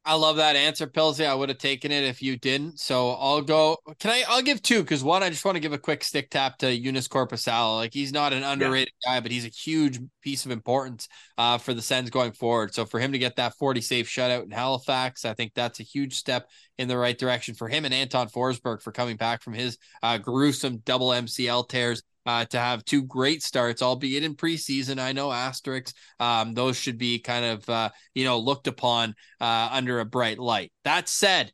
I 0.03 0.15
love 0.15 0.37
that 0.37 0.55
answer, 0.55 0.87
Pilsy. 0.87 1.27
I 1.27 1.35
would 1.35 1.49
have 1.49 1.59
taken 1.59 1.91
it 1.91 2.03
if 2.03 2.19
you 2.19 2.35
didn't. 2.35 2.79
So 2.79 3.11
I'll 3.11 3.43
go. 3.43 3.77
Can 3.99 4.09
I? 4.09 4.23
I'll 4.27 4.41
give 4.41 4.63
two 4.63 4.81
because 4.81 5.03
one, 5.03 5.21
I 5.21 5.29
just 5.29 5.45
want 5.45 5.55
to 5.57 5.59
give 5.59 5.73
a 5.73 5.77
quick 5.77 6.03
stick 6.03 6.31
tap 6.31 6.57
to 6.59 6.65
Joonas 6.65 7.07
Korpisalo. 7.07 7.75
Like 7.75 7.93
he's 7.93 8.11
not 8.11 8.33
an 8.33 8.41
underrated 8.41 8.93
yeah. 9.05 9.15
guy, 9.15 9.19
but 9.19 9.31
he's 9.31 9.45
a 9.45 9.49
huge 9.49 9.99
piece 10.23 10.45
of 10.45 10.51
importance 10.51 11.07
uh, 11.37 11.59
for 11.59 11.75
the 11.75 11.81
Sens 11.83 12.09
going 12.09 12.31
forward. 12.31 12.73
So 12.73 12.85
for 12.85 12.99
him 12.99 13.11
to 13.11 13.19
get 13.19 13.35
that 13.35 13.53
40 13.59 13.81
safe 13.81 14.09
shutout 14.09 14.45
in 14.45 14.51
Halifax, 14.51 15.25
I 15.25 15.35
think 15.35 15.53
that's 15.53 15.79
a 15.79 15.83
huge 15.83 16.15
step 16.15 16.49
in 16.79 16.87
the 16.87 16.97
right 16.97 17.17
direction 17.17 17.53
for 17.53 17.67
him 17.67 17.85
and 17.85 17.93
Anton 17.93 18.29
Forsberg 18.29 18.81
for 18.81 18.91
coming 18.91 19.17
back 19.17 19.43
from 19.43 19.53
his 19.53 19.77
uh, 20.01 20.17
gruesome 20.17 20.77
double 20.85 21.09
MCL 21.09 21.67
tears 21.67 22.01
uh, 22.27 22.45
to 22.45 22.59
have 22.59 22.83
two 22.83 23.03
great 23.03 23.41
starts, 23.41 23.81
albeit 23.81 24.23
in 24.23 24.35
preseason. 24.35 24.99
I 24.99 25.13
know 25.13 25.31
asterisks; 25.31 25.93
um, 26.19 26.53
those 26.53 26.77
should 26.77 26.97
be 26.97 27.19
kind 27.19 27.45
of 27.45 27.69
uh, 27.69 27.89
you 28.13 28.25
know 28.25 28.37
looked 28.37 28.67
upon 28.67 29.15
uh, 29.39 29.69
under 29.71 29.99
a 29.99 30.05
bright 30.05 30.37
light. 30.37 30.71
That 30.83 31.07
said, 31.07 31.51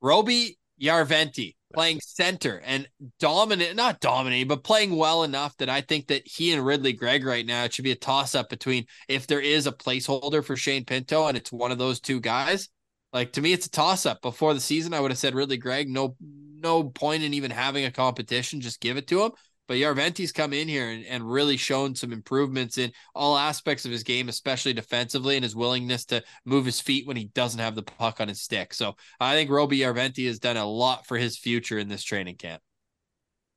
Roby 0.00 0.58
Järventie 0.80 1.56
playing 1.74 2.00
center 2.00 2.62
and 2.64 2.88
dominant, 3.20 3.76
not 3.76 4.00
dominating, 4.00 4.48
but 4.48 4.64
playing 4.64 4.96
well 4.96 5.24
enough 5.24 5.54
that 5.58 5.68
I 5.68 5.82
think 5.82 6.06
that 6.06 6.22
he 6.24 6.52
and 6.52 6.64
Ridley 6.64 6.94
Greig 6.94 7.24
right 7.24 7.44
now, 7.44 7.64
it 7.64 7.74
should 7.74 7.84
be 7.84 7.92
a 7.92 7.96
toss 7.96 8.34
up 8.34 8.48
between 8.48 8.86
if 9.08 9.26
there 9.26 9.40
is 9.40 9.66
a 9.66 9.72
placeholder 9.72 10.42
for 10.42 10.56
Shane 10.56 10.86
Pinto 10.86 11.26
and 11.26 11.36
it's 11.36 11.52
one 11.52 11.72
of 11.72 11.78
those 11.78 12.00
two 12.00 12.20
guys. 12.20 12.70
Like 13.12 13.32
to 13.32 13.42
me, 13.42 13.52
it's 13.52 13.66
a 13.66 13.70
toss 13.70 14.06
up. 14.06 14.22
Before 14.22 14.54
the 14.54 14.60
season, 14.60 14.94
I 14.94 15.00
would 15.00 15.10
have 15.10 15.18
said 15.18 15.34
Ridley 15.34 15.58
Greig. 15.58 15.88
No, 15.88 16.16
no 16.20 16.84
point 16.84 17.22
in 17.22 17.34
even 17.34 17.50
having 17.50 17.84
a 17.84 17.90
competition. 17.90 18.60
Just 18.60 18.80
give 18.80 18.96
it 18.96 19.06
to 19.08 19.24
him. 19.24 19.32
But 19.66 19.76
Järventie's 19.76 20.32
come 20.32 20.52
in 20.52 20.68
here 20.68 20.88
and, 20.88 21.04
and 21.06 21.30
really 21.30 21.56
shown 21.56 21.94
some 21.94 22.12
improvements 22.12 22.78
in 22.78 22.92
all 23.14 23.36
aspects 23.36 23.84
of 23.84 23.90
his 23.90 24.02
game, 24.02 24.28
especially 24.28 24.72
defensively 24.72 25.36
and 25.36 25.44
his 25.44 25.56
willingness 25.56 26.04
to 26.06 26.22
move 26.44 26.64
his 26.64 26.80
feet 26.80 27.06
when 27.06 27.16
he 27.16 27.26
doesn't 27.34 27.60
have 27.60 27.74
the 27.74 27.82
puck 27.82 28.20
on 28.20 28.28
his 28.28 28.40
stick. 28.40 28.72
So 28.74 28.96
I 29.20 29.34
think 29.34 29.50
Roby 29.50 29.78
Järventie 29.78 30.26
has 30.26 30.38
done 30.38 30.56
a 30.56 30.66
lot 30.66 31.06
for 31.06 31.16
his 31.16 31.36
future 31.36 31.78
in 31.78 31.88
this 31.88 32.04
training 32.04 32.36
camp. 32.36 32.62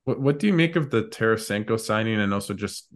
What 0.06 0.20
what 0.20 0.40
do 0.40 0.48
you 0.48 0.54
make 0.54 0.76
of 0.76 0.90
the 0.90 1.04
Tarasenko 1.04 1.80
signing 1.80 2.20
and 2.20 2.34
also 2.34 2.54
just 2.54 2.88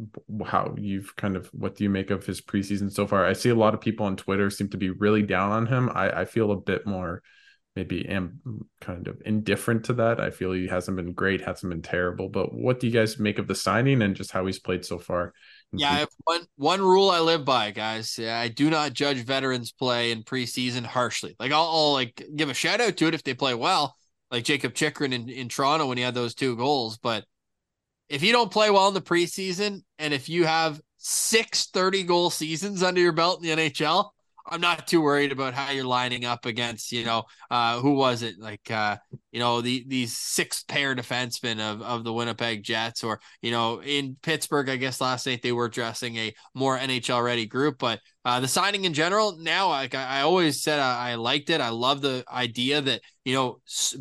how 0.46 0.74
you've 0.78 1.16
kind 1.16 1.36
of 1.36 1.48
what 1.48 1.76
do 1.76 1.84
you 1.84 1.90
make 1.90 2.10
of 2.10 2.26
his 2.26 2.42
preseason 2.42 2.92
so 2.92 3.06
far? 3.06 3.26
I 3.26 3.34
see 3.34 3.50
a 3.50 3.56
lot 3.56 3.76
of 3.76 3.82
people 3.82 4.06
on 4.06 4.16
Twitter 4.16 4.50
seem 4.50 4.70
to 4.70 4.78
be 4.78 4.90
really 4.90 5.22
down 5.22 5.52
on 5.52 5.68
him. 5.68 5.92
I, 5.94 6.22
I 6.22 6.26
feel 6.26 6.52
a 6.52 6.58
bit 6.58 6.88
more 6.88 7.22
maybe 7.76 8.08
am 8.08 8.40
kind 8.82 9.08
of 9.08 9.22
indifferent 9.26 9.86
to 9.86 9.94
that. 9.94 10.20
I 10.20 10.30
feel 10.30 10.52
he 10.52 10.68
hasn't 10.68 10.98
been 10.98 11.14
great, 11.14 11.42
hasn't 11.42 11.72
been 11.72 11.82
terrible. 11.82 12.30
But 12.30 12.54
what 12.54 12.80
do 12.80 12.88
you 12.88 12.94
guys 12.94 13.20
make 13.20 13.40
of 13.40 13.48
the 13.48 13.56
signing 13.56 14.02
and 14.02 14.16
just 14.16 14.32
how 14.32 14.46
he's 14.46 14.60
played 14.60 14.86
so 14.86 15.00
far? 15.00 15.34
Yeah, 15.72 15.92
I 15.92 15.96
have 15.96 16.10
one 16.26 16.42
one 16.56 16.82
rule 16.82 17.10
I 17.10 17.20
live 17.20 17.46
by, 17.46 17.72
guys. 17.72 18.18
Yeah, 18.18 18.40
I 18.40 18.48
do 18.48 18.70
not 18.70 18.94
judge 18.94 19.26
veterans 19.26 19.72
play 19.72 20.12
in 20.12 20.24
preseason 20.24 20.86
harshly. 20.86 21.36
Like 21.40 21.52
I'll, 21.52 21.64
I'll 21.64 21.94
like 21.94 22.24
give 22.36 22.50
a 22.50 22.54
shout 22.54 22.80
out 22.80 22.96
to 22.98 23.08
it 23.08 23.16
if 23.16 23.24
they 23.24 23.34
play 23.34 23.56
well 23.56 23.96
like 24.34 24.44
Jacob 24.44 24.74
Chychrun 24.74 25.14
in, 25.14 25.30
in 25.30 25.48
Toronto 25.48 25.86
when 25.86 25.98
he 25.98 26.04
had 26.04 26.16
those 26.16 26.34
two 26.34 26.58
goals. 26.58 26.98
But 26.98 27.24
if 28.10 28.24
you 28.24 28.32
don't 28.32 28.52
play 28.52 28.72
well 28.72 28.88
in 28.88 28.96
the 28.96 29.02
preseason 29.02 29.84
and 30.00 30.12
if 30.12 30.28
you 30.28 30.46
have 30.46 30.82
six 30.98 31.68
30 31.68 32.04
goal 32.04 32.32
seasons 32.32 32.82
under 32.82 33.00
your 33.00 33.12
belt 33.12 33.44
in 33.44 33.56
the 33.56 33.70
NHL, 33.70 34.10
I'm 34.46 34.62
not 34.62 34.88
too 34.88 35.02
worried 35.02 35.32
about 35.32 35.54
how 35.54 35.72
you're 35.72 35.86
lining 35.86 36.26
up 36.26 36.46
against, 36.46 36.92
you 36.92 37.06
know, 37.06 37.24
uh, 37.50 37.80
who 37.80 37.94
was 37.94 38.24
it? 38.24 38.36
Like, 38.38 38.70
uh, 38.70 38.98
you 39.32 39.40
know, 39.40 39.62
the 39.62 39.86
these 39.88 40.18
six 40.18 40.64
pair 40.64 40.96
defensemen 40.96 41.60
of, 41.60 41.82
of 41.82 42.04
the 42.04 42.14
Winnipeg 42.14 42.64
Jets, 42.64 43.04
or, 43.04 43.20
you 43.42 43.52
know, 43.52 43.82
in 43.82 44.18
Pittsburgh, 44.22 44.70
I 44.70 44.76
guess 44.76 45.00
last 45.00 45.26
night 45.26 45.42
they 45.42 45.54
were 45.54 45.70
dressing 45.70 46.18
a 46.18 46.34
more 46.54 46.78
NHL 46.78 47.24
ready 47.24 47.46
group. 47.46 47.78
But 47.80 48.00
uh, 48.26 48.40
the 48.40 48.48
signing 48.48 48.86
in 48.86 48.94
general, 48.94 49.38
now, 49.38 49.70
like 49.70 49.96
I, 49.96 50.20
I 50.20 50.22
always 50.22 50.62
said, 50.62 50.80
I, 50.80 51.12
I, 51.12 51.16
liked 51.16 51.50
it. 51.50 51.60
I 51.60 51.70
love 51.70 52.02
the 52.02 52.24
idea 52.32 52.80
that, 52.82 53.02
you 53.26 53.34
know, 53.34 53.60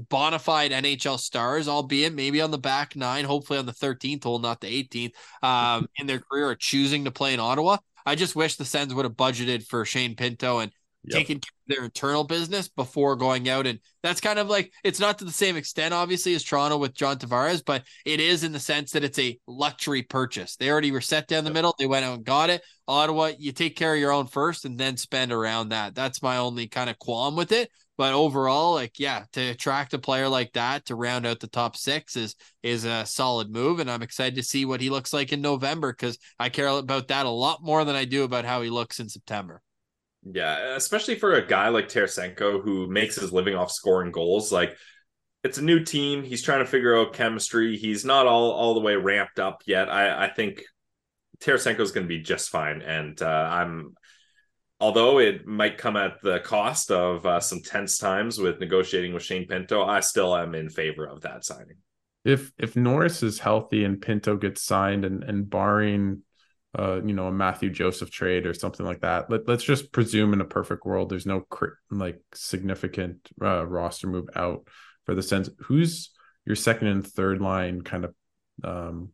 bona 0.09 0.39
fide 0.39 0.71
NHL 0.71 1.19
stars, 1.19 1.67
albeit 1.67 2.15
maybe 2.15 2.41
on 2.41 2.51
the 2.51 2.59
back 2.59 2.95
nine, 2.95 3.25
hopefully 3.25 3.59
on 3.59 3.67
the 3.67 3.73
13th 3.73 4.23
hole, 4.23 4.39
not 4.39 4.61
the 4.61 4.69
18th, 4.69 5.13
um, 5.43 5.87
in 5.97 6.07
their 6.07 6.21
career, 6.21 6.49
are 6.51 6.55
choosing 6.55 7.05
to 7.05 7.11
play 7.11 7.35
in 7.35 7.41
Ottawa. 7.41 7.79
I 8.07 8.15
just 8.15 8.37
wish 8.37 8.57
the 8.57 8.65
Sens 8.65 8.95
would 8.95 9.05
have 9.05 9.15
budgeted 9.15 9.67
for 9.67 9.85
Shane 9.85 10.17
Pinto 10.17 10.59
and 10.59 10.73
yep. 11.05 11.19
taken 11.19 11.41
their 11.67 11.85
internal 11.85 12.25
business 12.25 12.69
before 12.69 13.17
going 13.17 13.49
out. 13.49 13.67
And 13.67 13.79
that's 14.03 14.21
kind 14.21 14.39
of 14.39 14.49
like 14.49 14.73
it's 14.85 15.01
not 15.01 15.19
to 15.19 15.25
the 15.25 15.33
same 15.33 15.57
extent, 15.57 15.95
obviously, 15.95 16.35
as 16.35 16.43
Toronto 16.43 16.77
with 16.79 16.95
John 16.95 17.19
Tavares, 17.19 17.63
but 17.65 17.85
it 18.05 18.21
is 18.21 18.45
in 18.45 18.53
the 18.53 18.61
sense 18.61 18.93
that 18.93 19.05
it's 19.05 19.19
a 19.19 19.39
luxury 19.47 20.03
purchase. 20.03 20.57
They 20.57 20.71
already 20.71 20.93
were 20.93 21.01
set 21.01 21.29
down 21.29 21.45
the 21.45 21.51
yep. 21.51 21.55
middle. 21.55 21.75
They 21.79 21.87
went 21.87 22.05
out 22.05 22.17
and 22.17 22.25
got 22.25 22.51
it. 22.51 22.63
Ottawa, 22.89 23.31
you 23.39 23.53
take 23.53 23.77
care 23.77 23.95
of 23.95 24.01
your 24.01 24.13
own 24.13 24.27
first 24.27 24.65
and 24.65 24.79
then 24.79 24.97
spend 24.97 25.33
around 25.33 25.71
that. 25.71 25.95
That's 25.95 26.23
my 26.23 26.39
only 26.39 26.69
kind 26.69 26.91
of 26.91 26.99
qualm 26.99 27.37
with 27.37 27.53
it. 27.53 27.71
But 27.99 28.15
overall, 28.15 28.75
like 28.75 28.99
yeah, 28.99 29.25
to 29.33 29.51
attract 29.51 29.95
a 29.95 29.99
player 29.99 30.29
like 30.29 30.53
that 30.55 30.87
to 30.87 30.95
round 30.95 31.27
out 31.27 31.41
the 31.41 31.47
top 31.47 31.77
six 31.77 32.17
is 32.17 32.35
is 32.63 32.85
a 32.85 33.05
solid 33.05 33.51
move, 33.51 33.81
and 33.81 33.91
I'm 33.91 34.03
excited 34.03 34.37
to 34.37 34.43
see 34.43 34.65
what 34.65 34.81
he 34.81 34.91
looks 34.91 35.13
like 35.13 35.33
in 35.33 35.43
November 35.43 35.93
because 35.93 36.19
I 36.39 36.49
care 36.49 36.69
about 36.69 37.09
that 37.09 37.27
a 37.27 37.31
lot 37.31 37.63
more 37.63 37.85
than 37.85 37.95
I 37.95 38.05
do 38.05 38.25
about 38.25 38.45
how 38.45 38.63
he 38.63 38.71
looks 38.71 38.99
in 38.99 39.09
September. 39.09 39.61
Yeah, 40.25 40.77
especially 40.77 41.17
for 41.17 41.35
a 41.35 41.47
guy 41.47 41.69
like 41.69 41.89
Tarasenko 41.89 42.63
who 42.63 42.87
makes 42.87 43.17
his 43.17 43.33
living 43.33 43.57
off 43.57 43.73
scoring 43.73 44.13
goals. 44.13 44.53
Like 44.53 44.77
it's 45.45 45.59
a 45.59 45.63
new 45.63 45.85
team. 45.85 46.23
He's 46.23 46.43
trying 46.43 46.61
to 46.61 46.71
figure 46.71 46.97
out 46.97 47.13
chemistry. 47.13 47.77
He's 47.77 48.05
not 48.05 48.27
all 48.27 48.53
all 48.53 48.75
the 48.75 48.81
way 48.81 48.97
ramped 48.97 49.39
up 49.39 49.63
yet. 49.67 49.91
I 49.91 50.27
I 50.27 50.29
think 50.29 50.63
Tarasenko 51.41 51.81
is 51.81 51.93
going 51.93 52.07
to 52.07 52.09
be 52.09 52.23
just 52.23 52.51
fine, 52.51 52.83
and 52.83 53.21
uh, 53.21 53.27
I'm 53.27 53.95
although 54.83 55.21
it 55.21 55.47
might 55.47 55.79
come 55.79 55.97
at 55.97 56.21
the 56.23 56.41
cost 56.41 56.91
of 56.91 57.25
uh, 57.25 57.39
some 57.39 57.61
tense 57.63 57.99
times 57.99 58.39
with 58.39 58.59
negotiating 58.59 59.15
with 59.15 59.23
Shane 59.23 59.47
Pinto, 59.47 59.85
I 59.85 60.01
still 60.01 60.37
am 60.37 60.57
in 60.57 60.69
favor 60.69 61.07
of 61.07 61.21
that 61.21 61.45
signing. 61.45 61.77
If 62.25 62.53
if 62.59 62.75
Norris 62.75 63.23
is 63.23 63.39
healthy 63.39 63.85
and 63.85 64.03
Pinto 64.03 64.37
gets 64.37 64.63
signed, 64.63 65.05
and 65.05 65.23
and 65.23 65.49
barring 65.49 66.23
uh 66.77 67.01
you 67.05 67.15
know 67.15 67.29
a 67.29 67.33
Mathieu 67.33 67.71
Joseph 67.71 68.11
trade 68.11 68.45
or 68.45 68.55
something 68.55 68.85
like 68.85 69.03
that, 69.03 69.31
let 69.31 69.47
let's 69.47 69.65
just 69.65 69.93
presume 69.93 70.33
in 70.33 70.41
a 70.41 70.45
perfect 70.45 70.85
world 70.85 71.09
there's 71.09 71.27
no 71.27 71.47
like 71.91 72.21
significant 72.35 73.29
uh, 73.41 73.65
roster 73.65 74.09
move 74.09 74.29
out 74.35 74.67
for 75.07 75.15
the 75.15 75.23
Sens. 75.23 75.49
Who's 75.61 76.11
your 76.45 76.57
second 76.57 76.89
and 76.89 77.07
third 77.07 77.41
line 77.41 77.83
kind 77.83 78.05
of 78.05 78.15
um 78.65 79.11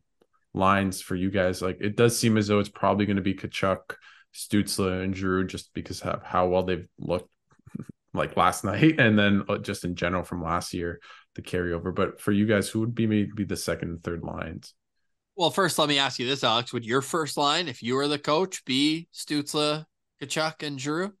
lines 0.55 0.99
for 0.99 1.15
you 1.15 1.29
guys? 1.29 1.61
Like 1.61 1.77
it 1.79 1.95
does 1.95 2.17
seem 2.17 2.37
as 2.37 2.47
though 2.47 2.59
it's 2.59 2.69
probably 2.69 3.05
going 3.05 3.17
to 3.17 3.21
be 3.21 3.35
Tkachuk 3.35 3.95
Stützle 4.33 5.03
and 5.03 5.13
Drew 5.13 5.45
just 5.45 5.73
because 5.73 6.01
of 6.01 6.23
how 6.23 6.47
well 6.47 6.63
they've 6.63 6.87
looked 6.99 7.29
like 8.13 8.37
last 8.37 8.63
night 8.63 8.99
and 8.99 9.17
then 9.17 9.43
uh, 9.49 9.57
just 9.57 9.85
in 9.85 9.95
general 9.95 10.23
from 10.23 10.43
last 10.43 10.73
year 10.73 10.99
the 11.35 11.41
carryover. 11.41 11.93
But 11.93 12.21
for 12.21 12.31
you 12.31 12.45
guys, 12.45 12.69
who 12.69 12.79
would 12.81 12.95
be 12.95 13.07
maybe 13.07 13.45
the 13.45 13.57
second 13.57 13.89
and 13.89 14.03
third 14.03 14.23
lines? 14.23 14.73
Well, 15.35 15.51
first, 15.51 15.79
let 15.79 15.87
me 15.87 15.99
ask 15.99 16.19
you 16.19 16.27
this, 16.27 16.43
Alex. 16.43 16.73
Would 16.73 16.85
your 16.85 17.01
first 17.01 17.37
line, 17.37 17.69
if 17.69 17.81
you 17.81 17.95
were 17.95 18.09
the 18.09 18.19
coach, 18.19 18.65
be 18.65 19.07
Stützle, 19.13 19.85
Tkachuk, 20.21 20.63
and 20.67 20.77
Drew? 20.77 21.13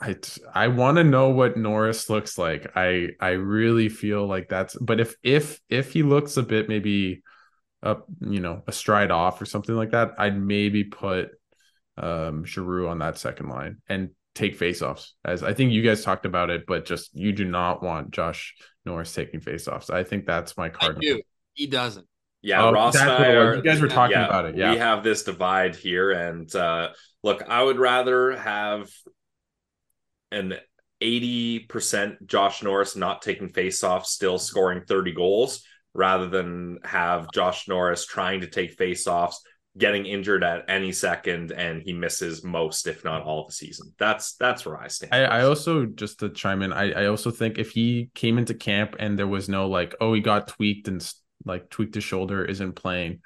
I 0.00 0.16
I 0.54 0.68
want 0.68 0.98
to 0.98 1.04
know 1.04 1.30
what 1.30 1.56
Norris 1.56 2.08
looks 2.08 2.38
like. 2.38 2.72
I 2.76 3.08
I 3.20 3.30
really 3.30 3.88
feel 3.88 4.26
like 4.26 4.48
that's. 4.48 4.76
But 4.76 5.00
if 5.00 5.16
if 5.22 5.60
if 5.68 5.92
he 5.92 6.02
looks 6.02 6.36
a 6.36 6.42
bit 6.42 6.68
maybe 6.68 7.22
up, 7.82 8.06
you 8.20 8.40
know, 8.40 8.62
a 8.66 8.72
stride 8.72 9.10
off 9.10 9.42
or 9.42 9.46
something 9.46 9.74
like 9.74 9.90
that, 9.90 10.12
I'd 10.16 10.40
maybe 10.40 10.84
put 10.84 11.30
um 11.96 12.44
Giroux 12.44 12.88
on 12.88 12.98
that 12.98 13.18
second 13.18 13.48
line 13.48 13.78
and 13.88 14.10
take 14.34 14.58
faceoffs. 14.58 15.10
As 15.24 15.42
I 15.42 15.54
think 15.54 15.72
you 15.72 15.82
guys 15.82 16.02
talked 16.02 16.26
about 16.26 16.50
it, 16.50 16.64
but 16.66 16.84
just 16.84 17.14
you 17.14 17.32
do 17.32 17.44
not 17.44 17.82
want 17.82 18.10
Josh 18.10 18.54
Norris 18.84 19.12
taking 19.12 19.40
faceoffs. 19.40 19.90
I 19.90 20.04
think 20.04 20.26
that's 20.26 20.56
my 20.56 20.68
card. 20.68 21.02
He 21.54 21.66
doesn't. 21.66 22.06
Yeah, 22.42 22.64
oh, 22.64 22.72
Ross 22.72 22.96
and 22.96 23.10
I 23.10 23.30
are, 23.30 23.56
you 23.56 23.62
guys 23.62 23.80
were 23.80 23.88
talking 23.88 24.16
yeah, 24.16 24.26
about 24.26 24.44
it. 24.44 24.56
Yeah. 24.56 24.72
We 24.72 24.78
have 24.78 25.02
this 25.02 25.22
divide 25.22 25.76
here. 25.76 26.10
And 26.10 26.54
uh 26.54 26.90
look, 27.22 27.42
I 27.48 27.62
would 27.62 27.78
rather 27.78 28.36
have 28.36 28.90
an 30.30 30.54
80% 31.02 32.26
Josh 32.26 32.62
Norris 32.62 32.96
not 32.96 33.22
taking 33.22 33.48
faceoffs, 33.48 34.06
still 34.06 34.38
scoring 34.38 34.82
30 34.86 35.12
goals, 35.12 35.64
rather 35.94 36.28
than 36.28 36.80
have 36.84 37.30
Josh 37.32 37.68
Norris 37.68 38.04
trying 38.04 38.40
to 38.40 38.46
take 38.46 38.76
faceoffs 38.76 39.36
getting 39.76 40.06
injured 40.06 40.44
at 40.44 40.64
any 40.68 40.92
second 40.92 41.50
and 41.50 41.82
he 41.82 41.92
misses 41.92 42.44
most 42.44 42.86
if 42.86 43.04
not 43.04 43.22
all 43.22 43.42
of 43.42 43.48
the 43.48 43.52
season. 43.52 43.92
That's 43.98 44.34
that's 44.36 44.64
where 44.64 44.76
i 44.76 44.88
stand. 44.88 45.14
I, 45.14 45.24
I 45.24 45.44
also 45.44 45.86
just 45.86 46.20
to 46.20 46.28
chime 46.28 46.62
in 46.62 46.72
I, 46.72 46.92
I 46.92 47.06
also 47.06 47.30
think 47.30 47.58
if 47.58 47.70
he 47.70 48.10
came 48.14 48.38
into 48.38 48.54
camp 48.54 48.96
and 48.98 49.18
there 49.18 49.26
was 49.26 49.48
no 49.48 49.68
like 49.68 49.94
oh 50.00 50.14
he 50.14 50.20
got 50.20 50.48
tweaked 50.48 50.88
and 50.88 51.04
like 51.44 51.70
tweaked 51.70 51.94
his 51.96 52.04
shoulder 52.04 52.44
isn't 52.44 52.74
playing 52.74 53.20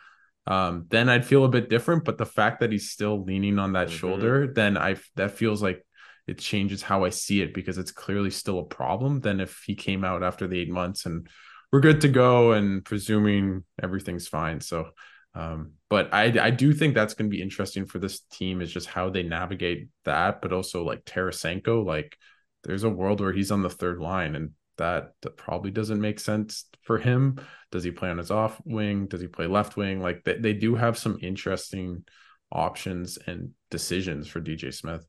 um 0.47 0.87
then 0.89 1.09
i'd 1.09 1.27
feel 1.27 1.45
a 1.45 1.51
bit 1.51 1.69
different. 1.69 2.05
But 2.05 2.19
the 2.19 2.27
fact 2.27 2.61
that 2.61 2.73
he's 2.73 2.91
still 2.91 3.23
leaning 3.23 3.59
on 3.59 3.73
that 3.73 3.89
mm-hmm. 3.89 3.97
shoulder 3.97 4.53
then 4.53 4.79
i 4.79 4.97
that 5.17 5.33
feels 5.33 5.63
like 5.63 5.85
it 6.27 6.39
changes 6.39 6.83
how 6.83 7.05
i 7.05 7.11
see 7.11 7.43
it 7.43 7.53
because 7.53 7.79
it's 7.79 7.93
clearly 7.93 8.31
still 8.31 8.59
a 8.59 8.65
problem 8.65 9.21
than 9.21 9.41
if 9.41 9.63
he 9.67 9.75
came 9.75 10.05
out 10.05 10.23
after 10.23 10.47
the 10.47 10.59
eight 10.59 10.71
months 10.71 11.05
and 11.05 11.29
we're 11.73 11.81
good 11.81 12.01
to 12.03 12.09
go 12.09 12.53
and 12.53 12.85
presuming 12.85 13.65
everything's 13.83 14.29
fine. 14.29 14.61
So 14.61 14.91
um, 15.35 15.73
but 15.88 16.12
I 16.12 16.47
I 16.47 16.51
do 16.51 16.73
think 16.73 16.95
that's 16.95 17.14
going 17.14 17.31
to 17.31 17.37
be 17.37 17.43
interesting 17.43 17.87
for 17.87 17.99
this 17.99 18.21
team 18.33 18.61
is 18.61 18.73
just 18.73 18.88
how 18.88 19.11
they 19.11 19.23
navigate 19.23 19.88
that, 20.05 20.43
but 20.43 20.53
also 20.53 20.85
like 20.85 21.05
Tarasenko, 21.05 21.85
like 21.85 22.17
there's 22.64 22.85
a 22.85 22.91
world 22.91 23.21
where 23.21 23.33
he's 23.33 23.51
on 23.51 23.62
the 23.62 23.71
third 23.71 23.99
line 24.01 24.35
and 24.35 24.51
that, 24.79 25.12
that 25.23 25.37
probably 25.37 25.71
doesn't 25.71 26.01
make 26.01 26.19
sense 26.19 26.64
for 26.83 26.99
him. 26.99 27.41
Does 27.71 27.85
he 27.85 27.91
play 27.91 28.09
on 28.09 28.19
his 28.19 28.31
off 28.31 28.61
wing? 28.64 29.07
Does 29.07 29.21
he 29.21 29.27
play 29.27 29.47
left 29.47 29.77
wing? 29.77 30.01
Like 30.01 30.25
they, 30.25 30.38
they 30.38 30.53
do 30.55 30.75
have 30.75 30.97
some 30.97 31.19
interesting 31.21 32.05
options 32.51 33.19
and 33.27 33.51
decisions 33.71 34.29
for 34.29 34.41
DJ 34.41 34.73
Smith. 34.73 35.07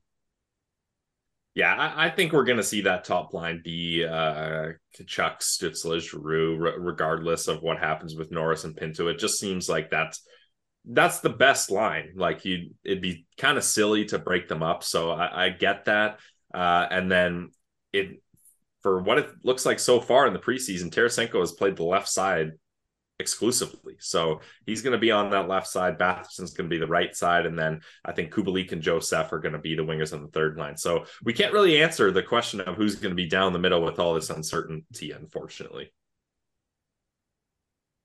Yeah, 1.60 1.74
I, 1.74 2.06
I, 2.06 2.08
think 2.08 2.32
we're 2.32 2.44
going 2.44 2.56
to 2.56 2.62
see 2.62 2.80
that 2.80 3.04
top 3.04 3.34
line 3.34 3.60
be 3.62 4.02
uh, 4.02 4.68
Tkachuk, 4.98 5.40
Stützle, 5.40 6.00
Giroux, 6.00 6.56
regardless 6.56 7.48
of 7.48 7.60
what 7.60 7.78
happens 7.78 8.16
with 8.16 8.30
Norris 8.30 8.64
and 8.64 8.74
Pinto. 8.74 9.08
It 9.08 9.18
just 9.18 9.38
seems 9.38 9.68
like 9.68 9.90
that's 9.90 10.26
that's 10.86 11.20
the 11.20 11.28
best 11.28 11.70
line. 11.70 12.14
Like 12.16 12.46
you, 12.46 12.70
it'd 12.82 13.02
be 13.02 13.26
kind 13.36 13.58
of 13.58 13.64
silly 13.64 14.06
to 14.06 14.18
break 14.18 14.48
them 14.48 14.62
up. 14.62 14.82
So 14.82 15.10
I, 15.10 15.48
I 15.48 15.48
get 15.50 15.84
that. 15.84 16.20
Uh, 16.54 16.86
and 16.90 17.12
then 17.12 17.50
it 17.92 18.22
for 18.80 19.02
what 19.02 19.18
it 19.18 19.28
looks 19.44 19.66
like 19.66 19.80
so 19.80 20.00
far 20.00 20.26
in 20.26 20.32
the 20.32 20.38
preseason, 20.38 20.90
Tarasenko 20.90 21.40
has 21.40 21.52
played 21.52 21.76
the 21.76 21.84
left 21.84 22.08
side 22.08 22.52
exclusively. 23.20 23.96
So 24.00 24.40
he's 24.66 24.82
going 24.82 24.92
to 24.92 24.98
be 24.98 25.10
on 25.10 25.30
that 25.30 25.48
left 25.48 25.68
side. 25.68 25.98
Batherson's 25.98 26.52
going 26.52 26.68
to 26.68 26.74
be 26.74 26.80
the 26.80 26.86
right 26.86 27.14
side. 27.14 27.46
And 27.46 27.58
then 27.58 27.82
I 28.04 28.12
think 28.12 28.32
Kubalik 28.32 28.72
and 28.72 28.82
Joseph 28.82 29.32
are 29.32 29.38
going 29.38 29.52
to 29.52 29.58
be 29.58 29.76
the 29.76 29.84
wingers 29.84 30.12
on 30.12 30.22
the 30.22 30.28
third 30.28 30.56
line. 30.56 30.76
So 30.76 31.04
we 31.22 31.32
can't 31.32 31.52
really 31.52 31.80
answer 31.80 32.10
the 32.10 32.22
question 32.22 32.60
of 32.60 32.76
who's 32.76 32.96
going 32.96 33.10
to 33.12 33.22
be 33.22 33.28
down 33.28 33.52
the 33.52 33.58
middle 33.58 33.82
with 33.82 33.98
all 33.98 34.14
this 34.14 34.30
uncertainty, 34.30 35.12
unfortunately. 35.12 35.92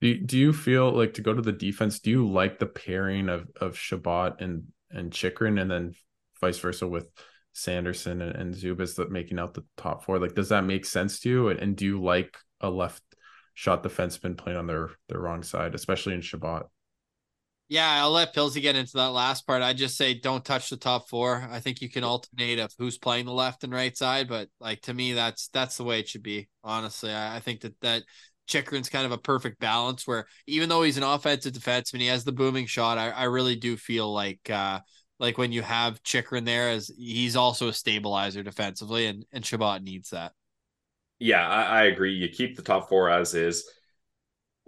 Do 0.02 0.18
do 0.18 0.38
you 0.38 0.52
feel 0.52 0.92
like 0.92 1.14
to 1.14 1.22
go 1.22 1.34
to 1.34 1.42
the 1.42 1.54
defense? 1.54 2.00
Do 2.00 2.12
you 2.12 2.28
like 2.28 2.60
the 2.60 2.66
pairing 2.66 3.30
of 3.30 3.48
of 3.60 3.78
Chabot 3.78 4.42
and 4.42 4.66
and 4.92 5.12
Chychrun, 5.12 5.58
and 5.58 5.72
then 5.72 5.94
vice 6.42 6.60
versa 6.60 6.88
with 6.88 7.10
Sanderson 7.54 8.22
and, 8.22 8.36
and 8.36 8.54
Zubas 8.54 8.96
that 8.96 9.10
making 9.10 9.40
out 9.40 9.54
the 9.54 9.64
top 9.78 10.04
four? 10.04 10.20
Like, 10.20 10.36
does 10.36 10.50
that 10.50 10.66
make 10.66 10.86
sense 10.86 11.22
to 11.22 11.30
you? 11.30 11.50
And, 11.50 11.60
and 11.60 11.76
do 11.76 11.86
you 11.86 12.02
like 12.02 12.38
a 12.60 12.70
left 12.70 13.05
shot 13.56 13.82
the 13.82 13.90
defenseman 13.90 14.38
playing 14.38 14.60
on 14.60 14.68
their 14.68 14.92
their 15.10 15.20
wrong 15.20 15.42
side, 15.42 15.74
especially 15.74 16.14
in 16.14 16.22
Chabot? 16.22 16.70
Yeah, 17.68 18.04
I'll 18.04 18.12
let 18.12 18.36
Pilsy 18.36 18.62
get 18.62 18.76
into 18.76 18.98
that 18.98 19.08
last 19.08 19.48
part. 19.48 19.64
I 19.64 19.74
just 19.74 19.98
say 19.98 20.14
don't 20.14 20.46
touch 20.46 20.70
the 20.70 20.78
top 20.78 21.10
four. 21.10 21.48
I 21.50 21.60
think 21.60 21.82
you 21.82 21.90
can 21.90 22.04
alternate 22.04 22.60
of 22.60 22.72
who's 22.78 23.00
playing 23.00 23.26
the 23.26 23.34
left 23.34 23.64
and 23.64 23.74
right 23.74 23.98
side, 23.98 24.30
but 24.30 24.50
like 24.60 24.82
to 24.82 24.94
me, 24.94 25.14
that's 25.14 25.48
that's 25.48 25.78
the 25.78 25.84
way 25.84 26.00
it 26.00 26.08
should 26.08 26.22
be. 26.22 26.48
Honestly, 26.64 27.12
I, 27.12 27.38
I 27.38 27.40
think 27.40 27.62
that 27.62 27.80
that 27.82 28.04
Chychrun's 28.48 28.90
kind 28.90 29.08
of 29.08 29.12
a 29.12 29.18
perfect 29.18 29.60
balance 29.60 30.06
where 30.06 30.28
even 30.46 30.70
though 30.70 30.84
he's 30.84 30.98
an 30.98 31.04
offensive 31.04 31.54
defenseman, 31.54 32.02
he 32.02 32.08
has 32.08 32.24
the 32.24 32.32
booming 32.32 32.68
shot. 32.68 33.00
I, 33.00 33.10
I 33.10 33.24
really 33.24 33.56
do 33.56 33.78
feel 33.78 34.14
like 34.14 34.48
uh 34.50 34.82
like 35.20 35.38
when 35.38 35.52
you 35.52 35.64
have 35.64 36.04
Chychrun 36.04 36.44
there 36.44 36.70
as 36.70 36.92
he's 36.96 37.36
also 37.36 37.70
a 37.70 37.74
stabilizer 37.74 38.44
defensively 38.44 39.08
and, 39.08 39.26
and 39.32 39.46
Chabot 39.46 39.82
needs 39.82 40.12
that. 40.12 40.34
Yeah, 41.26 41.48
I, 41.48 41.64
I 41.64 41.84
agree. 41.86 42.14
You 42.14 42.30
keep 42.30 42.56
the 42.56 42.62
top 42.62 42.88
four 42.88 43.10
as 43.10 43.34
is 43.34 43.68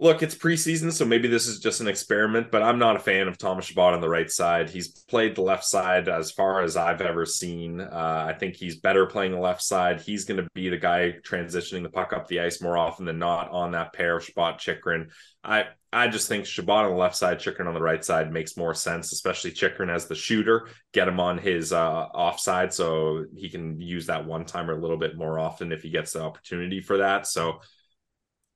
look, 0.00 0.22
it's 0.22 0.34
preseason, 0.34 0.92
so 0.92 1.04
maybe 1.04 1.26
this 1.28 1.46
is 1.46 1.58
just 1.58 1.80
an 1.80 1.88
experiment, 1.88 2.50
but 2.50 2.62
I'm 2.62 2.78
not 2.78 2.96
a 2.96 3.00
fan 3.00 3.26
of 3.26 3.36
Thomas 3.36 3.66
Chabot 3.66 3.94
on 3.94 4.00
the 4.00 4.08
right 4.08 4.30
side. 4.30 4.70
He's 4.70 4.88
played 4.88 5.34
the 5.34 5.42
left 5.42 5.64
side 5.64 6.08
as 6.08 6.30
far 6.30 6.62
as 6.62 6.76
I've 6.76 7.00
ever 7.00 7.26
seen. 7.26 7.80
Uh, 7.80 8.24
I 8.28 8.32
think 8.32 8.54
he's 8.54 8.78
better 8.78 9.06
playing 9.06 9.32
the 9.32 9.40
left 9.40 9.62
side. 9.62 10.00
He's 10.00 10.24
going 10.24 10.42
to 10.42 10.48
be 10.54 10.68
the 10.68 10.76
guy 10.76 11.14
transitioning 11.26 11.82
the 11.82 11.90
puck 11.90 12.12
up 12.12 12.28
the 12.28 12.40
ice 12.40 12.60
more 12.60 12.76
often 12.78 13.06
than 13.06 13.18
not 13.18 13.50
on 13.50 13.72
that 13.72 13.92
pair 13.92 14.16
of 14.16 14.24
Chabot 14.24 14.58
Chychrun. 14.58 15.08
I 15.42 15.66
I 15.92 16.08
just 16.08 16.28
think 16.28 16.44
Chabot 16.44 16.84
on 16.84 16.90
the 16.90 16.96
left 16.96 17.16
side, 17.16 17.38
Chychrun 17.38 17.66
on 17.66 17.74
the 17.74 17.80
right 17.80 18.04
side 18.04 18.32
makes 18.32 18.56
more 18.56 18.74
sense, 18.74 19.12
especially 19.12 19.52
Chychrun 19.52 19.88
as 19.88 20.06
the 20.06 20.14
shooter. 20.14 20.68
Get 20.92 21.08
him 21.08 21.18
on 21.18 21.38
his 21.38 21.72
uh, 21.72 21.80
offside 21.80 22.74
so 22.74 23.24
he 23.34 23.48
can 23.48 23.80
use 23.80 24.06
that 24.06 24.26
one 24.26 24.44
timer 24.44 24.74
a 24.74 24.80
little 24.80 24.98
bit 24.98 25.16
more 25.16 25.38
often 25.38 25.72
if 25.72 25.82
he 25.82 25.90
gets 25.90 26.12
the 26.12 26.22
opportunity 26.22 26.82
for 26.82 26.98
that. 26.98 27.26
So 27.26 27.60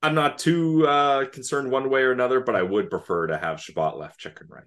I'm 0.02 0.14
not 0.14 0.38
too 0.38 0.86
uh, 0.86 1.26
concerned 1.26 1.70
one 1.70 1.88
way 1.88 2.02
or 2.02 2.12
another, 2.12 2.40
but 2.40 2.56
I 2.56 2.62
would 2.62 2.90
prefer 2.90 3.28
to 3.28 3.38
have 3.38 3.60
Chabot 3.60 3.98
left, 3.98 4.20
Chychrun 4.20 4.50
right. 4.50 4.64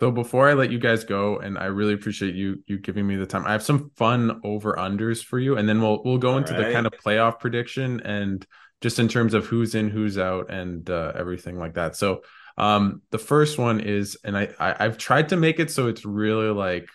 So 0.00 0.10
before 0.10 0.48
I 0.48 0.54
let 0.54 0.70
you 0.70 0.78
guys 0.78 1.04
go, 1.04 1.38
and 1.38 1.56
I 1.58 1.66
really 1.66 1.94
appreciate 1.94 2.34
you 2.34 2.62
you 2.66 2.78
giving 2.78 3.06
me 3.06 3.16
the 3.16 3.26
time. 3.26 3.46
I 3.46 3.52
have 3.52 3.62
some 3.62 3.90
fun 3.96 4.40
over 4.44 4.74
unders 4.74 5.24
for 5.24 5.38
you, 5.38 5.56
and 5.56 5.68
then 5.68 5.80
we'll 5.80 6.02
we'll 6.04 6.18
go 6.18 6.32
All 6.32 6.38
into 6.38 6.52
right. 6.52 6.66
the 6.66 6.72
kind 6.72 6.86
of 6.86 6.92
playoff 6.92 7.38
prediction 7.40 8.00
and 8.00 8.44
just 8.80 8.98
in 8.98 9.08
terms 9.08 9.34
of 9.34 9.46
who's 9.46 9.74
in, 9.74 9.88
who's 9.88 10.18
out, 10.18 10.50
and 10.50 10.88
uh, 10.90 11.12
everything 11.14 11.58
like 11.58 11.74
that. 11.74 11.96
So 11.96 12.22
um, 12.58 13.02
the 13.10 13.18
first 13.18 13.56
one 13.58 13.80
is, 13.80 14.18
and 14.24 14.36
I, 14.36 14.48
I 14.58 14.82
have 14.82 14.98
tried 14.98 15.30
to 15.30 15.36
make 15.36 15.58
it 15.58 15.70
so 15.70 15.86
it's 15.88 16.04
really 16.04 16.48
like 16.48 16.88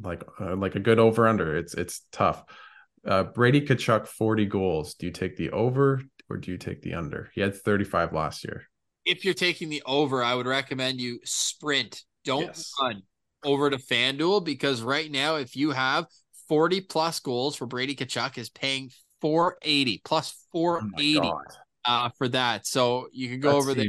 like 0.00 0.22
uh, 0.40 0.56
like 0.56 0.74
a 0.74 0.80
good 0.80 0.98
over 0.98 1.26
under. 1.28 1.56
It's 1.56 1.74
it's 1.74 2.02
tough. 2.12 2.44
Uh, 3.06 3.24
Brady 3.24 3.62
Tkachuk 3.62 4.06
40 4.06 4.46
goals. 4.46 4.94
Do 4.94 5.06
you 5.06 5.12
take 5.12 5.36
the 5.36 5.50
over? 5.50 6.00
or 6.30 6.36
do 6.36 6.50
you 6.50 6.58
take 6.58 6.82
the 6.82 6.94
under? 6.94 7.30
He 7.34 7.40
had 7.40 7.56
35 7.56 8.12
last 8.12 8.44
year. 8.44 8.68
If 9.04 9.24
you're 9.24 9.34
taking 9.34 9.68
the 9.70 9.82
over, 9.86 10.22
I 10.22 10.34
would 10.34 10.46
recommend 10.46 11.00
you 11.00 11.20
sprint. 11.24 12.02
Don't 12.28 12.42
yes. 12.42 12.74
run 12.78 13.02
over 13.42 13.70
to 13.70 13.78
FanDuel 13.78 14.44
because 14.44 14.82
right 14.82 15.10
now, 15.10 15.36
if 15.36 15.56
you 15.56 15.70
have 15.70 16.04
40 16.46 16.82
plus 16.82 17.20
goals 17.20 17.56
for 17.56 17.64
Brady 17.64 17.96
Tkachuk, 17.96 18.36
is 18.36 18.50
paying 18.50 18.90
480 19.22 20.02
plus 20.04 20.44
480 20.52 21.20
oh 21.22 21.40
uh, 21.86 22.10
for 22.18 22.28
that. 22.28 22.66
So 22.66 23.08
you 23.12 23.30
can 23.30 23.40
go 23.40 23.52
that 23.52 23.56
over 23.56 23.72
there 23.72 23.86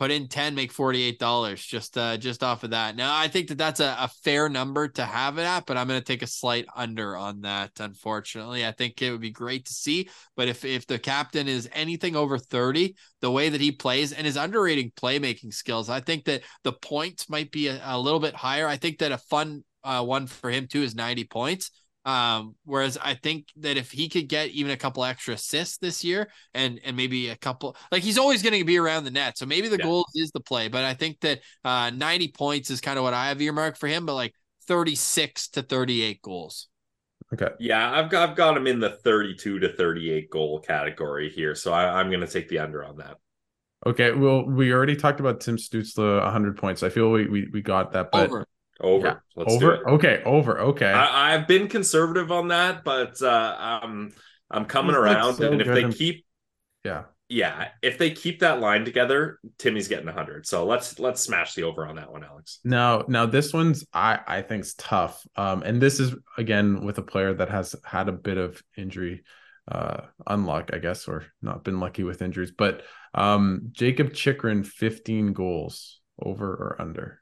put 0.00 0.10
in 0.10 0.26
10 0.26 0.56
make 0.56 0.72
$48 0.72 1.56
just 1.68 1.96
uh 1.96 2.16
just 2.16 2.42
off 2.42 2.64
of 2.64 2.70
that. 2.70 2.96
Now 2.96 3.16
i 3.16 3.28
think 3.28 3.48
that 3.48 3.58
that's 3.58 3.80
a, 3.80 3.96
a 4.00 4.08
fair 4.24 4.48
number 4.48 4.88
to 4.88 5.04
have 5.04 5.38
it 5.38 5.42
at 5.42 5.66
but 5.66 5.76
i'm 5.76 5.86
going 5.86 6.00
to 6.00 6.04
take 6.04 6.22
a 6.22 6.26
slight 6.26 6.66
under 6.74 7.16
on 7.16 7.42
that 7.42 7.70
unfortunately. 7.78 8.66
I 8.66 8.72
think 8.72 9.00
it 9.00 9.12
would 9.12 9.20
be 9.20 9.30
great 9.30 9.66
to 9.66 9.72
see 9.72 10.08
but 10.36 10.48
if 10.48 10.64
if 10.64 10.86
the 10.86 10.98
captain 10.98 11.46
is 11.46 11.68
anything 11.72 12.16
over 12.16 12.38
30 12.38 12.96
the 13.20 13.30
way 13.30 13.50
that 13.50 13.60
he 13.60 13.70
plays 13.70 14.12
and 14.12 14.26
his 14.26 14.36
underrating 14.36 14.90
playmaking 14.92 15.52
skills 15.52 15.88
i 15.88 16.00
think 16.00 16.24
that 16.24 16.42
the 16.64 16.72
points 16.72 17.28
might 17.28 17.50
be 17.50 17.68
a, 17.68 17.80
a 17.84 17.98
little 17.98 18.20
bit 18.20 18.34
higher. 18.34 18.66
I 18.66 18.76
think 18.76 18.98
that 18.98 19.12
a 19.12 19.18
fun 19.18 19.64
uh, 19.84 20.02
one 20.04 20.26
for 20.26 20.50
him 20.50 20.66
too 20.66 20.82
is 20.82 20.94
90 20.94 21.24
points 21.24 21.70
um, 22.10 22.56
whereas 22.64 22.98
I 23.00 23.14
think 23.14 23.46
that 23.58 23.76
if 23.76 23.92
he 23.92 24.08
could 24.08 24.28
get 24.28 24.48
even 24.48 24.72
a 24.72 24.76
couple 24.76 25.04
extra 25.04 25.34
assists 25.34 25.78
this 25.78 26.02
year 26.02 26.28
and 26.54 26.80
and 26.84 26.96
maybe 26.96 27.28
a 27.28 27.36
couple 27.36 27.76
like 27.92 28.02
he's 28.02 28.18
always 28.18 28.42
going 28.42 28.58
to 28.58 28.64
be 28.64 28.78
around 28.78 29.04
the 29.04 29.12
net. 29.12 29.38
So 29.38 29.46
maybe 29.46 29.68
the 29.68 29.78
yeah. 29.78 29.84
goal 29.84 30.06
is 30.16 30.32
the 30.32 30.40
play, 30.40 30.66
but 30.66 30.84
I 30.84 30.94
think 30.94 31.20
that 31.20 31.38
uh 31.64 31.90
90 31.90 32.32
points 32.32 32.68
is 32.70 32.80
kind 32.80 32.98
of 32.98 33.04
what 33.04 33.14
I 33.14 33.28
have 33.28 33.40
earmarked 33.40 33.78
for 33.78 33.86
him, 33.86 34.06
but 34.06 34.14
like 34.14 34.34
36 34.66 35.50
to 35.50 35.62
38 35.62 36.20
goals. 36.20 36.68
Okay. 37.32 37.50
Yeah, 37.60 37.92
I've 37.92 38.10
got 38.10 38.30
I've 38.30 38.36
got 38.36 38.56
him 38.56 38.66
in 38.66 38.80
the 38.80 38.90
32 38.90 39.60
to 39.60 39.72
38 39.76 40.30
goal 40.30 40.58
category 40.58 41.30
here. 41.30 41.54
So 41.54 41.72
I, 41.72 42.00
am 42.00 42.10
gonna 42.10 42.26
take 42.26 42.48
the 42.48 42.58
under 42.58 42.84
on 42.84 42.96
that. 42.96 43.18
Okay. 43.86 44.10
Well, 44.10 44.44
we 44.46 44.72
already 44.72 44.96
talked 44.96 45.20
about 45.20 45.40
Tim 45.40 45.56
Stützle 45.56 46.20
100 46.22 46.56
points. 46.56 46.82
I 46.82 46.88
feel 46.88 47.12
we 47.12 47.28
we, 47.28 47.48
we 47.52 47.62
got 47.62 47.92
that, 47.92 48.10
but 48.10 48.28
Over. 48.28 48.46
Over. 48.80 49.22
Yeah. 49.36 49.44
over. 49.46 49.88
Okay. 49.90 50.22
Over. 50.24 50.60
Okay. 50.60 50.92
I, 50.92 51.32
have 51.32 51.46
been 51.46 51.68
conservative 51.68 52.32
on 52.32 52.48
that, 52.48 52.84
but 52.84 53.20
uh, 53.22 53.80
um, 53.82 54.12
I'm 54.50 54.64
coming 54.64 54.92
He's 54.92 54.98
around. 54.98 55.34
So 55.34 55.52
and 55.52 55.60
if 55.60 55.66
they 55.66 55.90
keep, 55.90 56.24
yeah, 56.84 57.04
yeah, 57.30 57.68
if 57.80 57.96
they 57.96 58.10
keep 58.10 58.40
that 58.40 58.58
line 58.58 58.84
together, 58.84 59.38
Timmy's 59.56 59.86
getting 59.86 60.06
100. 60.06 60.46
So 60.46 60.66
let's 60.66 60.98
let's 60.98 61.20
smash 61.20 61.54
the 61.54 61.62
over 61.62 61.86
on 61.86 61.94
that 61.94 62.10
one, 62.10 62.24
Alex. 62.24 62.58
Now, 62.64 63.04
now 63.06 63.24
this 63.24 63.52
one's 63.52 63.86
I 63.94 64.18
I 64.26 64.42
think's 64.42 64.74
tough. 64.74 65.24
Um, 65.36 65.62
and 65.62 65.80
this 65.80 66.00
is 66.00 66.12
again 66.36 66.84
with 66.84 66.98
a 66.98 67.02
player 67.02 67.32
that 67.34 67.48
has 67.48 67.76
had 67.84 68.08
a 68.08 68.12
bit 68.12 68.36
of 68.36 68.60
injury 68.76 69.22
uh 69.70 70.00
unluck, 70.28 70.74
I 70.74 70.78
guess, 70.78 71.06
or 71.06 71.24
not 71.40 71.62
been 71.62 71.78
lucky 71.78 72.02
with 72.02 72.20
injuries. 72.20 72.50
But 72.50 72.82
um 73.14 73.68
Jacob 73.70 74.12
Chychrun, 74.12 74.64
15 74.64 75.32
goals 75.32 76.00
over 76.20 76.50
or 76.50 76.76
under 76.80 77.19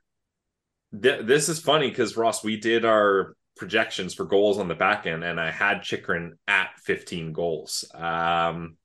th- 1.00 1.26
this 1.26 1.48
is 1.48 1.58
funny 1.58 1.88
because 1.88 2.16
Ross, 2.16 2.44
we 2.44 2.58
did 2.58 2.84
our 2.84 3.34
projections 3.56 4.14
for 4.14 4.24
goals 4.24 4.58
on 4.58 4.68
the 4.68 4.74
back 4.74 5.06
end, 5.06 5.24
and 5.24 5.40
I 5.40 5.50
had 5.50 5.82
Chychrun 5.82 6.38
at 6.46 6.70
15 6.84 7.32
goals. 7.32 7.84
Um, 7.94 8.76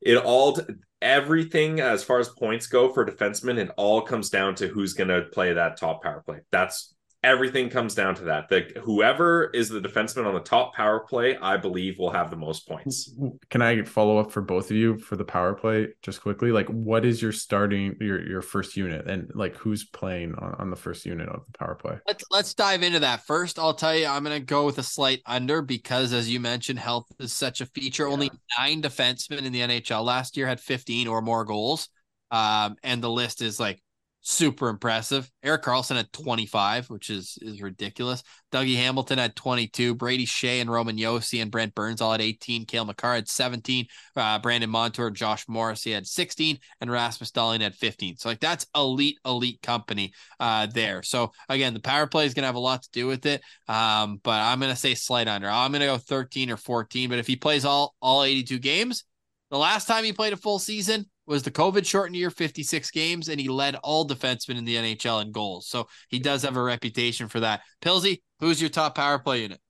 it 0.00 0.16
all 0.16 0.58
everything 1.02 1.80
as 1.80 2.04
far 2.04 2.18
as 2.18 2.28
points 2.28 2.66
go 2.66 2.92
for 2.92 3.06
defensemen, 3.06 3.58
it 3.58 3.70
all 3.76 4.02
comes 4.02 4.30
down 4.30 4.54
to 4.56 4.68
who's 4.68 4.92
going 4.92 5.08
to 5.08 5.22
play 5.32 5.52
that 5.54 5.78
top 5.78 6.02
power 6.02 6.22
play. 6.24 6.40
That's 6.50 6.94
everything 7.22 7.68
comes 7.68 7.94
down 7.94 8.14
to 8.16 8.24
that. 8.24 8.48
That 8.48 8.76
whoever 8.78 9.50
is 9.50 9.68
the 9.68 9.80
defenseman 9.80 10.26
on 10.26 10.34
the 10.34 10.40
top 10.40 10.74
power 10.74 11.00
play, 11.00 11.36
I 11.36 11.56
believe, 11.56 11.98
will 11.98 12.10
have 12.10 12.30
the 12.30 12.36
most 12.36 12.66
points. 12.66 13.14
Can 13.50 13.62
I 13.62 13.82
follow 13.82 14.18
up 14.18 14.32
for 14.32 14.40
both 14.40 14.70
of 14.70 14.76
you 14.76 14.98
for 14.98 15.16
the 15.16 15.24
power 15.24 15.54
play 15.54 15.88
just 16.02 16.22
quickly? 16.22 16.52
Like, 16.52 16.68
what 16.68 17.04
is 17.04 17.20
your 17.20 17.32
starting 17.32 17.96
your 18.00 18.26
your 18.26 18.42
first 18.42 18.76
unit, 18.76 19.08
and 19.08 19.30
like 19.34 19.56
who's 19.56 19.84
playing 19.84 20.34
on, 20.36 20.54
on 20.58 20.70
the 20.70 20.76
first 20.76 21.04
unit 21.04 21.28
of 21.28 21.42
the 21.46 21.58
power 21.58 21.74
play? 21.74 21.98
Let's 22.06 22.24
let's 22.30 22.54
dive 22.54 22.82
into 22.82 23.00
that 23.00 23.26
first. 23.26 23.58
I'll 23.58 23.74
tell 23.74 23.96
you, 23.96 24.06
I'm 24.06 24.24
going 24.24 24.38
to 24.38 24.44
go 24.44 24.66
with 24.66 24.78
a 24.78 24.82
slight 24.82 25.20
under 25.26 25.62
because, 25.62 26.12
as 26.12 26.30
you 26.30 26.40
mentioned, 26.40 26.78
health 26.78 27.06
is 27.18 27.32
such 27.32 27.60
a 27.60 27.66
feature. 27.66 28.06
Yeah. 28.06 28.12
Only 28.12 28.30
nine 28.58 28.82
defensemen 28.82 29.44
in 29.44 29.52
the 29.52 29.60
NHL 29.60 30.04
last 30.04 30.36
year 30.36 30.46
had 30.46 30.60
15 30.60 31.06
or 31.06 31.20
more 31.22 31.44
goals. 31.44 31.88
Um, 32.30 32.76
and 32.84 33.02
the 33.02 33.10
list 33.10 33.42
is 33.42 33.58
like 33.58 33.82
super 34.22 34.68
impressive. 34.68 35.30
Erik 35.42 35.62
Karlsson 35.62 35.96
had 35.96 36.12
25, 36.12 36.90
which 36.90 37.10
is 37.10 37.38
is 37.40 37.62
ridiculous. 37.62 38.22
Dougie 38.52 38.76
Hamilton 38.76 39.18
had 39.18 39.34
22. 39.34 39.94
Brady 39.94 40.26
Skjei 40.26 40.60
and 40.60 40.70
Roman 40.70 40.96
Josi 40.96 41.40
and 41.40 41.50
Brent 41.50 41.74
Burns 41.74 42.00
all 42.00 42.12
at 42.12 42.20
18. 42.20 42.66
Cale 42.66 42.84
Makar 42.84 43.14
had 43.14 43.28
17. 43.28 43.86
Uh, 44.16 44.38
Brandon 44.38 44.68
Montour, 44.68 45.10
Josh 45.10 45.46
Morrissey 45.48 45.92
had 45.92 46.06
16, 46.06 46.58
and 46.80 46.90
Rasmus 46.90 47.30
Dahlin 47.30 47.60
had 47.60 47.74
15. 47.74 48.16
So 48.16 48.28
like 48.28 48.40
that's 48.40 48.66
elite, 48.74 49.18
elite 49.24 49.62
company 49.62 50.12
uh, 50.38 50.66
there. 50.66 51.02
So 51.02 51.32
again, 51.48 51.74
the 51.74 51.80
power 51.80 52.06
play 52.06 52.26
is 52.26 52.34
gonna 52.34 52.46
have 52.46 52.56
a 52.56 52.60
lot 52.60 52.82
to 52.82 52.90
do 52.92 53.06
with 53.06 53.24
it. 53.26 53.42
Um, 53.68 54.20
but 54.22 54.40
I'm 54.40 54.60
gonna 54.60 54.76
say 54.76 54.94
slight 54.94 55.28
under. 55.28 55.48
I'm 55.48 55.72
gonna 55.72 55.86
go 55.86 55.98
13 55.98 56.50
or 56.50 56.56
14. 56.56 57.08
But 57.08 57.18
if 57.18 57.26
he 57.26 57.36
plays 57.36 57.64
all 57.64 57.94
all 58.00 58.24
82 58.24 58.58
games, 58.58 59.04
the 59.50 59.58
last 59.58 59.86
time 59.86 60.04
he 60.04 60.12
played 60.12 60.32
a 60.32 60.36
full 60.36 60.58
season, 60.58 61.06
was 61.30 61.44
the 61.44 61.50
COVID 61.50 61.86
shortened 61.86 62.16
year, 62.16 62.28
56 62.28 62.90
games, 62.90 63.28
and 63.28 63.40
he 63.40 63.48
led 63.48 63.76
all 63.76 64.06
defensemen 64.06 64.58
in 64.58 64.64
the 64.64 64.74
NHL 64.74 65.22
in 65.22 65.30
goals. 65.30 65.68
So 65.68 65.86
he 66.08 66.18
does 66.18 66.42
have 66.42 66.56
a 66.56 66.62
reputation 66.62 67.28
for 67.28 67.38
that. 67.38 67.60
Pilsy, 67.80 68.20
who's 68.40 68.60
your 68.60 68.68
top 68.68 68.96
power 68.96 69.20
play 69.20 69.42
unit? 69.42 69.60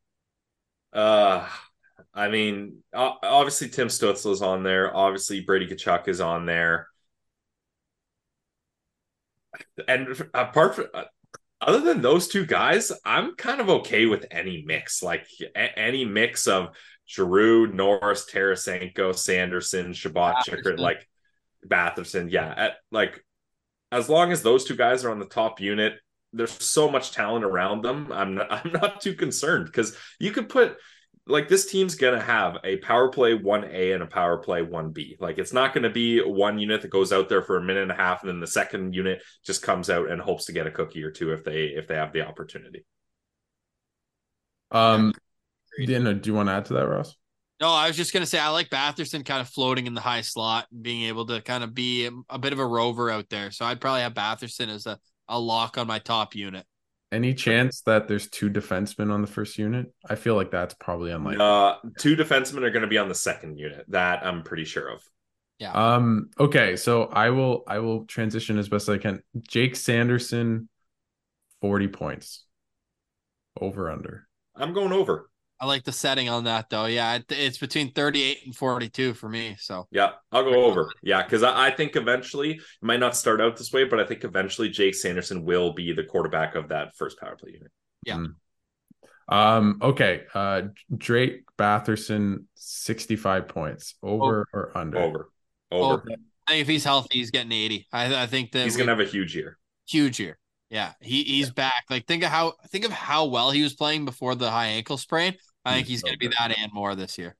Uh, 0.90 1.46
I 2.14 2.28
mean, 2.28 2.78
obviously 2.94 3.68
Tim 3.68 3.88
Stützle 3.88 4.32
is 4.32 4.40
on 4.40 4.62
there. 4.62 4.96
Obviously 4.96 5.42
Brady 5.42 5.66
Tkachuk 5.66 6.08
is 6.08 6.22
on 6.22 6.46
there. 6.46 6.88
And 9.86 10.08
apart 10.32 10.76
from 10.76 10.86
other 11.60 11.80
than 11.80 12.00
those 12.00 12.26
two 12.26 12.46
guys, 12.46 12.90
I'm 13.04 13.36
kind 13.36 13.60
of 13.60 13.68
okay 13.68 14.06
with 14.06 14.24
any 14.30 14.64
mix. 14.66 15.02
Like 15.02 15.26
a- 15.54 15.78
any 15.78 16.06
mix 16.06 16.46
of 16.46 16.70
Giroux, 17.06 17.66
Norris, 17.66 18.24
Tarasenko, 18.32 19.14
Sanderson, 19.14 19.92
Chabot, 19.92 20.36
Batherson. 20.46 20.78
like 20.78 21.06
Batherson. 21.66 22.30
Yeah, 22.30 22.52
at, 22.56 22.72
like 22.90 23.24
as 23.92 24.08
long 24.08 24.32
as 24.32 24.42
those 24.42 24.64
two 24.64 24.76
guys 24.76 25.04
are 25.04 25.10
on 25.10 25.18
the 25.18 25.26
top 25.26 25.60
unit, 25.60 25.94
there's 26.32 26.62
so 26.64 26.90
much 26.90 27.12
talent 27.12 27.44
around 27.44 27.82
them. 27.82 28.12
I'm 28.12 28.34
not, 28.34 28.46
I'm 28.50 28.72
not 28.72 29.00
too 29.00 29.14
concerned 29.14 29.66
because 29.66 29.96
you 30.18 30.30
could 30.30 30.48
put 30.48 30.76
like 31.26 31.48
this 31.48 31.70
team's 31.70 31.94
gonna 31.94 32.20
have 32.20 32.56
a 32.64 32.78
power 32.78 33.08
play 33.08 33.34
one 33.34 33.64
A 33.64 33.92
and 33.92 34.02
a 34.02 34.06
power 34.06 34.38
play 34.38 34.62
one 34.62 34.90
B. 34.90 35.16
Like 35.20 35.38
it's 35.38 35.52
not 35.52 35.74
gonna 35.74 35.90
be 35.90 36.20
one 36.20 36.58
unit 36.58 36.82
that 36.82 36.90
goes 36.90 37.12
out 37.12 37.28
there 37.28 37.42
for 37.42 37.56
a 37.56 37.62
minute 37.62 37.82
and 37.82 37.92
a 37.92 37.96
half, 37.96 38.22
and 38.22 38.28
then 38.28 38.40
the 38.40 38.46
second 38.46 38.94
unit 38.94 39.22
just 39.44 39.62
comes 39.62 39.90
out 39.90 40.10
and 40.10 40.20
hopes 40.20 40.46
to 40.46 40.52
get 40.52 40.66
a 40.66 40.70
cookie 40.70 41.02
or 41.02 41.10
two 41.10 41.32
if 41.32 41.44
they 41.44 41.66
if 41.66 41.86
they 41.86 41.94
have 41.94 42.12
the 42.12 42.26
opportunity. 42.26 42.84
Um, 44.70 45.12
Agreed. 45.74 45.86
Dana, 45.86 46.14
do 46.14 46.30
you 46.30 46.34
want 46.34 46.48
to 46.48 46.52
add 46.52 46.64
to 46.66 46.74
that, 46.74 46.88
Ross? 46.88 47.16
No, 47.60 47.70
I 47.70 47.88
was 47.88 47.96
just 47.96 48.12
gonna 48.12 48.26
say 48.26 48.38
I 48.38 48.48
like 48.48 48.70
Batherson 48.70 49.24
kind 49.24 49.40
of 49.40 49.48
floating 49.48 49.86
in 49.86 49.94
the 49.94 50.00
high 50.00 50.22
slot 50.22 50.66
and 50.72 50.82
being 50.82 51.02
able 51.04 51.26
to 51.26 51.42
kind 51.42 51.62
of 51.62 51.74
be 51.74 52.06
a, 52.06 52.10
a 52.30 52.38
bit 52.38 52.52
of 52.52 52.58
a 52.58 52.66
rover 52.66 53.10
out 53.10 53.28
there. 53.28 53.50
So 53.50 53.64
I'd 53.64 53.80
probably 53.80 54.00
have 54.00 54.14
Batherson 54.14 54.68
as 54.68 54.86
a, 54.86 54.98
a 55.28 55.38
lock 55.38 55.76
on 55.76 55.86
my 55.86 55.98
top 55.98 56.34
unit. 56.34 56.64
Any 57.12 57.34
chance 57.34 57.80
that 57.82 58.06
there's 58.06 58.28
two 58.28 58.48
defensemen 58.48 59.12
on 59.12 59.20
the 59.20 59.26
first 59.26 59.58
unit? 59.58 59.92
I 60.08 60.14
feel 60.14 60.36
like 60.36 60.52
that's 60.52 60.74
probably 60.74 61.10
unlikely. 61.10 61.44
Uh, 61.44 61.74
two 61.98 62.14
defensemen 62.14 62.62
are 62.62 62.70
going 62.70 62.82
to 62.82 62.88
be 62.88 62.98
on 62.98 63.08
the 63.08 63.16
second 63.16 63.58
unit. 63.58 63.84
That 63.88 64.24
I'm 64.24 64.44
pretty 64.44 64.64
sure 64.64 64.88
of. 64.88 65.02
Yeah. 65.58 65.72
Um. 65.72 66.30
Okay. 66.38 66.76
So 66.76 67.04
I 67.04 67.30
will. 67.30 67.64
I 67.66 67.80
will 67.80 68.04
transition 68.04 68.58
as 68.58 68.68
best 68.68 68.88
I 68.88 68.98
can. 68.98 69.22
Jake 69.46 69.74
Sanderson, 69.74 70.68
forty 71.60 71.88
points. 71.88 72.44
Over 73.60 73.90
under. 73.90 74.28
I'm 74.54 74.72
going 74.72 74.92
over. 74.92 75.29
I 75.60 75.66
like 75.66 75.84
the 75.84 75.92
setting 75.92 76.28
on 76.30 76.44
that 76.44 76.70
though. 76.70 76.86
Yeah, 76.86 77.16
it, 77.16 77.26
it's 77.28 77.58
between 77.58 77.92
38 77.92 78.38
and 78.46 78.56
42 78.56 79.12
for 79.14 79.28
me. 79.28 79.56
So 79.60 79.86
Yeah, 79.90 80.12
I'll 80.32 80.42
go 80.44 80.64
over. 80.64 80.90
Yeah, 81.02 81.22
because 81.22 81.42
I, 81.42 81.66
I 81.66 81.70
think 81.70 81.96
eventually 81.96 82.52
it 82.52 82.60
might 82.80 83.00
not 83.00 83.14
start 83.14 83.40
out 83.42 83.56
this 83.56 83.72
way, 83.72 83.84
but 83.84 84.00
I 84.00 84.06
think 84.06 84.24
eventually 84.24 84.70
Jake 84.70 84.94
Sanderson 84.94 85.44
will 85.44 85.72
be 85.74 85.92
the 85.92 86.04
quarterback 86.04 86.54
of 86.54 86.68
that 86.68 86.96
first 86.96 87.18
power 87.20 87.36
play 87.36 87.52
unit. 87.52 87.70
Yeah. 88.06 88.24
Um. 89.28 89.78
Okay. 89.82 90.22
Uh. 90.34 90.62
Drake 90.96 91.44
Batherson, 91.58 92.44
sixty-five 92.54 93.48
points. 93.48 93.94
Over 94.02 94.46
or 94.52 94.72
under? 94.76 94.98
Over. 94.98 95.30
Over. 95.70 96.02
Oh, 96.10 96.14
I 96.48 96.52
think 96.52 96.62
if 96.62 96.68
he's 96.68 96.82
healthy, 96.84 97.18
he's 97.18 97.30
getting 97.30 97.52
80. 97.52 97.86
I, 97.92 98.22
I 98.22 98.26
think 98.26 98.50
that 98.52 98.64
He's 98.64 98.74
we- 98.74 98.80
gonna 98.80 98.90
have 98.90 99.00
a 99.06 99.08
huge 99.08 99.36
year. 99.36 99.56
huge 99.88 100.18
year. 100.18 100.36
Yeah, 100.68 100.92
he 101.00 101.22
he's 101.24 101.50
back. 101.50 101.84
Like 101.90 102.06
think 102.06 102.22
of 102.24 102.30
how 102.30 102.54
think 102.70 102.84
of 102.84 102.90
how 102.92 103.26
well 103.26 103.50
he 103.50 103.62
was 103.62 103.74
playing 103.74 104.04
before 104.04 104.34
the 104.34 104.50
high 104.50 104.66
ankle 104.68 104.96
sprain. 104.96 105.34
I 105.64 105.74
think 105.74 105.86
He's 105.86 105.94
he's 105.94 106.00
so 106.00 106.06
going 106.06 106.18
to 106.18 106.18
be 106.18 106.34
that 106.38 106.58
and 106.58 106.72
more 106.72 106.94
this 106.94 107.18
year. 107.18 107.36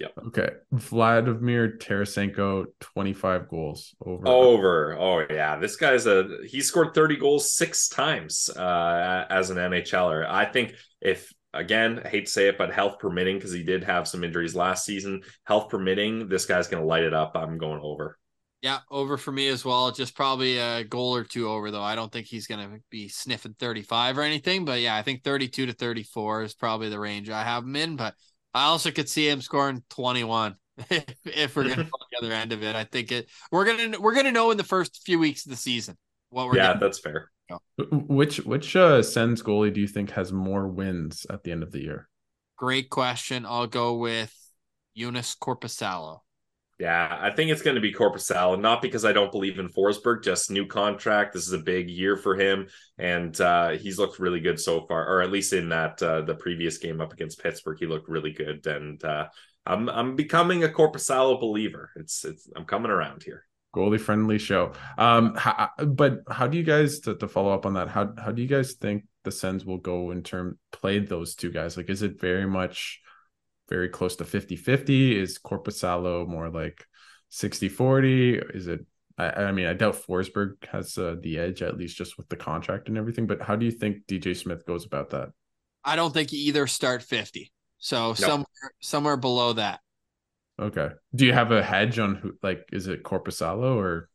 Yep. 0.00 0.12
Okay. 0.26 0.48
Vladimir 0.72 1.76
Tarasenko, 1.78 2.66
twenty-five 2.80 3.48
goals. 3.48 3.94
Over. 4.04 4.26
Over. 4.26 4.96
Oh 4.98 5.24
yeah, 5.30 5.56
this 5.56 5.76
guy's 5.76 6.06
a 6.06 6.38
he 6.46 6.60
scored 6.60 6.94
30 6.94 7.16
goals 7.16 7.52
six 7.52 7.88
times 7.88 8.50
uh, 8.50 9.24
as 9.30 9.50
an 9.50 9.56
NHLer. 9.56 10.28
I 10.28 10.46
think 10.46 10.74
if 11.00 11.32
again, 11.52 12.02
I 12.04 12.08
hate 12.08 12.26
to 12.26 12.32
say 12.32 12.48
it, 12.48 12.58
but 12.58 12.72
health 12.72 12.98
permitting, 12.98 13.36
because 13.36 13.52
he 13.52 13.62
did 13.62 13.84
have 13.84 14.08
some 14.08 14.24
injuries 14.24 14.56
last 14.56 14.84
season. 14.84 15.22
Health 15.44 15.68
permitting, 15.68 16.28
this 16.28 16.44
guy's 16.44 16.66
gonna 16.66 16.84
light 16.84 17.04
it 17.04 17.14
up. 17.14 17.32
I'm 17.36 17.56
going 17.56 17.80
over. 17.80 18.18
Yeah, 18.64 18.78
over 18.90 19.18
for 19.18 19.30
me 19.30 19.48
as 19.48 19.62
well. 19.62 19.92
Just 19.92 20.16
probably 20.16 20.56
a 20.56 20.84
goal 20.84 21.14
or 21.14 21.22
two 21.22 21.50
over 21.50 21.70
though. 21.70 21.82
I 21.82 21.94
don't 21.94 22.10
think 22.10 22.26
he's 22.26 22.46
going 22.46 22.66
to 22.66 22.80
be 22.90 23.08
sniffing 23.08 23.54
35 23.58 24.16
or 24.16 24.22
anything, 24.22 24.64
but 24.64 24.80
yeah, 24.80 24.96
I 24.96 25.02
think 25.02 25.22
32 25.22 25.66
to 25.66 25.74
34 25.74 26.44
is 26.44 26.54
probably 26.54 26.88
the 26.88 26.98
range 26.98 27.28
I 27.28 27.42
have 27.42 27.64
him 27.64 27.76
in, 27.76 27.96
but 27.96 28.14
I 28.54 28.64
also 28.64 28.90
could 28.90 29.06
see 29.06 29.28
him 29.28 29.42
scoring 29.42 29.82
21 29.90 30.54
if, 30.88 31.04
if 31.26 31.54
we're 31.54 31.64
going 31.64 31.76
to 31.76 31.84
go 31.84 31.90
the 32.10 32.26
other 32.26 32.32
end 32.32 32.52
of 32.52 32.62
it. 32.62 32.74
I 32.74 32.84
think 32.84 33.12
it 33.12 33.28
we're 33.52 33.66
going 33.66 33.92
to 33.92 34.00
we're 34.00 34.14
going 34.14 34.24
to 34.24 34.32
know 34.32 34.50
in 34.50 34.56
the 34.56 34.64
first 34.64 35.02
few 35.04 35.18
weeks 35.18 35.44
of 35.44 35.50
the 35.50 35.56
season 35.56 35.98
what 36.30 36.46
we're 36.46 36.56
yeah, 36.56 36.68
getting. 36.68 36.80
that's 36.80 36.98
fair. 36.98 37.30
Which 37.76 38.38
which 38.38 38.74
uh 38.76 39.02
Sens 39.02 39.42
goalie 39.42 39.74
do 39.74 39.82
you 39.82 39.88
think 39.88 40.12
has 40.12 40.32
more 40.32 40.66
wins 40.66 41.26
at 41.28 41.44
the 41.44 41.52
end 41.52 41.62
of 41.62 41.70
the 41.70 41.82
year? 41.82 42.08
Great 42.56 42.88
question. 42.88 43.44
I'll 43.44 43.66
go 43.66 43.98
with 43.98 44.34
Joonas 44.96 45.36
Korpisalo. 45.36 46.20
Yeah, 46.78 47.18
I 47.20 47.30
think 47.30 47.52
it's 47.52 47.62
going 47.62 47.76
to 47.76 47.80
be 47.80 47.92
Corpusal, 47.92 48.60
not 48.60 48.82
because 48.82 49.04
I 49.04 49.12
don't 49.12 49.30
believe 49.30 49.60
in 49.60 49.68
Forsberg, 49.68 50.24
just 50.24 50.50
new 50.50 50.66
contract. 50.66 51.32
This 51.32 51.46
is 51.46 51.52
a 51.52 51.58
big 51.58 51.88
year 51.88 52.16
for 52.16 52.34
him, 52.34 52.66
and 52.98 53.40
uh, 53.40 53.70
he's 53.70 53.96
looked 53.96 54.18
really 54.18 54.40
good 54.40 54.58
so 54.58 54.84
far, 54.86 55.06
or 55.06 55.22
at 55.22 55.30
least 55.30 55.52
in 55.52 55.68
that 55.68 56.02
uh, 56.02 56.22
the 56.22 56.34
previous 56.34 56.78
game 56.78 57.00
up 57.00 57.12
against 57.12 57.40
Pittsburgh, 57.40 57.78
he 57.78 57.86
looked 57.86 58.08
really 58.08 58.32
good. 58.32 58.66
And 58.66 59.02
uh, 59.04 59.28
I'm 59.64 59.88
I'm 59.88 60.16
becoming 60.16 60.64
a 60.64 60.68
Korpisalo 60.68 61.40
believer. 61.40 61.90
It's 61.94 62.24
it's 62.24 62.48
I'm 62.56 62.64
coming 62.64 62.90
around 62.90 63.22
here. 63.22 63.46
Goalie 63.74 64.00
friendly 64.00 64.38
show. 64.38 64.72
Um, 64.98 65.34
how, 65.36 65.70
but 65.78 66.20
how 66.28 66.46
do 66.46 66.56
you 66.56 66.64
guys 66.64 67.00
to, 67.00 67.16
to 67.16 67.28
follow 67.28 67.52
up 67.52 67.66
on 67.66 67.74
that? 67.74 67.88
How 67.88 68.12
how 68.18 68.32
do 68.32 68.42
you 68.42 68.48
guys 68.48 68.74
think 68.74 69.04
the 69.22 69.32
Sens 69.32 69.64
will 69.64 69.78
go 69.78 70.10
in 70.10 70.24
term 70.24 70.58
play 70.72 70.98
those 70.98 71.36
two 71.36 71.52
guys? 71.52 71.76
Like, 71.76 71.88
is 71.88 72.02
it 72.02 72.20
very 72.20 72.46
much 72.46 73.00
very 73.68 73.88
close 73.88 74.16
to 74.16 74.24
50-50? 74.24 75.16
Is 75.16 75.38
Korpisalo 75.38 76.26
more 76.26 76.50
like 76.50 76.86
60-40? 77.30 78.56
Is 78.56 78.68
it 78.68 78.86
I, 79.16 79.30
I 79.30 79.52
mean, 79.52 79.66
I 79.66 79.74
doubt 79.74 79.94
Forsberg 79.94 80.64
has 80.72 80.98
uh, 80.98 81.16
the 81.20 81.38
edge 81.38 81.62
at 81.62 81.76
least 81.76 81.96
just 81.96 82.16
with 82.16 82.28
the 82.28 82.36
contract 82.36 82.88
and 82.88 82.98
everything. 82.98 83.26
But 83.26 83.42
how 83.42 83.56
do 83.56 83.64
you 83.64 83.70
think 83.70 84.06
DJ 84.06 84.36
Smith 84.36 84.66
goes 84.66 84.84
about 84.84 85.10
that? 85.10 85.30
I 85.84 85.96
don't 85.96 86.12
think 86.12 86.32
either 86.32 86.66
start 86.66 87.02
50. 87.02 87.52
So 87.78 88.14
somewhere 88.14 88.46
somewhere 88.80 89.16
below 89.16 89.52
that. 89.52 89.80
Okay. 90.58 90.88
Do 91.14 91.26
you 91.26 91.32
have 91.32 91.52
a 91.52 91.62
hedge 91.62 91.98
on 91.98 92.14
who? 92.14 92.32
Like, 92.42 92.66
is 92.72 92.86
it 92.86 93.02
Korpisalo 93.02 93.76
or? 93.76 94.08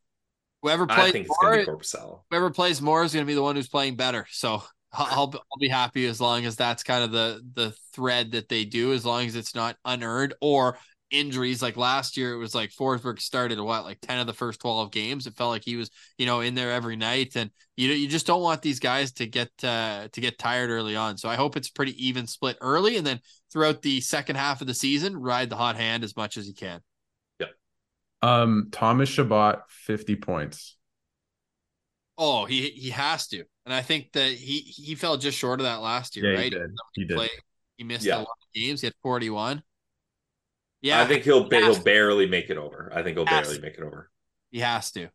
Whoever 0.61 0.87
I 0.89 0.95
plays 0.95 1.11
think 1.13 1.27
it's 1.27 1.37
more, 1.41 1.53
going 1.53 1.65
to 1.65 1.77
be 1.77 1.99
whoever 2.29 2.49
plays 2.49 2.81
more 2.81 3.03
is 3.03 3.13
going 3.13 3.25
to 3.25 3.27
be 3.27 3.35
the 3.35 3.43
one 3.43 3.55
who's 3.55 3.69
playing 3.69 3.95
better. 3.95 4.25
So 4.29 4.63
I'll, 4.93 5.31
I'll 5.33 5.59
be 5.59 5.67
happy 5.67 6.05
as 6.05 6.19
long 6.19 6.45
as 6.45 6.55
that's 6.55 6.83
kind 6.83 7.03
of 7.03 7.11
the 7.11 7.41
the 7.53 7.73
thread 7.93 8.31
that 8.31 8.49
they 8.49 8.65
do, 8.65 8.93
as 8.93 9.05
long 9.05 9.25
as 9.25 9.35
it's 9.35 9.55
not 9.55 9.77
unearned 9.85 10.33
or 10.41 10.77
injuries. 11.11 11.61
Like 11.61 11.77
last 11.77 12.17
year, 12.17 12.33
it 12.33 12.37
was 12.37 12.55
like 12.55 12.71
Forsberg 12.71 13.19
started 13.19 13.59
what 13.59 13.83
like 13.83 13.99
ten 14.01 14.19
of 14.19 14.27
the 14.27 14.33
first 14.33 14.59
twelve 14.59 14.91
games. 14.91 15.27
It 15.27 15.35
felt 15.35 15.51
like 15.51 15.63
he 15.63 15.75
was 15.75 15.91
you 16.17 16.25
know 16.25 16.41
in 16.41 16.55
there 16.55 16.71
every 16.71 16.95
night, 16.95 17.35
and 17.35 17.51
you 17.77 17.89
you 17.89 18.07
just 18.07 18.25
don't 18.25 18.41
want 18.41 18.61
these 18.61 18.79
guys 18.79 19.11
to 19.13 19.27
get 19.27 19.51
uh, 19.63 20.07
to 20.11 20.21
get 20.21 20.39
tired 20.39 20.69
early 20.69 20.95
on. 20.95 21.17
So 21.17 21.29
I 21.29 21.35
hope 21.35 21.55
it's 21.55 21.69
pretty 21.69 22.07
even 22.07 22.25
split 22.25 22.57
early, 22.61 22.97
and 22.97 23.05
then 23.05 23.19
throughout 23.51 23.81
the 23.81 24.01
second 24.01 24.37
half 24.37 24.61
of 24.61 24.67
the 24.67 24.73
season, 24.73 25.15
ride 25.17 25.49
the 25.49 25.55
hot 25.55 25.75
hand 25.75 26.03
as 26.03 26.15
much 26.15 26.37
as 26.37 26.47
you 26.47 26.53
can. 26.53 26.81
Yeah 27.39 27.47
um, 28.21 28.69
Thomas 28.71 29.09
Chabot, 29.09 29.63
50 29.69 30.15
points. 30.17 30.75
Oh, 32.19 32.45
he 32.45 32.69
he 32.71 32.89
has 32.91 33.27
to, 33.29 33.45
and 33.65 33.73
I 33.73 33.81
think 33.81 34.11
that 34.11 34.31
he 34.33 34.59
he 34.59 34.95
fell 34.95 35.17
just 35.17 35.37
short 35.37 35.61
of 35.61 35.63
that 35.65 35.81
last 35.81 36.17
year, 36.17 36.25
Yeah, 36.33 36.37
he 36.37 36.43
right? 36.43 36.51
did. 36.51 36.71
He 36.95 37.05
did. 37.05 37.15
Play, 37.15 37.29
he 37.77 37.85
missed 37.85 38.05
Yeah. 38.05 38.17
a 38.17 38.19
lot 38.19 38.27
of 38.41 38.53
games. 38.53 38.81
He 38.81 38.87
had 38.87 38.93
forty 39.01 39.29
one. 39.29 39.63
Yeah, 40.81 41.01
I 41.01 41.05
think 41.05 41.23
he'll 41.23 41.49
Has 41.49 41.77
he'll 41.77 41.83
barely 41.83 42.27
make 42.27 42.49
it 42.49 42.57
over. 42.57 42.91
I 42.93 43.03
think 43.03 43.17
he'll 43.17 43.25
barely 43.25 43.59
make 43.59 43.75
it 43.77 43.83
over. 43.83 44.09
he 44.51 44.59
has 44.59 44.91
to. 44.91 45.09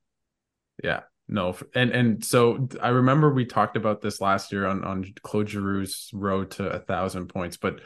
Yeah. 0.83 1.03
No, 1.27 1.57
and 1.75 1.91
and 1.91 2.25
so 2.25 2.69
I 2.83 2.89
remember 2.89 3.33
we 3.33 3.47
talked 3.47 3.77
about 3.79 4.03
this 4.03 4.21
last 4.21 4.53
year 4.53 4.67
on 4.67 4.85
on 4.85 5.15
Claude 5.23 5.47
Giroux's 5.49 6.11
road 6.13 6.51
to 6.53 6.69
a 6.69 6.79
thousand 6.81 7.29
points, 7.29 7.57
but 7.57 7.81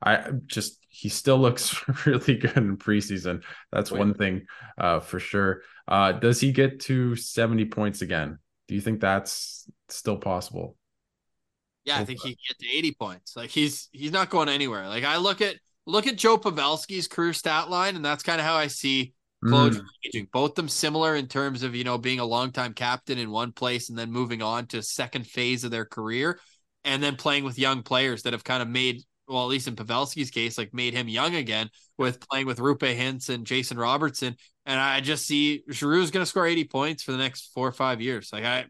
I 0.00 0.30
just 0.46 0.78
he 0.88 1.08
still 1.08 1.38
looks 1.46 1.74
really 2.06 2.36
good 2.36 2.56
in 2.56 2.76
preseason. 2.76 3.42
That's 3.72 3.90
Wait. 3.90 3.98
one 3.98 4.14
thing 4.14 4.46
uh, 4.78 5.00
for 5.00 5.18
sure. 5.18 5.62
Uh, 5.88 6.12
does 6.12 6.38
he 6.40 6.52
get 6.52 6.80
to 6.82 7.16
seventy 7.16 7.64
points 7.64 8.00
again? 8.00 8.38
Do 8.68 8.74
you 8.74 8.80
think 8.80 9.00
that's 9.00 9.70
still 9.88 10.16
possible? 10.16 10.76
Yeah, 11.84 11.98
I 11.98 12.04
think 12.04 12.20
he 12.20 12.30
can 12.30 12.38
get 12.48 12.58
to 12.60 12.68
eighty 12.68 12.92
points. 12.92 13.36
Like 13.36 13.50
he's 13.50 13.88
he's 13.92 14.12
not 14.12 14.30
going 14.30 14.48
anywhere. 14.48 14.88
Like 14.88 15.04
I 15.04 15.18
look 15.18 15.40
at 15.40 15.56
look 15.86 16.06
at 16.06 16.16
Joe 16.16 16.38
Pavelski's 16.38 17.08
career 17.08 17.32
stat 17.32 17.68
line, 17.68 17.96
and 17.96 18.04
that's 18.04 18.22
kind 18.22 18.40
of 18.40 18.46
how 18.46 18.54
I 18.54 18.68
see 18.68 19.12
Claude 19.44 19.74
Mm, 19.74 19.84
aging. 20.06 20.28
Both 20.32 20.54
them 20.54 20.68
similar 20.68 21.14
in 21.14 21.26
terms 21.28 21.62
of 21.62 21.74
you 21.74 21.84
know 21.84 21.98
being 21.98 22.20
a 22.20 22.24
longtime 22.24 22.72
captain 22.72 23.18
in 23.18 23.30
one 23.30 23.52
place 23.52 23.90
and 23.90 23.98
then 23.98 24.10
moving 24.10 24.40
on 24.40 24.66
to 24.68 24.82
second 24.82 25.26
phase 25.26 25.64
of 25.64 25.70
their 25.70 25.84
career, 25.84 26.40
and 26.84 27.02
then 27.02 27.16
playing 27.16 27.44
with 27.44 27.58
young 27.58 27.82
players 27.82 28.22
that 28.22 28.32
have 28.32 28.44
kind 28.44 28.62
of 28.62 28.68
made 28.68 29.02
well 29.28 29.42
at 29.42 29.50
least 29.50 29.68
in 29.68 29.76
Pavelski's 29.76 30.30
case 30.30 30.56
like 30.56 30.72
made 30.74 30.94
him 30.94 31.08
young 31.08 31.34
again 31.34 31.68
with 31.98 32.20
playing 32.28 32.46
with 32.46 32.58
Roope 32.58 32.96
Hintz 32.96 33.28
and 33.28 33.46
Jason 33.46 33.76
Robertson. 33.78 34.36
And 34.66 34.80
I 34.80 35.00
just 35.00 35.26
see 35.26 35.62
Giroux 35.70 36.02
is 36.02 36.10
going 36.10 36.22
to 36.22 36.28
score 36.28 36.46
eighty 36.46 36.64
points 36.64 37.02
for 37.02 37.12
the 37.12 37.18
next 37.18 37.52
four 37.52 37.68
or 37.68 37.72
five 37.72 38.00
years. 38.00 38.30
Like 38.32 38.44
I, 38.44 38.66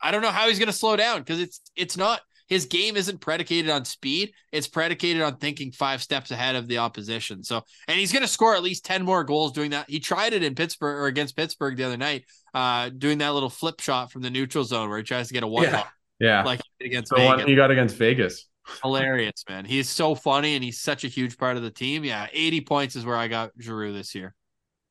I 0.00 0.10
don't 0.10 0.22
know 0.22 0.30
how 0.30 0.48
he's 0.48 0.58
going 0.58 0.68
to 0.68 0.72
slow 0.72 0.96
down 0.96 1.20
because 1.20 1.40
it's 1.40 1.60
it's 1.76 1.96
not 1.96 2.20
his 2.48 2.66
game 2.66 2.96
isn't 2.96 3.20
predicated 3.20 3.70
on 3.70 3.84
speed. 3.84 4.32
It's 4.52 4.68
predicated 4.68 5.22
on 5.22 5.36
thinking 5.36 5.72
five 5.72 6.02
steps 6.02 6.30
ahead 6.30 6.54
of 6.54 6.68
the 6.68 6.78
opposition. 6.78 7.42
So, 7.42 7.62
and 7.88 7.98
he's 7.98 8.12
going 8.12 8.22
to 8.22 8.28
score 8.28 8.54
at 8.54 8.62
least 8.62 8.84
10 8.84 9.04
more 9.04 9.24
goals 9.24 9.52
doing 9.52 9.72
that. 9.72 9.90
He 9.90 9.98
tried 9.98 10.32
it 10.32 10.42
in 10.44 10.54
Pittsburgh 10.54 10.96
or 10.96 11.06
against 11.06 11.36
Pittsburgh 11.36 11.76
the 11.76 11.84
other 11.84 11.96
night, 11.96 12.24
uh, 12.54 12.90
doing 12.90 13.18
that 13.18 13.34
little 13.34 13.50
flip 13.50 13.80
shot 13.80 14.12
from 14.12 14.22
the 14.22 14.30
neutral 14.30 14.64
zone 14.64 14.88
where 14.88 14.98
he 14.98 15.04
tries 15.04 15.28
to 15.28 15.34
get 15.34 15.42
a 15.42 15.46
one 15.46 15.64
Yeah. 15.64 15.84
yeah, 16.20 16.44
like 16.44 16.60
he 16.60 16.84
did 16.84 16.92
against 16.92 17.10
the 17.10 17.20
one 17.20 17.38
Vegas. 17.38 17.50
you 17.50 17.56
got 17.56 17.70
against 17.72 17.96
Vegas. 17.96 18.46
Hilarious, 18.82 19.44
man. 19.48 19.64
He's 19.64 19.88
so 19.88 20.14
funny 20.14 20.54
and 20.54 20.62
he's 20.62 20.80
such 20.80 21.04
a 21.04 21.08
huge 21.08 21.36
part 21.38 21.56
of 21.56 21.62
the 21.62 21.70
team. 21.70 22.04
Yeah, 22.04 22.26
80 22.32 22.60
points 22.62 22.96
is 22.96 23.04
where 23.04 23.16
I 23.16 23.26
got 23.28 23.50
Giroux 23.60 23.92
this 23.92 24.14
year. 24.14 24.34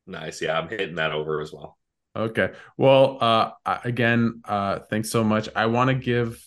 Nice. 0.08 0.42
Yeah, 0.42 0.60
I'm 0.60 0.70
hitting 0.70 0.96
that 0.96 1.12
over 1.12 1.42
as 1.42 1.52
well. 1.52 1.78
Okay. 2.16 2.52
Well, 2.78 3.18
uh, 3.20 3.52
again, 3.84 4.42
uh, 4.46 4.80
thanks 4.80 5.10
so 5.10 5.24
much. 5.24 5.50
I 5.56 5.66
want 5.66 5.90
to 5.90 5.96
give, 5.96 6.42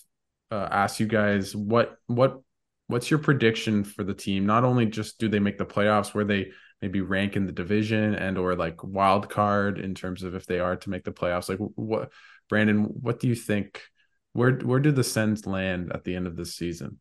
uh, 0.51 0.69
ask 0.71 0.99
you 0.99 1.07
guys 1.07 1.55
what 1.55 1.97
what 2.07 2.41
what's 2.87 3.11
your 3.11 3.19
prediction 3.19 3.85
for 3.85 4.03
the 4.03 4.15
team? 4.15 4.47
Not 4.47 4.65
only 4.65 4.87
just 4.87 5.19
do 5.19 5.29
they 5.29 5.41
make 5.41 5.59
the 5.59 5.67
playoffs, 5.67 6.15
where 6.15 6.25
they 6.25 6.53
maybe 6.81 7.01
rank 7.01 7.37
in 7.37 7.45
the 7.45 7.53
division 7.53 8.15
and 8.15 8.39
or 8.39 8.55
like 8.55 8.83
wild 8.83 9.29
card 9.29 9.79
in 9.79 9.95
terms 9.95 10.23
of 10.23 10.35
if 10.35 10.47
they 10.47 10.61
are 10.61 10.77
to 10.77 10.91
make 10.91 11.05
the 11.05 11.13
playoffs. 11.13 11.49
Like 11.49 11.59
what, 11.59 12.11
Brandon? 12.49 12.85
What 12.85 13.21
do 13.21 13.29
you 13.29 13.35
think? 13.35 13.83
Where 14.33 14.53
where 14.53 14.81
do 14.81 14.93
the 14.93 15.05
Sens 15.05 15.47
land 15.47 15.93
at 15.93 16.05
the 16.05 16.15
end 16.15 16.27
of 16.27 16.37
this 16.37 16.55
season? 16.55 16.99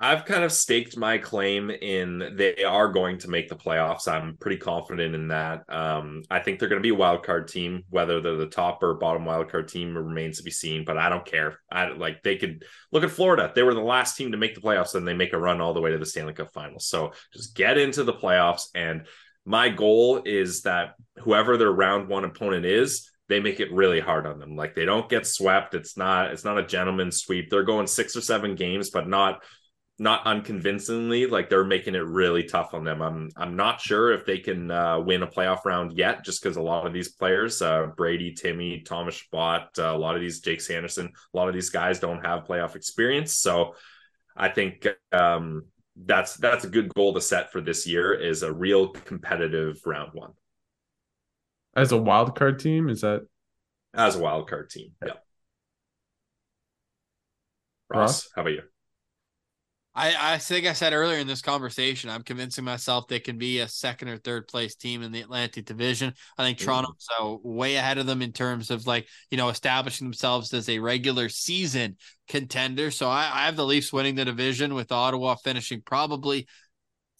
I've 0.00 0.24
kind 0.24 0.42
of 0.42 0.50
staked 0.50 0.96
my 0.96 1.18
claim 1.18 1.70
in 1.70 2.34
they 2.36 2.64
are 2.64 2.88
going 2.88 3.18
to 3.18 3.30
make 3.30 3.48
the 3.48 3.54
playoffs. 3.54 4.08
I'm 4.08 4.36
pretty 4.36 4.56
confident 4.56 5.14
in 5.14 5.28
that. 5.28 5.62
Um, 5.68 6.22
I 6.28 6.40
think 6.40 6.58
they're 6.58 6.68
going 6.68 6.82
to 6.82 6.86
be 6.86 6.94
a 6.94 6.94
wild 6.94 7.24
card 7.24 7.46
team. 7.46 7.84
Whether 7.90 8.20
they're 8.20 8.36
the 8.36 8.46
top 8.46 8.82
or 8.82 8.94
bottom 8.94 9.24
wild 9.24 9.50
card 9.50 9.68
team 9.68 9.96
remains 9.96 10.38
to 10.38 10.42
be 10.42 10.50
seen. 10.50 10.84
But 10.84 10.98
I 10.98 11.08
don't 11.08 11.24
care. 11.24 11.60
I 11.70 11.90
like 11.92 12.22
they 12.22 12.36
could 12.36 12.64
look 12.90 13.04
at 13.04 13.12
Florida. 13.12 13.52
They 13.54 13.62
were 13.62 13.72
the 13.72 13.80
last 13.80 14.16
team 14.16 14.32
to 14.32 14.36
make 14.36 14.56
the 14.56 14.60
playoffs, 14.60 14.96
and 14.96 15.06
they 15.06 15.14
make 15.14 15.32
a 15.32 15.38
run 15.38 15.60
all 15.60 15.74
the 15.74 15.80
way 15.80 15.92
to 15.92 15.98
the 15.98 16.06
Stanley 16.06 16.34
Cup 16.34 16.52
Finals. 16.52 16.88
So 16.88 17.12
just 17.32 17.54
get 17.54 17.78
into 17.78 18.02
the 18.02 18.12
playoffs. 18.12 18.66
And 18.74 19.06
my 19.46 19.68
goal 19.68 20.22
is 20.24 20.62
that 20.62 20.96
whoever 21.18 21.56
their 21.56 21.72
round 21.72 22.08
one 22.08 22.24
opponent 22.24 22.66
is, 22.66 23.10
they 23.28 23.38
make 23.38 23.60
it 23.60 23.72
really 23.72 24.00
hard 24.00 24.26
on 24.26 24.40
them. 24.40 24.56
Like 24.56 24.74
they 24.74 24.84
don't 24.84 25.08
get 25.08 25.24
swept. 25.24 25.74
It's 25.74 25.96
not. 25.96 26.32
It's 26.32 26.44
not 26.44 26.58
a 26.58 26.66
gentleman's 26.66 27.18
sweep. 27.18 27.48
They're 27.48 27.62
going 27.62 27.86
six 27.86 28.16
or 28.16 28.20
seven 28.20 28.56
games, 28.56 28.90
but 28.90 29.08
not 29.08 29.42
not 29.98 30.26
unconvincingly 30.26 31.26
like 31.26 31.48
they're 31.48 31.64
making 31.64 31.94
it 31.94 32.04
really 32.04 32.42
tough 32.42 32.74
on 32.74 32.84
them. 32.84 33.00
I'm 33.00 33.30
i'm 33.36 33.56
not 33.56 33.80
sure 33.80 34.12
if 34.12 34.26
they 34.26 34.38
can 34.38 34.70
uh, 34.70 34.98
win 35.00 35.22
a 35.22 35.26
playoff 35.26 35.64
round 35.64 35.96
yet 35.96 36.24
just 36.24 36.42
because 36.42 36.56
a 36.56 36.62
lot 36.62 36.86
of 36.86 36.92
these 36.92 37.10
players 37.10 37.62
uh, 37.62 37.86
brady 37.96 38.32
timmy 38.32 38.80
thomas 38.80 39.14
Chabot, 39.14 39.68
uh, 39.78 39.94
a 39.94 39.98
lot 39.98 40.16
of 40.16 40.20
these 40.20 40.40
jake 40.40 40.60
sanderson 40.60 41.12
a 41.32 41.36
lot 41.36 41.48
of 41.48 41.54
these 41.54 41.70
guys 41.70 42.00
don't 42.00 42.24
have 42.24 42.44
playoff 42.44 42.74
experience. 42.74 43.36
So 43.36 43.74
i 44.36 44.48
think 44.48 44.86
um, 45.12 45.66
that's 45.96 46.36
that's 46.36 46.64
a 46.64 46.68
good 46.68 46.92
goal 46.92 47.14
to 47.14 47.20
set 47.20 47.52
for 47.52 47.60
this 47.60 47.86
year 47.86 48.12
is 48.12 48.42
a 48.42 48.52
real 48.52 48.88
competitive 48.88 49.80
round 49.86 50.10
one. 50.12 50.32
As 51.76 51.92
a 51.92 51.96
wild 51.96 52.36
card 52.36 52.58
team 52.58 52.88
is 52.88 53.02
that? 53.02 53.26
As 53.92 54.16
a 54.16 54.18
wild 54.18 54.48
card 54.48 54.70
team 54.70 54.90
yeah. 55.06 55.12
Ross, 57.88 58.24
ross? 58.24 58.28
how 58.34 58.42
about 58.42 58.54
you 58.54 58.62
I, 59.96 60.34
I 60.34 60.38
think 60.38 60.66
I 60.66 60.72
said 60.72 60.92
earlier 60.92 61.18
in 61.18 61.26
this 61.28 61.40
conversation, 61.40 62.10
I'm 62.10 62.24
convincing 62.24 62.64
myself 62.64 63.06
they 63.06 63.20
can 63.20 63.38
be 63.38 63.60
a 63.60 63.68
second 63.68 64.08
or 64.08 64.18
third 64.18 64.48
place 64.48 64.74
team 64.74 65.02
in 65.02 65.12
the 65.12 65.20
Atlantic 65.20 65.66
Division. 65.66 66.12
I 66.36 66.42
think 66.42 66.58
Toronto's 66.58 67.06
uh, 67.20 67.36
way 67.42 67.76
ahead 67.76 67.98
of 67.98 68.06
them 68.06 68.20
in 68.20 68.32
terms 68.32 68.70
of 68.70 68.88
like, 68.88 69.06
you 69.30 69.38
know, 69.38 69.50
establishing 69.50 70.06
themselves 70.06 70.52
as 70.52 70.68
a 70.68 70.80
regular 70.80 71.28
season 71.28 71.96
contender. 72.26 72.90
So 72.90 73.08
I, 73.08 73.30
I 73.32 73.46
have 73.46 73.54
the 73.54 73.64
Leafs 73.64 73.92
winning 73.92 74.16
the 74.16 74.24
division 74.24 74.74
with 74.74 74.90
Ottawa 74.90 75.36
finishing 75.36 75.80
probably 75.80 76.48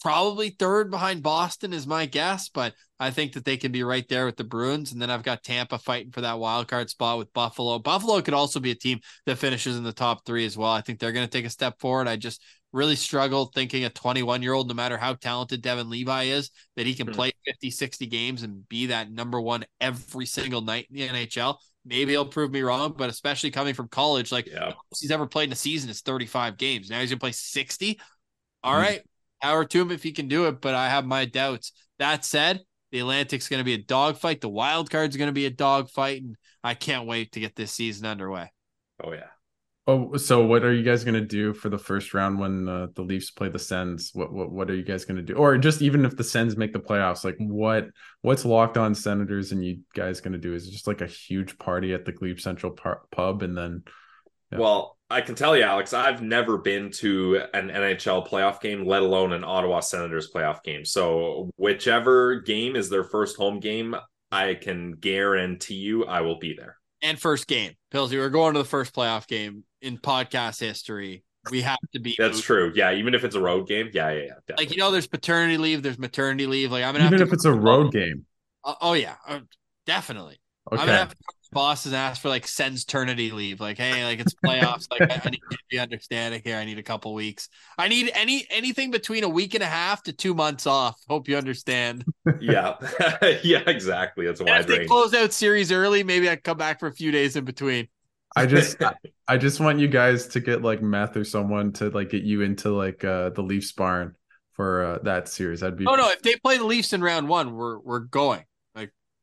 probably 0.05 0.51
third 0.51 0.91
behind 0.91 1.23
Boston 1.23 1.73
is 1.73 1.87
my 1.87 2.05
guess, 2.05 2.51
but 2.51 2.75
I 3.01 3.11
think 3.11 3.33
that 3.33 3.47
they 3.47 3.57
can 3.57 3.73
be 3.73 3.83
right 3.83 4.07
there 4.07 4.27
with 4.27 4.37
the 4.37 4.45
Bruins. 4.45 4.93
And 4.93 5.01
then 5.01 5.11
I've 5.11 5.23
got 5.23 5.43
Tampa 5.43 5.79
fighting 5.79 6.13
for 6.13 6.21
that 6.21 6.39
wild 6.39 6.69
card 6.69 6.91
spot 6.91 7.17
with 7.17 7.33
Buffalo. 7.33 7.79
Buffalo 7.79 8.21
could 8.21 8.35
also 8.35 8.61
be 8.61 8.71
a 8.71 8.75
team 8.75 9.01
that 9.25 9.39
finishes 9.39 9.79
in 9.79 9.83
the 9.83 9.95
top 9.95 10.27
three 10.27 10.45
as 10.45 10.59
well. 10.59 10.71
I 10.71 10.83
think 10.83 11.01
they're 11.01 11.11
going 11.11 11.27
to 11.27 11.31
take 11.31 11.47
a 11.47 11.51
step 11.51 11.81
forward. 11.81 12.07
I 12.07 12.17
just 12.17 12.43
really 12.71 12.97
struggled 12.97 13.55
thinking 13.55 13.87
a 13.87 13.89
21 13.89 14.43
year 14.43 14.53
old, 14.53 14.69
no 14.69 14.75
matter 14.75 14.99
how 14.99 15.15
talented 15.15 15.63
Devon 15.63 15.89
Levi 15.89 16.25
is, 16.25 16.51
that 16.77 16.85
he 16.85 16.95
can 16.95 17.07
mm-hmm. 17.07 17.17
play 17.17 17.33
50, 17.47 17.71
60 17.71 18.07
games 18.07 18.43
and 18.43 18.69
be 18.69 18.87
that 18.87 19.11
number 19.11 19.41
one 19.41 19.65
every 19.81 20.27
single 20.27 20.61
night 20.61 20.87
in 20.91 20.97
the 20.97 21.09
NHL. 21.09 21.57
Maybe 21.87 22.13
he'll 22.13 22.27
prove 22.27 22.51
me 22.51 22.61
wrong, 22.61 22.93
but 22.95 23.09
especially 23.09 23.53
coming 23.53 23.73
from 23.73 23.89
college, 23.89 24.31
like 24.31 24.49
yeah. 24.49 24.73
he's 25.01 25.11
ever 25.11 25.27
played 25.27 25.49
in 25.49 25.53
a 25.55 25.57
season 25.57 25.89
is 25.89 26.03
35 26.03 26.59
games. 26.59 26.91
Now 26.91 27.01
he's 27.01 27.09
gonna 27.09 27.21
play 27.21 27.33
60. 27.33 27.99
All 28.63 28.73
mm-hmm. 28.73 28.83
right, 28.83 29.03
power 29.45 29.65
to 29.65 29.81
him 29.81 29.91
if 29.91 30.03
he 30.03 30.13
can 30.13 30.29
do 30.29 30.47
it, 30.47 30.61
but 30.61 30.75
I 30.75 30.89
have 30.89 31.07
my 31.07 31.25
doubts. 31.25 31.73
That 31.99 32.25
said, 32.25 32.61
the 32.93 33.01
Atlantic's 33.01 33.49
going 33.49 33.61
to 33.61 33.65
be 33.65 33.75
a 33.75 33.79
dogfight. 33.79 34.41
The 34.41 34.49
wild 34.49 34.91
card's 34.91 35.17
going 35.17 35.29
to 35.29 35.33
be 35.33 35.47
a 35.47 35.51
dogfight, 35.51 36.23
and 36.23 36.37
I 36.63 36.75
can't 36.75 37.07
wait 37.07 37.33
to 37.33 37.41
get 37.41 37.55
this 37.55 37.73
season 37.73 38.07
underway. 38.07 38.53
Oh 39.03 39.13
yeah, 39.13 39.29
Oh, 39.87 40.17
so 40.17 40.47
what 40.47 40.65
are 40.65 40.73
you 40.73 40.83
guys 40.83 41.05
gonna 41.05 41.21
do 41.21 41.53
for 41.53 41.69
the 41.69 41.79
first 41.79 42.15
round 42.15 42.39
when 42.39 42.67
uh, 42.69 42.87
the 42.95 43.03
Leafs 43.03 43.31
play 43.31 43.51
the 43.51 43.59
Sens? 43.59 44.13
What 44.15 44.33
what 44.33 44.51
what 44.51 44.71
are 44.71 44.75
you 44.75 44.83
guys 44.83 45.05
gonna 45.05 45.21
do? 45.21 45.35
Or 45.35 45.59
just 45.59 45.83
even 45.83 46.07
if 46.07 46.17
the 46.17 46.25
Sens 46.25 46.57
make 46.57 46.73
the 46.73 46.81
playoffs, 46.81 47.23
like 47.23 47.37
what 47.39 47.89
what's 48.23 48.47
locked 48.47 48.79
on 48.79 48.95
Senators 48.95 49.53
and 49.53 49.63
you 49.63 49.81
guys 49.95 50.23
gonna 50.23 50.39
do? 50.39 50.55
Is 50.55 50.67
it 50.67 50.71
just 50.71 50.87
like 50.87 51.03
a 51.03 51.07
huge 51.07 51.59
party 51.59 51.93
at 51.93 52.07
the 52.07 52.13
Glebe 52.13 52.41
Central 52.41 52.73
par- 52.73 53.03
pub 53.13 53.43
and 53.43 53.59
then? 53.59 53.83
Yeah. 54.51 54.59
Well, 54.59 54.97
I 55.15 55.21
can 55.21 55.37
tell 55.37 55.57
you, 55.57 55.63
Alex, 55.63 55.93
I've 55.93 56.23
never 56.23 56.59
been 56.59 56.91
to 56.93 57.43
an 57.55 57.69
NHL 57.69 58.29
playoff 58.29 58.61
game, 58.61 58.85
let 58.85 59.03
alone 59.03 59.33
an 59.33 59.45
Ottawa 59.45 59.79
Senators 59.79 60.31
playoff 60.35 60.65
game. 60.65 60.85
So 60.85 61.51
whichever 61.57 62.41
game 62.41 62.75
is 62.75 62.91
their 62.91 63.05
first 63.05 63.37
home 63.37 63.61
game, 63.61 63.95
I 64.33 64.55
can 64.55 64.93
guarantee 64.93 65.77
you 65.77 66.05
I 66.05 66.23
will 66.23 66.41
be 66.41 66.55
there 66.55 66.79
and 67.05 67.21
first 67.21 67.47
game. 67.47 67.75
Pilsy, 67.93 68.17
we're 68.17 68.31
going 68.31 68.55
to 68.55 68.59
the 68.59 68.65
first 68.65 68.93
playoff 68.93 69.29
game 69.29 69.63
in 69.83 69.99
podcast 69.99 70.59
history. 70.59 71.23
We 71.51 71.61
have 71.61 71.79
to 71.93 72.01
be. 72.01 72.17
That's 72.19 72.41
true. 72.41 72.73
Yeah, 72.75 72.95
even 72.95 73.15
if 73.15 73.23
it's 73.23 73.37
a 73.37 73.41
road 73.41 73.69
game. 73.69 73.91
Yeah, 73.93 74.11
yeah, 74.11 74.17
yeah. 74.17 74.29
Definitely. 74.49 74.65
Like 74.65 74.71
you 74.73 74.79
know, 74.79 74.91
there's 74.91 75.07
paternity 75.07 75.59
leave, 75.59 75.83
there's 75.83 75.99
maternity 75.99 76.47
leave. 76.47 76.73
Like 76.73 76.83
I'm 76.83 76.95
gonna 76.95 77.05
even 77.05 77.21
if 77.21 77.33
it's 77.33 77.45
a 77.45 77.53
road 77.53 77.93
game. 77.93 78.25
Uh, 78.65 78.75
oh 78.81 78.95
yeah, 78.95 79.17
uh, 79.29 79.41
definitely. 79.85 80.41
Okay. 80.73 80.81
I'm 80.81 80.87
gonna 80.87 80.99
have 80.99 81.11
to 81.11 81.17
bosses 81.55 81.95
ask 81.95 82.21
for 82.21 82.29
like 82.29 82.47
sends 82.47 82.83
eternity 82.83 83.31
leave. 83.31 83.61
Like, 83.61 83.79
hey, 83.79 84.05
like 84.05 84.21
it's 84.21 84.35
playoffs. 84.35 84.87
like 84.91 85.11
I, 85.11 85.21
I, 85.25 85.31
need 85.31 85.41
to 85.51 85.59
be 85.71 85.79
understanding 85.79 86.43
here. 86.45 86.57
I 86.57 86.65
need 86.65 86.79
a 86.79 86.83
couple 86.83 87.15
weeks. 87.15 87.49
I 87.79 87.89
need 87.89 88.11
any 88.15 88.47
anything 88.51 88.91
between 88.91 89.25
a 89.25 89.29
week 89.29 89.55
and 89.55 89.63
a 89.63 89.67
half 89.67 90.03
to 90.03 90.13
two 90.13 90.35
months 90.35 90.67
off. 90.67 91.01
Hope 91.09 91.29
you 91.29 91.37
understand. 91.39 92.05
yeah, 92.41 92.75
yeah, 93.43 93.63
exactly. 93.67 94.27
That's 94.27 94.43
why 94.43 94.59
if 94.59 94.67
they 94.67 94.85
close 94.87 95.15
out 95.15 95.33
series 95.33 95.73
early, 95.73 96.03
maybe 96.03 96.29
I 96.29 96.37
come 96.37 96.59
back 96.59 96.81
for 96.81 96.89
a 96.89 96.93
few 96.93 97.11
days 97.11 97.37
in 97.37 97.45
between. 97.45 97.89
I 98.37 98.47
just 98.47 98.77
I 99.29 99.37
just 99.39 99.61
want 99.61 99.79
you 99.79 99.89
guys 99.89 100.27
to 100.29 100.41
get 100.41 100.63
like 100.63 100.83
meth 100.83 101.17
or 101.17 101.25
someone 101.25 101.73
to 101.75 101.89
like 101.91 102.11
get 102.11 102.25
you 102.25 102.43
into 102.43 102.71
like 102.71 103.05
uh 103.05 103.31
the 103.31 103.43
Leafs 103.43 103.73
barn 103.73 104.15
for 104.53 104.85
uh, 104.85 104.99
that 105.03 105.29
series. 105.29 105.63
I'd 105.63 105.77
be 105.77 105.87
Oh 105.87 105.95
no, 105.95 106.11
if 106.11 106.23
they 106.23 106.37
play 106.37 106.59
the 106.59 106.65
Leafs 106.65 106.93
in 106.93 107.03
round 107.03 107.29
1, 107.29 107.55
we're 107.55 107.79
we're 107.79 108.01
going. 108.01 108.45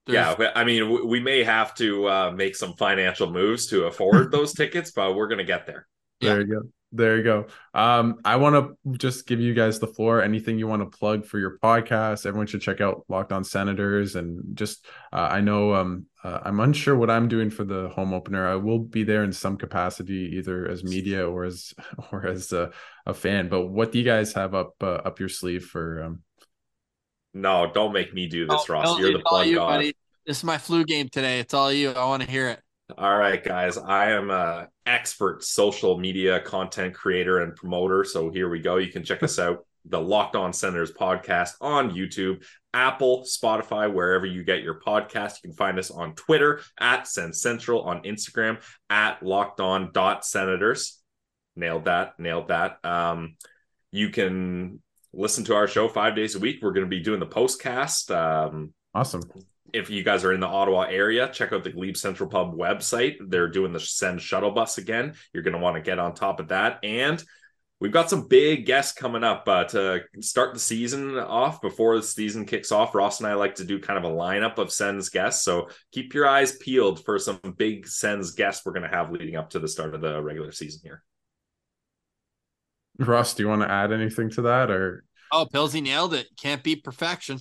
Like 0.08 0.40
Yeah, 0.40 0.52
I 0.56 0.64
mean 0.64 1.08
we 1.08 1.20
may 1.20 1.44
have 1.44 1.76
to 1.76 2.08
uh 2.08 2.32
make 2.32 2.56
some 2.56 2.74
financial 2.74 3.32
moves 3.32 3.68
to 3.68 3.86
afford 3.86 4.32
those 4.32 4.54
tickets, 4.54 4.92
but 4.92 5.16
we're 5.16 5.28
going 5.28 5.38
to 5.40 5.44
get 5.44 5.66
there. 5.66 5.88
There 6.20 6.40
yeah. 6.42 6.46
you 6.46 6.54
go. 6.54 6.70
There 6.94 7.18
you 7.18 7.24
go. 7.24 7.46
Um, 7.74 8.20
I 8.26 8.36
want 8.36 8.56
to 8.56 8.98
just 8.98 9.26
give 9.26 9.40
you 9.40 9.54
guys 9.54 9.80
the 9.80 9.88
floor. 9.88 10.22
Anything 10.22 10.60
you 10.60 10.68
want 10.68 10.82
to 10.82 10.98
plug 10.98 11.26
for 11.26 11.40
your 11.40 11.58
podcast? 11.60 12.26
Everyone 12.26 12.48
should 12.48 12.62
check 12.62 12.82
out 12.82 13.06
Locked 13.08 13.32
On 13.32 13.46
Senators, 13.46 14.18
and 14.18 14.58
just 14.58 14.86
uh, 15.14 15.30
I 15.32 15.40
know 15.40 15.74
um, 15.74 16.08
uh, 16.22 16.40
I'm 16.44 16.60
unsure 16.60 16.98
what 16.98 17.10
I'm 17.10 17.30
doing 17.30 17.50
for 17.50 17.64
the 17.64 17.88
home 17.90 18.14
opener. 18.14 18.46
I 18.46 18.56
will 18.56 18.80
be 18.80 19.06
there 19.06 19.24
in 19.24 19.32
some 19.32 19.56
capacity, 19.56 20.34
either 20.36 20.68
as 20.68 20.84
media 20.84 21.26
or 21.26 21.46
as 21.46 21.74
or 22.12 22.28
as 22.28 22.52
a, 22.52 22.72
a 23.06 23.14
fan. 23.14 23.48
But 23.48 23.68
what 23.68 23.94
do 23.94 24.00
you 24.00 24.06
guys 24.06 24.34
have 24.34 24.54
up 24.54 24.74
uh, 24.82 24.96
up 24.96 25.20
your 25.20 25.30
sleeve 25.30 25.66
for? 25.66 26.04
Um... 26.04 26.24
No, 27.34 27.72
don't 27.74 27.94
make 27.94 28.14
me 28.14 28.28
do 28.28 28.46
this, 28.46 28.66
oh, 28.70 28.74
Ross. 28.74 29.00
You're 29.00 29.14
the 29.14 29.20
plug 29.20 29.48
you, 29.48 29.56
god. 29.56 29.68
Buddy. 29.68 29.94
This 30.26 30.38
is 30.38 30.44
my 30.44 30.58
flu 30.58 30.84
game 30.84 31.10
today. 31.10 31.40
It's 31.40 31.54
all 31.54 31.72
you. 31.72 31.92
I 31.92 32.06
want 32.06 32.24
to 32.24 32.30
hear 32.30 32.50
it. 32.50 32.60
All 32.98 33.18
right, 33.18 33.42
guys. 33.42 33.78
I 33.78 34.12
am 34.12 34.30
a 34.30 34.68
expert 34.86 35.44
social 35.44 35.98
media 35.98 36.42
content 36.42 36.94
creator 36.94 37.40
and 37.40 37.56
promoter. 37.56 38.04
So 38.04 38.30
here 38.30 38.50
we 38.50 38.60
go. 38.60 38.78
You 38.78 38.92
can 38.92 39.04
check 39.04 39.24
us 39.24 39.40
out, 39.40 39.66
the 39.86 40.00
Locked 40.00 40.36
On 40.36 40.52
Senators 40.52 40.92
podcast 40.92 41.52
on 41.62 41.92
YouTube, 41.92 42.44
Apple, 42.74 43.24
Spotify, 43.24 43.92
wherever 43.92 44.26
you 44.26 44.44
get 44.44 44.62
your 44.62 44.80
podcast. 44.80 45.36
You 45.42 45.50
can 45.50 45.54
find 45.54 45.80
us 45.80 45.90
on 45.90 46.16
Twitter 46.16 46.62
at 46.80 47.08
Sens 47.08 47.42
Central, 47.42 47.82
on 47.84 48.04
Instagram 48.04 48.62
at 48.90 49.24
Locked 49.24 49.62
On 49.62 49.92
dot 49.94 50.26
Senators. 50.26 51.00
Nailed 51.56 51.86
that. 51.86 52.20
Nailed 52.20 52.50
that. 52.50 52.84
Um, 52.84 53.38
you 53.92 54.10
can 54.10 54.82
listen 55.14 55.44
to 55.46 55.56
our 55.56 55.68
show 55.68 55.88
five 55.88 56.16
days 56.16 56.36
a 56.36 56.40
week. 56.40 56.60
We're 56.62 56.74
going 56.74 56.86
to 56.86 56.90
be 56.90 57.02
doing 57.02 57.20
the 57.20 57.28
postcast. 57.28 58.16
Um, 58.16 58.74
awesome 58.94 59.24
if 59.74 59.90
you 59.90 60.04
guys 60.04 60.24
are 60.24 60.34
in 60.34 60.40
the 60.40 60.48
Ottawa 60.48 60.84
area, 60.84 61.30
check 61.30 61.54
out 61.54 61.64
the 61.64 61.70
Glebe 61.70 61.98
Central 61.98 62.30
Pub 62.30 62.56
website. 62.56 63.18
They're 63.20 63.48
doing 63.48 63.74
the 63.74 63.80
Sens 63.80 64.22
shuttle 64.22 64.52
bus 64.52 64.78
again. 64.78 65.14
You're 65.34 65.44
going 65.44 65.54
to 65.54 65.60
want 65.60 65.76
to 65.76 65.82
get 65.82 66.00
on 66.00 66.14
top 66.14 66.40
of 66.40 66.50
that. 66.50 66.80
And 66.84 67.24
we've 67.80 67.92
got 67.92 68.10
some 68.10 68.28
big 68.28 68.66
guests 68.66 68.94
coming 68.94 69.24
up 69.24 69.48
uh, 69.48 69.66
to 69.66 70.02
start 70.20 70.54
the 70.54 70.60
season 70.60 71.18
off 71.18 71.62
before 71.62 71.96
the 71.98 72.04
season 72.04 72.46
kicks 72.46 72.72
off. 72.72 72.96
Ross 72.96 73.20
and 73.20 73.28
I 73.28 73.34
like 73.36 73.56
to 73.56 73.64
do 73.64 73.80
kind 73.80 74.04
of 74.04 74.12
a 74.12 74.16
lineup 74.16 74.58
of 74.58 74.72
Sens 74.72 75.10
guests. 75.10 75.44
So 75.44 75.70
keep 75.92 76.14
your 76.14 76.28
eyes 76.28 76.58
peeled 76.58 77.04
for 77.06 77.18
some 77.20 77.40
big 77.58 77.88
Sens 77.88 78.32
guests 78.32 78.66
we're 78.66 78.74
going 78.74 78.90
to 78.90 78.96
have 78.96 79.12
leading 79.12 79.36
up 79.36 79.52
to 79.52 79.60
the 79.60 79.68
start 79.68 79.96
of 79.96 80.02
the 80.02 80.22
regular 80.22 80.52
season 80.52 80.82
here. 80.84 81.04
Ross, 83.00 83.34
do 83.34 83.44
you 83.44 83.50
want 83.50 83.62
to 83.62 83.72
add 83.72 83.92
anything 83.92 84.30
to 84.32 84.44
that 84.44 84.70
or? 84.70 85.04
Oh, 85.32 85.48
Pillsy 85.52 85.82
nailed 85.82 86.14
it. 86.14 86.28
Can't 86.38 86.62
beat 86.62 86.84
perfection. 86.84 87.40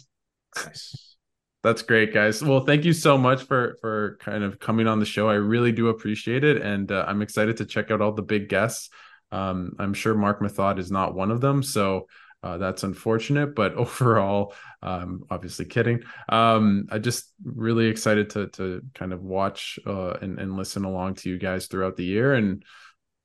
Nice. 0.56 1.16
That's 1.62 1.82
great, 1.82 2.14
guys. 2.14 2.42
Well, 2.42 2.60
thank 2.60 2.84
you 2.84 2.94
so 2.94 3.18
much 3.18 3.42
for 3.42 3.76
for 3.82 4.16
kind 4.20 4.44
of 4.44 4.58
coming 4.58 4.86
on 4.86 4.98
the 4.98 5.04
show. 5.04 5.28
I 5.28 5.34
really 5.34 5.72
do 5.72 5.88
appreciate 5.88 6.42
it, 6.42 6.62
and 6.62 6.90
uh, 6.90 7.04
I'm 7.06 7.20
excited 7.20 7.58
to 7.58 7.66
check 7.66 7.90
out 7.90 8.00
all 8.00 8.12
the 8.12 8.22
big 8.22 8.48
guests. 8.48 8.88
Um, 9.30 9.72
I'm 9.78 9.92
sure 9.92 10.14
Mark 10.14 10.40
Methot 10.40 10.78
is 10.78 10.90
not 10.90 11.14
one 11.14 11.30
of 11.30 11.42
them, 11.42 11.62
so 11.62 12.06
uh, 12.42 12.56
that's 12.56 12.82
unfortunate. 12.82 13.54
But 13.54 13.74
overall, 13.76 14.54
um, 14.82 15.24
obviously 15.30 15.66
kidding. 15.66 16.02
Um, 16.30 16.86
I 16.90 16.98
just 16.98 17.30
really 17.44 17.86
excited 17.88 18.30
to 18.30 18.46
to 18.48 18.80
kind 18.94 19.12
of 19.12 19.22
watch 19.22 19.78
uh, 19.86 20.12
and 20.22 20.38
and 20.38 20.56
listen 20.56 20.84
along 20.84 21.16
to 21.16 21.28
you 21.28 21.36
guys 21.36 21.66
throughout 21.66 21.96
the 21.96 22.04
year, 22.04 22.32
and 22.34 22.64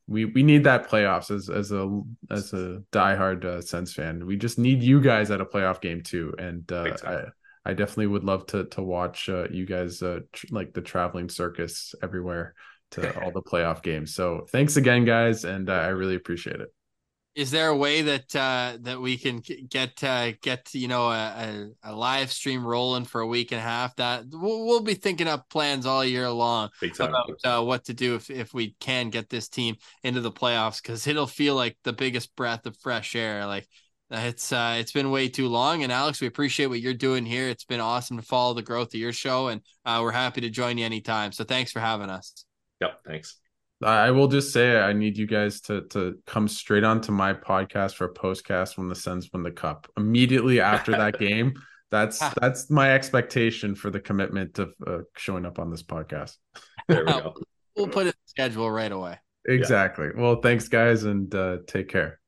we 0.08 0.26
we 0.26 0.44
need 0.44 0.64
that 0.66 0.90
playoffs 0.90 1.32
as 1.32 1.50
as 1.50 1.72
a 1.72 2.02
as 2.30 2.54
a 2.54 2.84
diehard 2.92 3.44
uh, 3.44 3.62
Sens 3.62 3.94
fan. 3.94 4.26
We 4.26 4.38
just 4.38 4.60
need 4.60 4.84
you 4.84 5.02
guys 5.02 5.32
at 5.32 5.42
a 5.42 5.46
playoff 5.46 5.82
game 5.82 6.02
too, 6.02 6.34
and 6.38 6.72
uh, 6.72 6.96
I 7.04 7.24
I 7.66 7.74
definitely 7.74 8.08
would 8.08 8.24
love 8.24 8.46
to 8.48 8.66
to 8.66 8.82
watch 8.82 9.30
uh, 9.30 9.48
you 9.50 9.66
guys 9.66 10.02
uh, 10.04 10.20
tr- 10.32 10.48
like 10.52 10.74
the 10.74 10.82
traveling 10.82 11.30
circus 11.30 11.96
everywhere 12.04 12.54
to 12.92 13.20
all 13.24 13.32
the 13.32 13.42
playoff 13.42 13.82
games. 13.82 14.14
So 14.14 14.46
thanks 14.52 14.78
again, 14.78 15.06
guys, 15.06 15.44
and 15.44 15.70
uh, 15.70 15.74
I 15.74 15.88
really 15.88 16.16
appreciate 16.16 16.62
it. 16.62 16.70
Is 17.36 17.52
there 17.52 17.68
a 17.68 17.76
way 17.76 18.02
that 18.02 18.34
uh, 18.34 18.78
that 18.82 19.02
we 19.02 19.18
can 19.18 19.44
get 19.70 20.02
uh, 20.04 20.32
get 20.42 20.74
you 20.74 20.88
know 20.88 21.10
a, 21.10 21.68
a, 21.84 21.94
live 21.94 22.32
stream 22.32 22.66
rolling 22.66 23.04
for 23.04 23.20
a 23.20 23.28
week 23.28 23.52
and 23.52 23.60
a 23.60 23.64
half? 23.64 23.94
That 23.98 24.24
we'll, 24.32 24.66
we'll 24.66 24.82
be 24.82 24.94
thinking 24.94 25.28
up 25.28 25.50
plans 25.50 25.86
all 25.86 26.06
year 26.06 26.30
long 26.30 26.70
about 26.98 27.30
uh, 27.44 27.62
what 27.62 27.84
to 27.86 27.94
do 27.94 28.16
if 28.16 28.30
if 28.30 28.54
we 28.54 28.76
can 28.80 29.10
get 29.10 29.30
this 29.30 29.50
team 29.50 29.76
into 30.02 30.22
the 30.22 30.32
playoffs 30.32 30.82
because 30.82 31.08
it'll 31.08 31.28
feel 31.28 31.56
like 31.56 31.78
the 31.84 31.92
biggest 31.92 32.34
breath 32.38 32.66
of 32.66 32.78
fresh 32.78 33.18
air. 33.18 33.46
Like 33.46 33.68
it's 34.10 34.54
uh, 34.54 34.78
it's 34.80 34.92
been 34.94 35.12
way 35.12 35.28
too 35.28 35.50
long. 35.50 35.84
And 35.84 35.92
Alex, 35.92 36.22
we 36.22 36.28
appreciate 36.28 36.68
what 36.68 36.80
you're 36.80 36.94
doing 36.94 37.26
here. 37.26 37.50
It's 37.50 37.66
been 37.66 37.82
awesome 37.82 38.18
to 38.18 38.24
follow 38.24 38.54
the 38.54 38.62
growth 38.62 38.94
of 38.94 39.00
your 39.00 39.14
show, 39.14 39.48
and 39.48 39.62
uh, 39.84 40.00
we're 40.02 40.12
happy 40.12 40.42
to 40.42 40.50
join 40.50 40.78
you 40.78 40.86
anytime. 40.86 41.32
So 41.34 41.44
thanks 41.44 41.72
for 41.72 41.80
having 41.80 42.10
us. 42.10 42.46
Yep, 42.80 43.02
thanks. 43.06 43.38
I 43.84 44.12
will 44.12 44.28
just 44.28 44.54
say 44.54 44.80
I 44.80 44.94
need 44.94 45.18
you 45.18 45.28
guys 45.28 45.62
to 45.62 45.82
to 45.90 46.18
come 46.26 46.48
straight 46.48 46.84
onto 46.84 47.12
my 47.12 47.34
podcast 47.34 47.96
for 47.96 48.06
a 48.06 48.14
postcast 48.14 48.78
when 48.78 48.88
the 48.88 48.96
Sens 48.96 49.30
win 49.34 49.44
the 49.44 49.52
cup 49.52 49.92
immediately 49.98 50.62
after 50.62 50.92
that 50.92 51.20
game. 51.20 51.54
That's 51.92 52.20
that's 52.42 52.70
my 52.70 52.94
expectation 52.94 53.76
for 53.76 53.90
the 53.90 54.00
commitment 54.00 54.60
of 54.60 54.74
uh, 54.86 55.00
showing 55.18 55.46
up 55.46 55.60
on 55.60 55.70
this 55.70 55.84
podcast. 55.84 56.38
There 56.88 57.04
we 57.04 57.12
go. 57.12 57.34
we'll 57.76 57.88
put 57.88 58.06
it 58.06 58.10
in 58.10 58.14
the 58.26 58.28
schedule 58.28 58.70
right 58.70 58.92
away. 58.92 59.18
Exactly. 59.48 60.08
Yeah. 60.16 60.22
Well, 60.22 60.36
thanks 60.36 60.68
guys, 60.68 61.04
and 61.04 61.34
uh, 61.34 61.58
take 61.66 61.90
care. 61.90 62.20